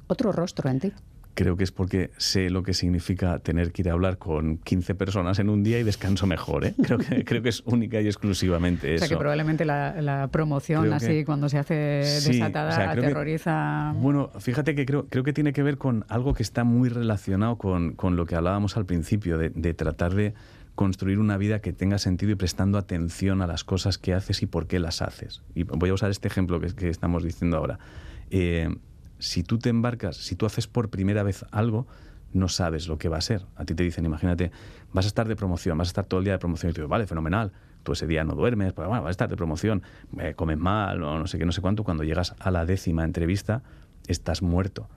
otro 0.09 0.31
rostro 0.31 0.69
en 0.69 0.79
ti. 0.79 0.91
Creo 1.35 1.55
que 1.55 1.63
es 1.63 1.71
porque 1.71 2.09
sé 2.17 2.49
lo 2.49 2.63
que 2.63 2.73
significa 2.73 3.39
tener 3.39 3.71
que 3.71 3.83
ir 3.83 3.89
a 3.89 3.93
hablar 3.93 4.17
con 4.17 4.57
15 4.57 4.93
personas 4.95 5.39
en 5.39 5.49
un 5.49 5.63
día 5.63 5.79
y 5.79 5.83
descanso 5.83 6.27
mejor. 6.27 6.65
¿eh? 6.65 6.73
Creo, 6.83 6.97
que, 6.97 7.23
creo 7.23 7.41
que 7.41 7.49
es 7.49 7.61
única 7.65 8.01
y 8.01 8.07
exclusivamente 8.07 8.95
eso. 8.95 9.05
O 9.05 9.07
sea, 9.07 9.15
que 9.15 9.19
probablemente 9.19 9.63
la, 9.63 10.27
promoción, 10.31 10.91
así, 10.91 11.23
cuando 11.23 11.47
se 11.47 11.59
hace 11.59 11.75
desatada, 11.75 12.91
aterroriza. 12.91 13.93
bueno, 13.95 14.31
fíjate 14.39 14.75
que 14.75 14.85
creo, 14.85 15.05
creo 15.05 15.23
que 15.23 15.31
tiene 15.31 15.53
que 15.53 15.63
ver 15.63 15.77
con 15.77 16.03
algo 16.09 16.33
que 16.33 16.43
está 16.43 16.65
muy 16.65 16.89
relacionado 16.89 17.57
con, 17.57 17.93
con 17.93 18.17
lo 18.17 18.25
que 18.25 18.35
hablábamos 18.35 18.75
al 18.75 18.85
principio, 18.85 19.37
de, 19.37 19.49
de 19.49 19.73
tratar 19.73 20.15
de 20.15 20.33
construir 20.75 21.19
una 21.19 21.37
vida 21.37 21.59
que 21.59 21.71
tenga 21.71 21.99
sentido 21.99 22.33
y 22.33 22.35
prestando 22.35 22.77
atención 22.77 23.41
a 23.41 23.47
las 23.47 23.63
cosas 23.63 23.97
que 23.97 24.13
haces 24.13 24.41
y 24.41 24.45
por 24.45 24.67
qué 24.67 24.79
las 24.79 25.01
haces. 25.01 25.41
Y 25.55 25.63
voy 25.63 25.89
a 25.89 25.93
usar 25.93 26.09
este 26.09 26.27
ejemplo 26.27 26.59
que, 26.59 26.73
que 26.73 26.89
estamos 26.89 27.23
diciendo 27.23 27.57
ahora. 27.57 27.79
Eh, 28.31 28.69
si 29.19 29.43
tú 29.43 29.59
te 29.59 29.69
embarcas, 29.69 30.17
si 30.17 30.35
tú 30.35 30.45
haces 30.45 30.67
por 30.67 30.89
primera 30.89 31.23
vez 31.23 31.45
algo, 31.51 31.87
no 32.33 32.47
sabes 32.47 32.87
lo 32.87 32.97
que 32.97 33.09
va 33.09 33.17
a 33.17 33.21
ser. 33.21 33.45
A 33.55 33.65
ti 33.65 33.75
te 33.75 33.83
dicen, 33.83 34.05
imagínate, 34.05 34.51
vas 34.93 35.05
a 35.05 35.07
estar 35.07 35.27
de 35.27 35.35
promoción, 35.35 35.77
vas 35.77 35.89
a 35.89 35.91
estar 35.91 36.05
todo 36.05 36.19
el 36.19 36.23
día 36.23 36.33
de 36.33 36.39
promoción 36.39 36.71
y 36.71 36.73
te 36.73 36.81
vale, 36.83 37.07
fenomenal, 37.07 37.51
tú 37.83 37.93
ese 37.93 38.07
día 38.07 38.23
no 38.23 38.33
duermes, 38.33 38.73
pues 38.73 38.87
bueno, 38.87 39.03
vas 39.03 39.09
a 39.09 39.11
estar 39.11 39.29
de 39.29 39.35
promoción, 39.35 39.83
comes 40.35 40.57
mal 40.57 41.03
o 41.03 41.19
no 41.19 41.27
sé 41.27 41.37
qué, 41.37 41.45
no 41.45 41.51
sé 41.51 41.61
cuánto, 41.61 41.83
cuando 41.83 42.03
llegas 42.03 42.35
a 42.39 42.51
la 42.51 42.65
décima 42.65 43.03
entrevista, 43.03 43.63
estás 44.07 44.41
muerto. 44.41 44.87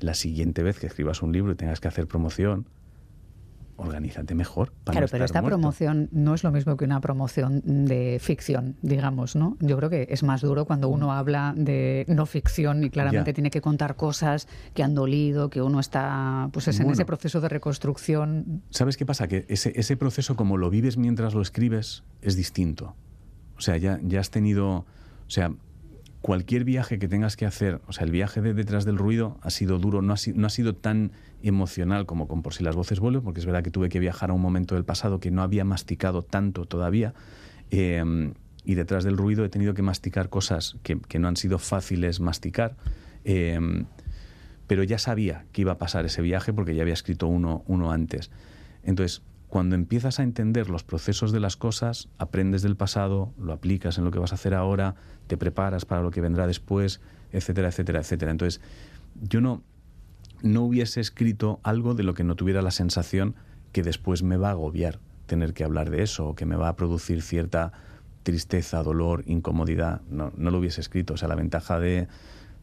La 0.00 0.14
siguiente 0.14 0.62
vez 0.62 0.78
que 0.78 0.86
escribas 0.86 1.22
un 1.22 1.32
libro 1.32 1.52
y 1.52 1.54
tengas 1.54 1.80
que 1.80 1.88
hacer 1.88 2.06
promoción, 2.06 2.66
organízate 3.76 4.34
mejor. 4.34 4.72
Para 4.84 4.96
claro, 4.96 5.08
pero 5.10 5.24
esta 5.24 5.42
promoción 5.42 6.08
no 6.12 6.34
es 6.34 6.44
lo 6.44 6.52
mismo 6.52 6.76
que 6.76 6.84
una 6.84 7.00
promoción 7.00 7.62
de 7.64 8.18
ficción, 8.20 8.76
digamos, 8.82 9.36
¿no? 9.36 9.56
Yo 9.60 9.76
creo 9.76 9.90
que 9.90 10.06
es 10.10 10.22
más 10.22 10.40
duro 10.40 10.64
cuando 10.64 10.88
uno 10.88 11.12
habla 11.12 11.54
de 11.56 12.04
no 12.08 12.26
ficción 12.26 12.84
y 12.84 12.90
claramente 12.90 13.32
tiene 13.32 13.50
que 13.50 13.60
contar 13.60 13.96
cosas 13.96 14.48
que 14.74 14.82
han 14.82 14.94
dolido, 14.94 15.50
que 15.50 15.62
uno 15.62 15.80
está 15.80 16.48
pues 16.52 16.68
en 16.68 16.90
ese 16.90 17.04
proceso 17.04 17.40
de 17.40 17.48
reconstrucción. 17.48 18.62
¿Sabes 18.70 18.96
qué 18.96 19.06
pasa? 19.06 19.28
Que 19.28 19.46
ese, 19.48 19.72
ese 19.74 19.96
proceso, 19.96 20.36
como 20.36 20.56
lo 20.56 20.70
vives 20.70 20.96
mientras 20.96 21.34
lo 21.34 21.42
escribes, 21.42 22.04
es 22.20 22.36
distinto. 22.36 22.94
O 23.56 23.60
sea, 23.60 23.76
ya, 23.76 23.98
ya 24.02 24.20
has 24.20 24.30
tenido. 24.30 24.84
O 25.26 25.30
sea, 25.30 25.52
cualquier 26.22 26.64
viaje 26.64 26.98
que 26.98 27.08
tengas 27.08 27.36
que 27.36 27.44
hacer, 27.44 27.80
o 27.86 27.92
sea, 27.92 28.04
el 28.04 28.12
viaje 28.12 28.40
de 28.40 28.54
detrás 28.54 28.84
del 28.84 28.96
ruido 28.96 29.38
ha 29.42 29.50
sido 29.50 29.78
duro, 29.78 30.02
no 30.02 30.14
ha, 30.14 30.16
sido 30.50 30.74
tan 30.74 31.12
emocional 31.42 32.06
como 32.06 32.28
con 32.28 32.42
Por 32.42 32.54
si 32.54 32.62
las 32.62 32.76
voces 32.76 33.00
vuelven, 33.00 33.22
porque 33.22 33.40
es 33.40 33.46
verdad 33.46 33.62
que 33.62 33.72
tuve 33.72 33.88
que 33.88 33.98
viajar 33.98 34.30
a 34.30 34.32
un 34.32 34.40
momento 34.40 34.76
del 34.76 34.84
pasado 34.84 35.18
que 35.18 35.32
no 35.32 35.42
había 35.42 35.64
masticado 35.64 36.22
tanto 36.22 36.64
todavía. 36.64 37.12
Em, 37.70 38.34
y 38.64 38.74
detrás 38.76 39.02
del 39.02 39.16
ruido 39.16 39.44
he 39.44 39.48
tenido 39.48 39.74
que 39.74 39.82
masticar 39.82 40.28
cosas 40.28 40.76
que, 40.84 41.18
no 41.18 41.26
han 41.26 41.36
sido 41.36 41.58
fáciles 41.58 42.20
masticar. 42.20 42.76
Em, 43.24 43.86
pero 44.68 44.84
ya 44.84 44.98
sabía 44.98 45.44
que 45.52 45.62
iba 45.62 45.72
a 45.72 45.78
pasar 45.78 46.06
ese 46.06 46.22
viaje 46.22 46.52
porque 46.52 46.74
ya 46.74 46.82
había 46.82 46.94
escrito 46.94 47.26
uno 47.26 47.90
antes. 47.90 48.30
Entonces, 48.84 49.22
cuando 49.52 49.74
empiezas 49.74 50.18
a 50.18 50.22
entender 50.22 50.70
los 50.70 50.82
procesos 50.82 51.30
de 51.30 51.38
las 51.38 51.58
cosas, 51.58 52.08
aprendes 52.16 52.62
del 52.62 52.74
pasado, 52.74 53.34
lo 53.38 53.52
aplicas 53.52 53.98
en 53.98 54.04
lo 54.04 54.10
que 54.10 54.18
vas 54.18 54.32
a 54.32 54.36
hacer 54.36 54.54
ahora, 54.54 54.94
te 55.26 55.36
preparas 55.36 55.84
para 55.84 56.00
lo 56.00 56.10
que 56.10 56.22
vendrá 56.22 56.46
después, 56.46 57.02
etcétera, 57.32 57.68
etcétera, 57.68 58.00
etcétera. 58.00 58.30
Entonces, 58.30 58.62
yo 59.20 59.42
no, 59.42 59.62
no 60.40 60.62
hubiese 60.62 61.02
escrito 61.02 61.60
algo 61.64 61.92
de 61.92 62.02
lo 62.02 62.14
que 62.14 62.24
no 62.24 62.34
tuviera 62.34 62.62
la 62.62 62.70
sensación 62.70 63.34
que 63.72 63.82
después 63.82 64.22
me 64.22 64.38
va 64.38 64.48
a 64.48 64.52
agobiar 64.52 65.00
tener 65.26 65.52
que 65.52 65.64
hablar 65.64 65.90
de 65.90 66.02
eso 66.02 66.28
o 66.28 66.34
que 66.34 66.46
me 66.46 66.56
va 66.56 66.70
a 66.70 66.76
producir 66.76 67.20
cierta 67.20 67.74
tristeza, 68.22 68.82
dolor, 68.82 69.22
incomodidad. 69.26 70.00
No, 70.08 70.32
no 70.34 70.50
lo 70.50 70.60
hubiese 70.60 70.80
escrito. 70.80 71.12
O 71.12 71.16
sea, 71.18 71.28
la 71.28 71.34
ventaja 71.34 71.78
de... 71.78 72.08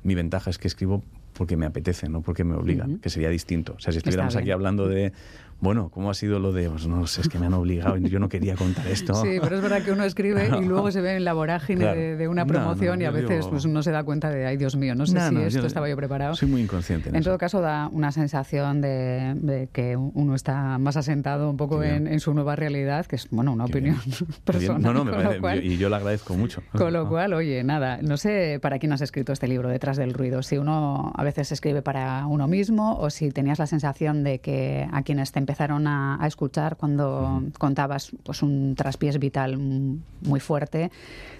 Mi 0.01 0.15
ventaja 0.15 0.49
es 0.49 0.57
que 0.57 0.67
escribo 0.67 1.03
porque 1.33 1.55
me 1.55 1.65
apetece, 1.65 2.09
no 2.09 2.21
porque 2.21 2.43
me 2.43 2.55
obligan, 2.55 2.97
que 2.97 3.09
sería 3.09 3.29
distinto. 3.29 3.75
O 3.77 3.79
sea, 3.79 3.93
si 3.93 3.99
estuviéramos 3.99 4.35
aquí 4.35 4.51
hablando 4.51 4.87
de 4.87 5.13
bueno, 5.61 5.89
¿cómo 5.89 6.09
ha 6.09 6.13
sido 6.13 6.39
lo 6.39 6.53
de, 6.53 6.69
pues 6.69 6.87
no 6.87 7.05
sé, 7.05 7.21
es 7.21 7.29
que 7.29 7.37
me 7.37 7.47
han 7.47 7.53
obligado, 7.53 7.97
yo 7.97 8.19
no 8.19 8.29
quería 8.29 8.55
contar 8.55 8.87
esto? 8.87 9.13
Sí, 9.15 9.39
pero 9.41 9.57
es 9.57 9.61
verdad 9.61 9.81
que 9.83 9.91
uno 9.91 10.03
escribe 10.05 10.49
y 10.61 10.65
luego 10.65 10.91
se 10.91 11.01
ve 11.01 11.15
en 11.17 11.25
la 11.25 11.33
vorágine 11.33 12.15
de, 12.15 12.27
una 12.27 12.45
promoción 12.45 13.01
y 13.01 13.05
a 13.05 13.11
veces 13.11 13.47
pues 13.47 13.65
uno 13.65 13.83
se 13.83 13.91
da 13.91 14.03
cuenta 14.03 14.29
de, 14.29 14.45
ay 14.45 14.57
Dios 14.57 14.75
mío, 14.75 14.95
no 14.95 15.05
sé 15.05 15.19
si 15.29 15.35
esto 15.35 15.67
estaba 15.67 15.89
yo 15.89 15.95
preparado. 15.95 16.35
Soy 16.35 16.47
muy 16.47 16.61
inconsciente. 16.61 17.09
En, 17.09 17.23
todo 17.23 17.37
caso 17.37 17.61
da 17.61 17.89
una 17.91 18.11
sensación 18.11 18.81
de, 18.81 19.69
que 19.73 19.97
uno 19.97 20.35
está 20.35 20.77
más 20.77 20.95
asentado 20.97 21.49
un 21.49 21.57
poco 21.57 21.83
en, 21.83 22.19
su 22.19 22.33
nueva 22.33 22.55
realidad, 22.55 23.05
que 23.05 23.15
es, 23.15 23.27
bueno, 23.29 23.53
una 23.53 23.65
opinión 23.65 23.97
personal. 24.45 24.81
No, 24.81 24.93
no, 24.93 25.05
me 25.05 25.39
parece, 25.39 25.65
y 25.65 25.77
yo 25.77 25.89
lo 25.89 25.95
agradezco 25.97 26.35
mucho. 26.35 26.61
Con 26.71 26.93
lo 26.93 27.07
cual, 27.07 27.33
oye, 27.33 27.63
nada, 27.63 27.99
no 28.01 28.17
sé 28.17 28.59
para 28.61 28.79
quién 28.79 28.93
has 28.93 29.01
escrito 29.01 29.33
este 29.33 29.47
libro, 29.47 29.69
Detrás 29.69 29.97
del 29.97 30.13
ruido. 30.13 30.41
Si 30.41 30.57
uno 30.57 31.11
a 31.15 31.23
veces 31.23 31.51
escribe 31.51 31.81
para 31.81 32.25
uno 32.27 32.47
mismo 32.47 32.97
o 32.97 33.09
si 33.09 33.31
tenías 33.31 33.59
la 33.59 33.67
sensación 33.67 34.23
de 34.23 34.39
que 34.39 34.87
a 34.91 35.03
quienes 35.03 35.31
te 35.31 35.39
empezaron 35.49 35.87
a, 35.87 36.19
escuchar 36.27 36.77
cuando 36.77 37.41
contabas 37.57 38.11
pues 38.23 38.43
un 38.43 38.75
traspiés 38.75 39.17
vital 39.17 39.57
muy 39.57 40.39
fuerte, 40.39 40.91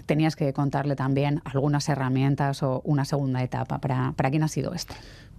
tenías 0.04 0.34
que 0.34 0.52
contarle 0.52 0.96
también 0.96 1.40
algunas 1.44 1.88
herramientas 1.88 2.64
o 2.64 2.80
una 2.84 3.04
segunda 3.04 3.40
etapa. 3.40 3.78
¿Para, 3.78 4.12
para 4.16 4.30
quién 4.30 4.42
ha 4.42 4.48
sido 4.48 4.74
este? 4.74 4.94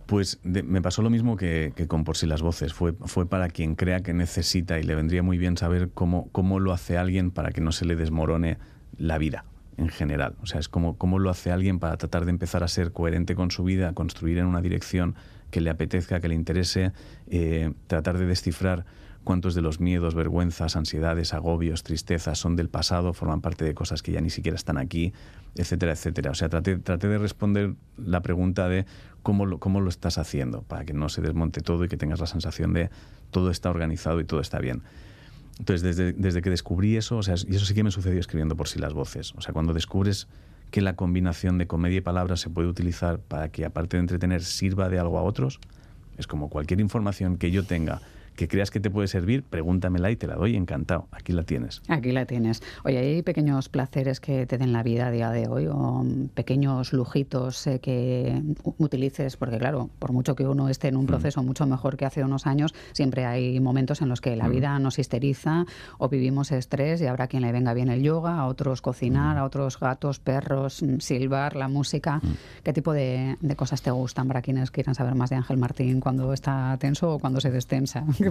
Pues 0.06 0.40
me 0.44 0.82
pasó 0.82 1.02
lo 1.02 1.10
mismo 1.10 1.36
que, 1.36 1.74
con 1.90 2.06
Por 2.06 2.16
si 2.16 2.28
las 2.28 2.42
voces. 2.42 2.74
Fue, 2.74 2.94
fue 2.94 3.26
para 3.28 3.50
quien 3.50 3.76
crea 3.76 4.00
que 4.04 4.14
necesita 4.14 4.80
y 4.80 4.84
le 4.84 4.96
vendría 4.96 5.22
muy 5.22 5.38
bien 5.38 5.58
saber 5.58 5.90
cómo, 5.94 6.30
cómo 6.32 6.62
lo 6.62 6.72
hace 6.72 6.98
alguien 6.98 7.32
para 7.32 7.52
que 7.52 7.60
no 7.60 7.74
se 7.74 7.84
le 7.84 7.98
desmorone 7.98 8.58
la 8.98 9.18
vida 9.18 9.44
en 9.76 9.90
general. 9.90 10.36
O 10.42 10.46
sea, 10.46 10.62
es 10.62 10.70
como 10.70 10.98
cómo 10.98 11.20
lo 11.20 11.30
hace 11.30 11.52
alguien 11.52 11.80
para 11.80 11.98
tratar 11.98 12.24
de 12.24 12.32
empezar 12.32 12.64
a 12.64 12.70
ser 12.70 12.94
coherente 12.94 13.36
con 13.36 13.52
su 13.52 13.66
vida, 13.66 13.92
construir 13.94 14.38
en 14.38 14.46
una 14.46 14.62
dirección 14.62 15.16
que 15.52 15.62
le 15.62 15.70
apetezca, 15.70 16.20
que 16.20 16.30
le 16.30 16.36
interese, 16.36 16.92
eh, 17.28 17.74
tratar 17.88 18.18
de 18.18 18.26
descifrar 18.26 18.86
cuántos 19.24 19.54
de 19.54 19.62
los 19.62 19.80
miedos, 19.80 20.16
vergüenzas, 20.16 20.76
ansiedades, 20.76 21.34
agobios, 21.34 21.84
tristezas 21.84 22.40
son 22.40 22.56
del 22.56 22.70
pasado, 22.70 23.14
forman 23.14 23.42
parte 23.42 23.66
de 23.66 23.74
cosas 23.74 24.02
que 24.02 24.12
ya 24.12 24.22
ni 24.22 24.30
siquiera 24.30 24.56
están 24.56 24.78
aquí, 24.78 25.14
etcétera, 25.56 25.92
etcétera. 25.92 26.32
O 26.32 26.36
sea, 26.36 26.50
traté, 26.50 26.78
de 26.78 27.18
responder 27.18 27.76
la 27.98 28.22
pregunta 28.22 28.68
de 28.68 28.86
cómo 29.22 29.46
lo, 29.46 29.60
cómo 29.60 29.82
lo 29.82 29.90
estás 29.90 30.18
haciendo, 30.18 30.64
para 30.64 30.86
que 30.86 30.94
no 30.94 31.10
se 31.10 31.22
desmonte 31.22 31.62
todo 31.62 31.86
y 31.86 31.88
que 31.88 31.98
tengas 31.98 32.20
la 32.20 32.28
sensación 32.28 32.74
de 32.74 32.90
todo 33.30 33.52
está 33.52 33.70
organizado 33.70 34.20
y 34.20 34.24
todo 34.24 34.40
está 34.40 34.60
bien. 34.60 34.82
Entonces, 35.60 35.96
desde, 35.96 36.42
que 36.42 36.50
descubrí 36.50 36.98
eso, 36.98 37.18
o 37.18 37.24
sea, 37.24 37.36
y 37.48 37.56
eso 37.56 37.66
sí 37.66 37.76
que 37.76 37.84
me 37.84 37.92
sucedió 37.92 38.20
escribiendo 38.20 38.56
por 38.56 38.68
sí 38.68 38.80
las 38.80 38.94
voces. 38.94 39.34
O 39.36 39.42
sea, 39.42 39.54
cuando 39.54 39.74
descubres 39.74 40.28
que 40.72 40.82
la 40.82 40.96
combinación 40.96 41.58
de 41.58 41.68
comedia 41.68 41.98
y 41.98 42.02
palabras 42.02 42.40
se 42.40 42.50
puede 42.50 42.68
utilizar 42.68 43.20
para 43.20 43.50
que, 43.50 43.66
aparte 43.66 43.98
de 43.98 44.02
entretener, 44.02 44.42
sirva 44.44 44.90
de 44.90 45.00
algo 45.00 45.20
a 45.20 45.24
otros, 45.24 45.60
es 46.18 46.28
como 46.28 46.50
cualquier 46.50 46.80
información 46.80 47.38
que 47.38 47.52
yo 47.52 47.66
tenga 47.66 48.02
que 48.36 48.48
creas 48.48 48.72
que 48.72 48.80
te 48.80 48.90
puede 48.90 49.08
servir, 49.08 49.44
pregúntamela 49.44 50.12
y 50.12 50.16
te 50.16 50.28
la 50.28 50.36
doy 50.36 50.56
encantado. 50.56 51.08
Aquí 51.12 51.34
la 51.34 51.44
tienes. 51.44 51.82
Aquí 51.88 52.12
la 52.12 52.26
tienes. 52.26 52.62
Oye, 52.84 52.98
¿hay 52.98 53.22
pequeños 53.22 53.70
placeres 53.70 54.20
que 54.20 54.46
te 54.46 54.58
den 54.58 54.74
la 54.74 54.84
vida 54.84 55.08
a 55.08 55.12
día 55.12 55.30
de 55.30 55.48
hoy 55.48 55.68
o 55.68 56.04
pequeños 56.34 56.94
lujitos 56.94 57.68
eh, 57.68 57.80
que 57.80 58.42
utilices? 58.78 59.38
Porque 59.38 59.58
claro, 59.58 59.90
por 60.00 60.12
mucho 60.12 60.36
que 60.36 60.48
uno 60.48 60.70
esté 60.70 60.88
en 60.88 60.98
un 60.98 61.04
mm. 61.04 61.08
proceso 61.08 61.44
mucho 61.44 61.66
mejor 61.66 61.98
que 61.98 62.06
hace 62.06 62.24
unos 62.24 62.48
años, 62.48 62.74
siempre 62.94 63.26
hay 63.26 63.60
momentos 63.60 64.02
en 64.02 64.10
los 64.10 64.22
que 64.22 64.36
la 64.36 64.48
mm. 64.48 64.52
vida 64.52 64.80
nos 64.80 65.00
histeriza 65.00 65.66
o 65.98 66.10
vivimos 66.10 66.52
estrés 66.52 67.02
y 67.02 67.08
habrá 67.08 67.28
quien 67.28 67.44
le 67.44 67.52
venga 67.52 67.74
bien 67.74 67.90
el 67.90 68.02
yoga, 68.02 68.40
a 68.40 68.48
otros 68.48 68.82
cocinar, 68.82 69.36
mm. 69.36 69.40
a 69.40 69.44
otros 69.44 69.80
gatos, 69.80 70.20
perros, 70.20 70.84
silbar, 71.00 71.56
la 71.56 71.68
música. 71.68 72.22
¿Qué 72.64 72.74
tipo 72.74 72.94
de, 72.94 73.38
de 73.40 73.56
cosas 73.56 73.82
te 73.82 73.92
gustan 73.92 74.28
para 74.28 74.42
quienes 74.42 74.72
quieran 74.72 74.96
saber 74.96 75.16
más 75.16 75.30
de 75.30 75.36
Ángel 75.36 75.58
Martín 75.58 76.00
cuando 76.00 76.34
está 76.34 76.78
tenso 76.80 77.16
o 77.16 77.20
cuando 77.20 77.40
se 77.42 77.52
destensa? 77.52 78.04
¿Qué, 78.18 78.31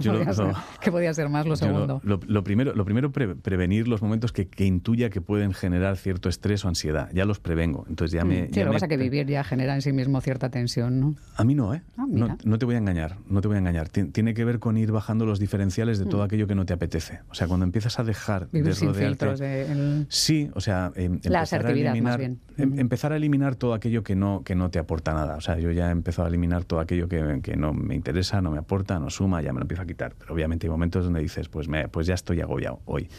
podía, 0.91 1.13
ser, 1.13 1.29
más 1.29 1.45
lo 1.45 1.55
segundo? 1.55 2.01
Lo, 2.03 2.43
primero, 2.43 2.73
lo 2.73 2.85
primero 2.85 3.11
prevenir 3.11 3.87
los 3.87 4.01
momentos 4.01 4.31
que, 4.31 4.47
intuya 4.65 5.09
que 5.09 5.21
pueden 5.21 5.53
generar 5.53 5.97
cierto 5.97 6.29
estrés 6.29 6.63
o 6.65 6.67
ansiedad. 6.67 7.09
Ya 7.13 7.25
los 7.25 7.39
prevengo. 7.39 7.85
Entonces 7.89 8.13
ya 8.13 8.25
mm, 8.25 8.27
me. 8.27 8.47
Sí, 8.49 8.59
lo 8.59 8.67
que 8.67 8.73
pasa 8.73 8.87
que 8.87 8.97
vivir 8.97 9.27
ya 9.27 9.43
genera 9.43 9.75
en 9.75 9.81
sí 9.81 9.91
mismo 9.91 10.21
cierta 10.21 10.49
tensión, 10.49 10.99
¿no? 10.99 11.15
A 11.35 11.43
mí 11.43 11.55
no, 11.55 11.73
¿eh? 11.73 11.81
Ah, 11.97 12.05
no, 12.07 12.57
te 12.57 12.65
voy 12.65 12.75
a 12.75 12.77
engañar, 12.77 13.17
no 13.27 13.41
te 13.41 13.47
voy 13.47 13.55
a 13.55 13.59
engañar. 13.59 13.89
Tiene 13.89 14.33
que 14.33 14.45
ver 14.45 14.59
con 14.59 14.77
ir 14.77 14.91
bajando 14.91 15.25
los 15.25 15.39
diferenciales 15.39 15.99
de 15.99 16.05
todo 16.05 16.21
mm. 16.21 16.25
aquello 16.25 16.47
que 16.47 16.55
no 16.55 16.65
te 16.65 16.73
apetece. 16.73 17.21
O 17.29 17.35
sea, 17.35 17.47
cuando 17.47 17.65
empiezas 17.65 17.99
a 17.99 18.03
dejar 18.03 18.49
de 18.49 18.73
rodearte. 18.73 20.05
Sí, 20.09 20.49
o 20.53 20.61
sea, 20.61 20.91
em, 20.95 21.19
La 21.23 21.39
empezar 21.39 21.65
a 21.65 21.71
eliminar, 21.71 22.21
em, 22.21 22.37
empezar 22.57 23.13
a 23.13 23.15
eliminar 23.15 23.55
todo 23.55 23.73
aquello 23.73 24.03
que 24.03 24.15
no, 24.15 24.43
que 24.43 24.55
no 24.55 24.69
te 24.69 24.79
aporta 24.79 25.13
nada. 25.13 25.35
O 25.35 25.41
sea, 25.41 25.57
yo 25.57 25.71
ya 25.71 25.89
he 25.89 25.91
empezado 25.91 26.25
a 26.25 26.29
eliminar 26.29 26.63
todo 26.65 26.79
aquello 26.79 27.07
que, 27.07 27.39
que 27.41 27.55
no 27.55 27.73
me 27.73 27.95
interesa, 27.95 28.41
no 28.41 28.51
me 28.51 28.59
aporta, 28.59 28.99
no 28.99 29.09
suma, 29.09 29.41
ya 29.41 29.53
me 29.53 29.59
lo 29.59 29.63
empiezo 29.63 29.80
quitar. 29.85 30.15
Pero 30.17 30.33
obviamente 30.33 30.67
hay 30.67 30.71
momentos 30.71 31.05
donde 31.05 31.21
dices, 31.21 31.49
pues, 31.49 31.67
pues 31.91 32.07
ya 32.07 32.13
estoy 32.13 32.41
agobiado 32.41 32.81
hoy. 32.85 33.09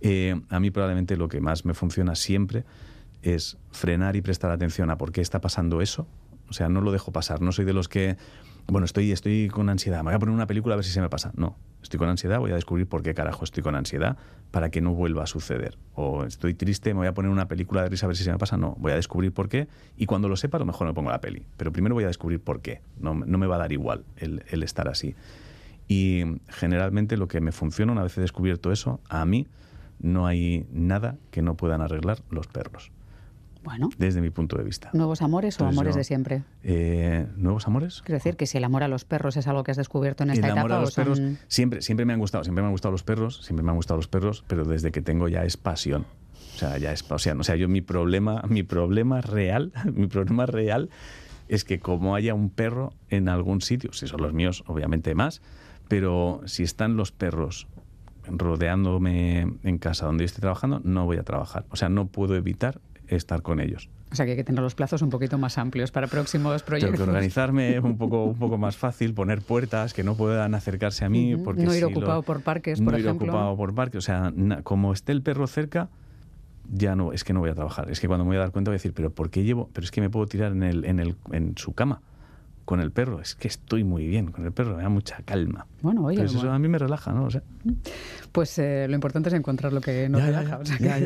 Eh, 0.00 0.40
a 0.48 0.60
mí 0.60 0.70
probablemente 0.70 1.16
lo 1.16 1.28
que 1.28 1.40
más 1.40 1.64
me 1.64 1.74
funciona 1.74 2.14
siempre 2.14 2.64
es 3.22 3.58
frenar 3.70 4.16
y 4.16 4.22
prestar 4.22 4.50
atención 4.50 4.90
a 4.90 4.98
por 4.98 5.12
qué 5.12 5.20
está 5.20 5.40
pasando 5.40 5.80
eso. 5.80 6.06
O 6.48 6.52
sea, 6.52 6.68
no 6.68 6.80
lo 6.80 6.92
dejo 6.92 7.12
pasar. 7.12 7.40
No 7.40 7.52
soy 7.52 7.64
de 7.64 7.72
los 7.72 7.88
que, 7.88 8.16
bueno, 8.66 8.84
estoy, 8.84 9.12
estoy 9.12 9.48
con 9.48 9.68
ansiedad, 9.68 9.98
me 9.98 10.04
voy 10.04 10.14
a 10.14 10.18
poner 10.18 10.34
una 10.34 10.46
película 10.46 10.74
a 10.74 10.76
ver 10.76 10.84
si 10.84 10.92
se 10.92 11.00
me 11.00 11.08
pasa. 11.08 11.32
No, 11.36 11.56
estoy 11.82 11.98
con 11.98 12.08
ansiedad, 12.08 12.38
voy 12.38 12.52
a 12.52 12.54
descubrir 12.54 12.86
por 12.86 13.02
qué 13.02 13.12
carajo 13.14 13.44
estoy 13.44 13.62
con 13.62 13.74
ansiedad 13.74 14.16
para 14.50 14.70
que 14.70 14.80
no 14.80 14.94
vuelva 14.94 15.24
a 15.24 15.26
suceder. 15.26 15.76
O 15.94 16.24
estoy 16.24 16.54
triste, 16.54 16.94
me 16.94 16.98
voy 16.98 17.06
a 17.08 17.14
poner 17.14 17.30
una 17.30 17.48
película 17.48 17.82
de 17.82 17.90
risa 17.90 18.06
a 18.06 18.08
ver 18.08 18.16
si 18.16 18.24
se 18.24 18.32
me 18.32 18.38
pasa. 18.38 18.56
No, 18.56 18.76
voy 18.78 18.92
a 18.92 18.96
descubrir 18.96 19.32
por 19.32 19.48
qué 19.48 19.68
y 19.96 20.06
cuando 20.06 20.28
lo 20.28 20.36
sepa 20.36 20.56
a 20.56 20.60
lo 20.60 20.66
mejor 20.66 20.86
me 20.86 20.94
pongo 20.94 21.10
la 21.10 21.20
peli. 21.20 21.44
Pero 21.56 21.72
primero 21.72 21.94
voy 21.94 22.04
a 22.04 22.08
descubrir 22.08 22.40
por 22.40 22.62
qué. 22.62 22.80
No, 22.98 23.14
no 23.14 23.38
me 23.38 23.46
va 23.46 23.56
a 23.56 23.58
dar 23.58 23.72
igual 23.72 24.04
el 24.16 24.62
estar 24.62 24.88
así. 24.88 25.14
Y 25.88 26.22
generalmente 26.48 27.16
lo 27.16 27.28
que 27.28 27.40
me 27.40 27.50
funciona, 27.50 27.92
una 27.92 28.02
vez 28.02 28.16
he 28.18 28.20
descubierto 28.20 28.70
eso, 28.70 29.00
a 29.08 29.24
mí 29.24 29.46
no 29.98 30.26
hay 30.26 30.66
nada 30.70 31.16
que 31.30 31.42
no 31.42 31.56
puedan 31.56 31.80
arreglar 31.80 32.18
los 32.30 32.46
perros. 32.46 32.92
Bueno. 33.64 33.90
Desde 33.98 34.20
mi 34.20 34.30
punto 34.30 34.56
de 34.56 34.64
vista. 34.64 34.90
¿Nuevos 34.92 35.20
amores 35.20 35.60
o 35.60 35.66
amores 35.66 35.96
de 35.96 36.04
siempre? 36.04 36.42
Eh, 36.62 37.26
¿Nuevos 37.36 37.66
amores? 37.66 38.02
Quiero 38.02 38.18
decir 38.18 38.36
que 38.36 38.46
si 38.46 38.56
el 38.56 38.64
amor 38.64 38.82
a 38.82 38.88
los 38.88 39.04
perros 39.04 39.36
es 39.36 39.46
algo 39.46 39.64
que 39.64 39.72
has 39.72 39.76
descubierto 39.76 40.22
en 40.22 40.30
esta 40.30 40.46
el 40.46 40.52
etapa. 40.52 40.60
Amor 40.60 40.72
a 40.72 40.80
los 40.80 40.94
perros, 40.94 41.20
siempre, 41.48 41.82
siempre 41.82 42.06
me 42.06 42.12
han 42.12 42.20
gustado, 42.20 42.44
siempre 42.44 42.62
me 42.62 42.68
han 42.68 42.72
gustado 42.72 42.92
los 42.92 43.02
perros, 43.02 43.44
siempre 43.44 43.64
me 43.64 43.70
han 43.70 43.76
gustado 43.76 43.98
los 43.98 44.08
perros, 44.08 44.44
pero 44.46 44.64
desde 44.64 44.92
que 44.92 45.02
tengo 45.02 45.28
ya 45.28 45.44
es 45.44 45.56
pasión. 45.56 46.06
O 46.54 46.58
sea, 46.58 46.78
ya 46.78 46.92
es 46.92 47.02
pasión. 47.02 47.40
O 47.40 47.44
sea, 47.44 47.56
yo 47.56 47.68
mi 47.68 47.80
problema, 47.80 48.42
mi 48.48 48.62
problema 48.62 49.20
real, 49.20 49.72
mi 49.92 50.06
problema 50.06 50.46
real 50.46 50.88
es 51.48 51.64
que 51.64 51.80
como 51.80 52.14
haya 52.14 52.34
un 52.34 52.50
perro 52.50 52.92
en 53.10 53.28
algún 53.28 53.60
sitio, 53.60 53.92
si 53.92 54.06
son 54.06 54.22
los 54.22 54.32
míos, 54.32 54.64
obviamente 54.66 55.14
más, 55.14 55.42
pero 55.88 56.42
si 56.44 56.62
están 56.62 56.96
los 56.96 57.12
perros 57.12 57.66
rodeándome 58.30 59.46
en 59.62 59.78
casa 59.78 60.06
donde 60.06 60.22
yo 60.22 60.26
estoy 60.26 60.42
trabajando, 60.42 60.80
no 60.84 61.06
voy 61.06 61.16
a 61.16 61.22
trabajar. 61.22 61.64
O 61.70 61.76
sea, 61.76 61.88
no 61.88 62.06
puedo 62.06 62.36
evitar 62.36 62.80
estar 63.08 63.42
con 63.42 63.60
ellos. 63.60 63.88
O 64.10 64.14
sea, 64.14 64.24
que 64.24 64.32
hay 64.32 64.36
que 64.36 64.44
tener 64.44 64.62
los 64.62 64.74
plazos 64.74 65.02
un 65.02 65.10
poquito 65.10 65.38
más 65.38 65.58
amplios 65.58 65.90
para 65.90 66.06
próximos 66.06 66.62
proyectos. 66.62 66.96
Tengo 66.96 67.04
que 67.04 67.10
organizarme 67.10 67.78
un 67.82 67.98
poco, 67.98 68.24
un 68.24 68.38
poco 68.38 68.58
más 68.58 68.76
fácil, 68.76 69.14
poner 69.14 69.42
puertas 69.42 69.92
que 69.92 70.02
no 70.02 70.14
puedan 70.14 70.54
acercarse 70.54 71.04
a 71.04 71.08
mí. 71.08 71.36
porque 71.36 71.64
no 71.64 71.74
ir 71.74 71.84
ocupado 71.84 72.22
por 72.22 72.42
parques, 72.42 72.80
por 72.80 72.94
ejemplo. 72.94 73.14
No 73.14 73.24
ir 73.24 73.30
ocupado 73.30 73.56
por 73.56 73.74
parques. 73.74 73.98
O 73.98 74.02
sea, 74.02 74.32
como 74.62 74.92
esté 74.92 75.12
el 75.12 75.22
perro 75.22 75.46
cerca, 75.46 75.88
ya 76.70 76.94
no, 76.96 77.12
es 77.12 77.24
que 77.24 77.32
no 77.32 77.40
voy 77.40 77.50
a 77.50 77.54
trabajar. 77.54 77.90
Es 77.90 78.00
que 78.00 78.08
cuando 78.08 78.24
me 78.24 78.30
voy 78.30 78.36
a 78.36 78.40
dar 78.40 78.50
cuenta 78.50 78.70
voy 78.70 78.76
a 78.76 78.78
decir, 78.78 78.92
pero 78.94 79.10
¿por 79.10 79.30
qué 79.30 79.42
llevo? 79.42 79.70
Pero 79.72 79.84
es 79.84 79.90
que 79.90 80.00
me 80.00 80.10
puedo 80.10 80.26
tirar 80.26 80.52
en, 80.52 80.62
el, 80.62 80.84
en, 80.84 81.00
el, 81.00 81.16
en 81.32 81.54
su 81.56 81.72
cama 81.72 82.00
con 82.68 82.80
el 82.80 82.90
perro. 82.90 83.22
Es 83.22 83.34
que 83.34 83.48
estoy 83.48 83.82
muy 83.82 84.06
bien 84.06 84.30
con 84.30 84.44
el 84.44 84.52
perro, 84.52 84.76
me 84.76 84.82
da 84.82 84.90
mucha 84.90 85.22
calma. 85.24 85.66
Bueno, 85.80 86.04
oye. 86.04 86.22
eso 86.22 86.50
a 86.50 86.58
mí 86.58 86.68
me 86.68 86.76
relaja, 86.76 87.12
¿no? 87.12 87.26
Pues 88.30 88.58
eh, 88.58 88.84
lo 88.86 88.94
importante 88.94 89.30
es 89.30 89.34
encontrar 89.34 89.72
lo 89.72 89.80
que 89.80 90.06
nos 90.10 90.22
relaja. 90.22 90.60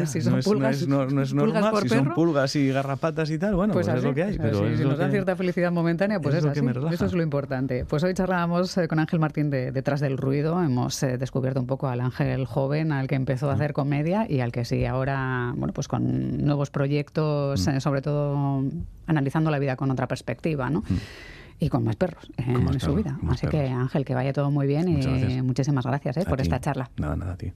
si 0.06 0.22
son 0.22 0.40
pulgas, 0.40 0.88
no 0.88 1.04
es, 1.22 1.32
normal, 1.32 1.82
si 1.82 1.90
son 1.90 2.14
pulgas 2.14 2.56
y 2.56 2.70
garrapatas 2.70 3.30
y 3.30 3.38
tal, 3.38 3.54
bueno, 3.54 3.74
pues, 3.74 3.86
pues 3.86 3.96
es 3.96 4.02
lo 4.02 4.12
que 4.12 4.24
hay. 4.24 4.38
Pero 4.38 4.76
si, 4.76 4.82
nos 4.82 4.98
da 4.98 5.08
cierta 5.08 5.36
felicidad 5.36 5.70
momentánea, 5.70 6.18
pues 6.18 6.34
es, 6.34 6.44
así. 6.44 6.60
Eso 6.90 7.06
es 7.06 7.12
lo 7.12 7.22
importante. 7.22 7.84
Pues 7.84 8.02
hoy 8.02 8.12
charlábamos 8.12 8.76
eh, 8.78 8.88
con 8.88 8.98
Ángel 8.98 9.20
Martín 9.20 9.48
de 9.48 9.70
Detrás 9.70 10.00
del 10.00 10.18
Ruido. 10.18 10.60
Hemos 10.60 11.00
eh, 11.04 11.16
descubierto 11.16 11.60
un 11.60 11.68
poco 11.68 11.86
al 11.86 12.00
Ángel 12.00 12.44
joven, 12.44 12.90
al 12.90 13.06
que 13.06 13.14
empezó 13.14 13.48
a 13.50 13.52
hacer 13.52 13.72
comedia 13.72 14.26
y 14.28 14.40
al 14.40 14.50
que 14.50 14.64
sigue 14.64 14.88
ahora, 14.88 15.52
bueno, 15.56 15.72
pues 15.72 15.86
con 15.86 16.44
nuevos 16.44 16.70
proyectos, 16.70 17.68
mm. 17.68 17.78
sobre 17.78 18.02
todo 18.02 18.64
analizando 19.06 19.50
la 19.50 19.58
vida 19.58 19.76
con 19.76 19.90
otra 19.90 20.06
perspectiva, 20.08 20.70
¿no? 20.70 20.80
Mm 20.80 20.96
y 21.62 21.68
con 21.68 21.84
más 21.84 21.94
perros 21.94 22.28
en 22.38 22.80
su 22.80 22.92
vida. 22.92 23.18
Así 23.28 23.46
que 23.46 23.68
Ángel, 23.68 24.04
que 24.04 24.14
vaya 24.14 24.32
todo 24.32 24.50
muy 24.50 24.66
bien 24.66 24.88
y 24.88 25.42
muchísimas 25.42 25.86
gracias 25.86 26.16
eh, 26.16 26.24
por 26.28 26.40
esta 26.40 26.60
charla. 26.60 26.90
Nada, 26.96 27.14
nada, 27.14 27.34
a 27.34 27.36
ti. 27.36 27.52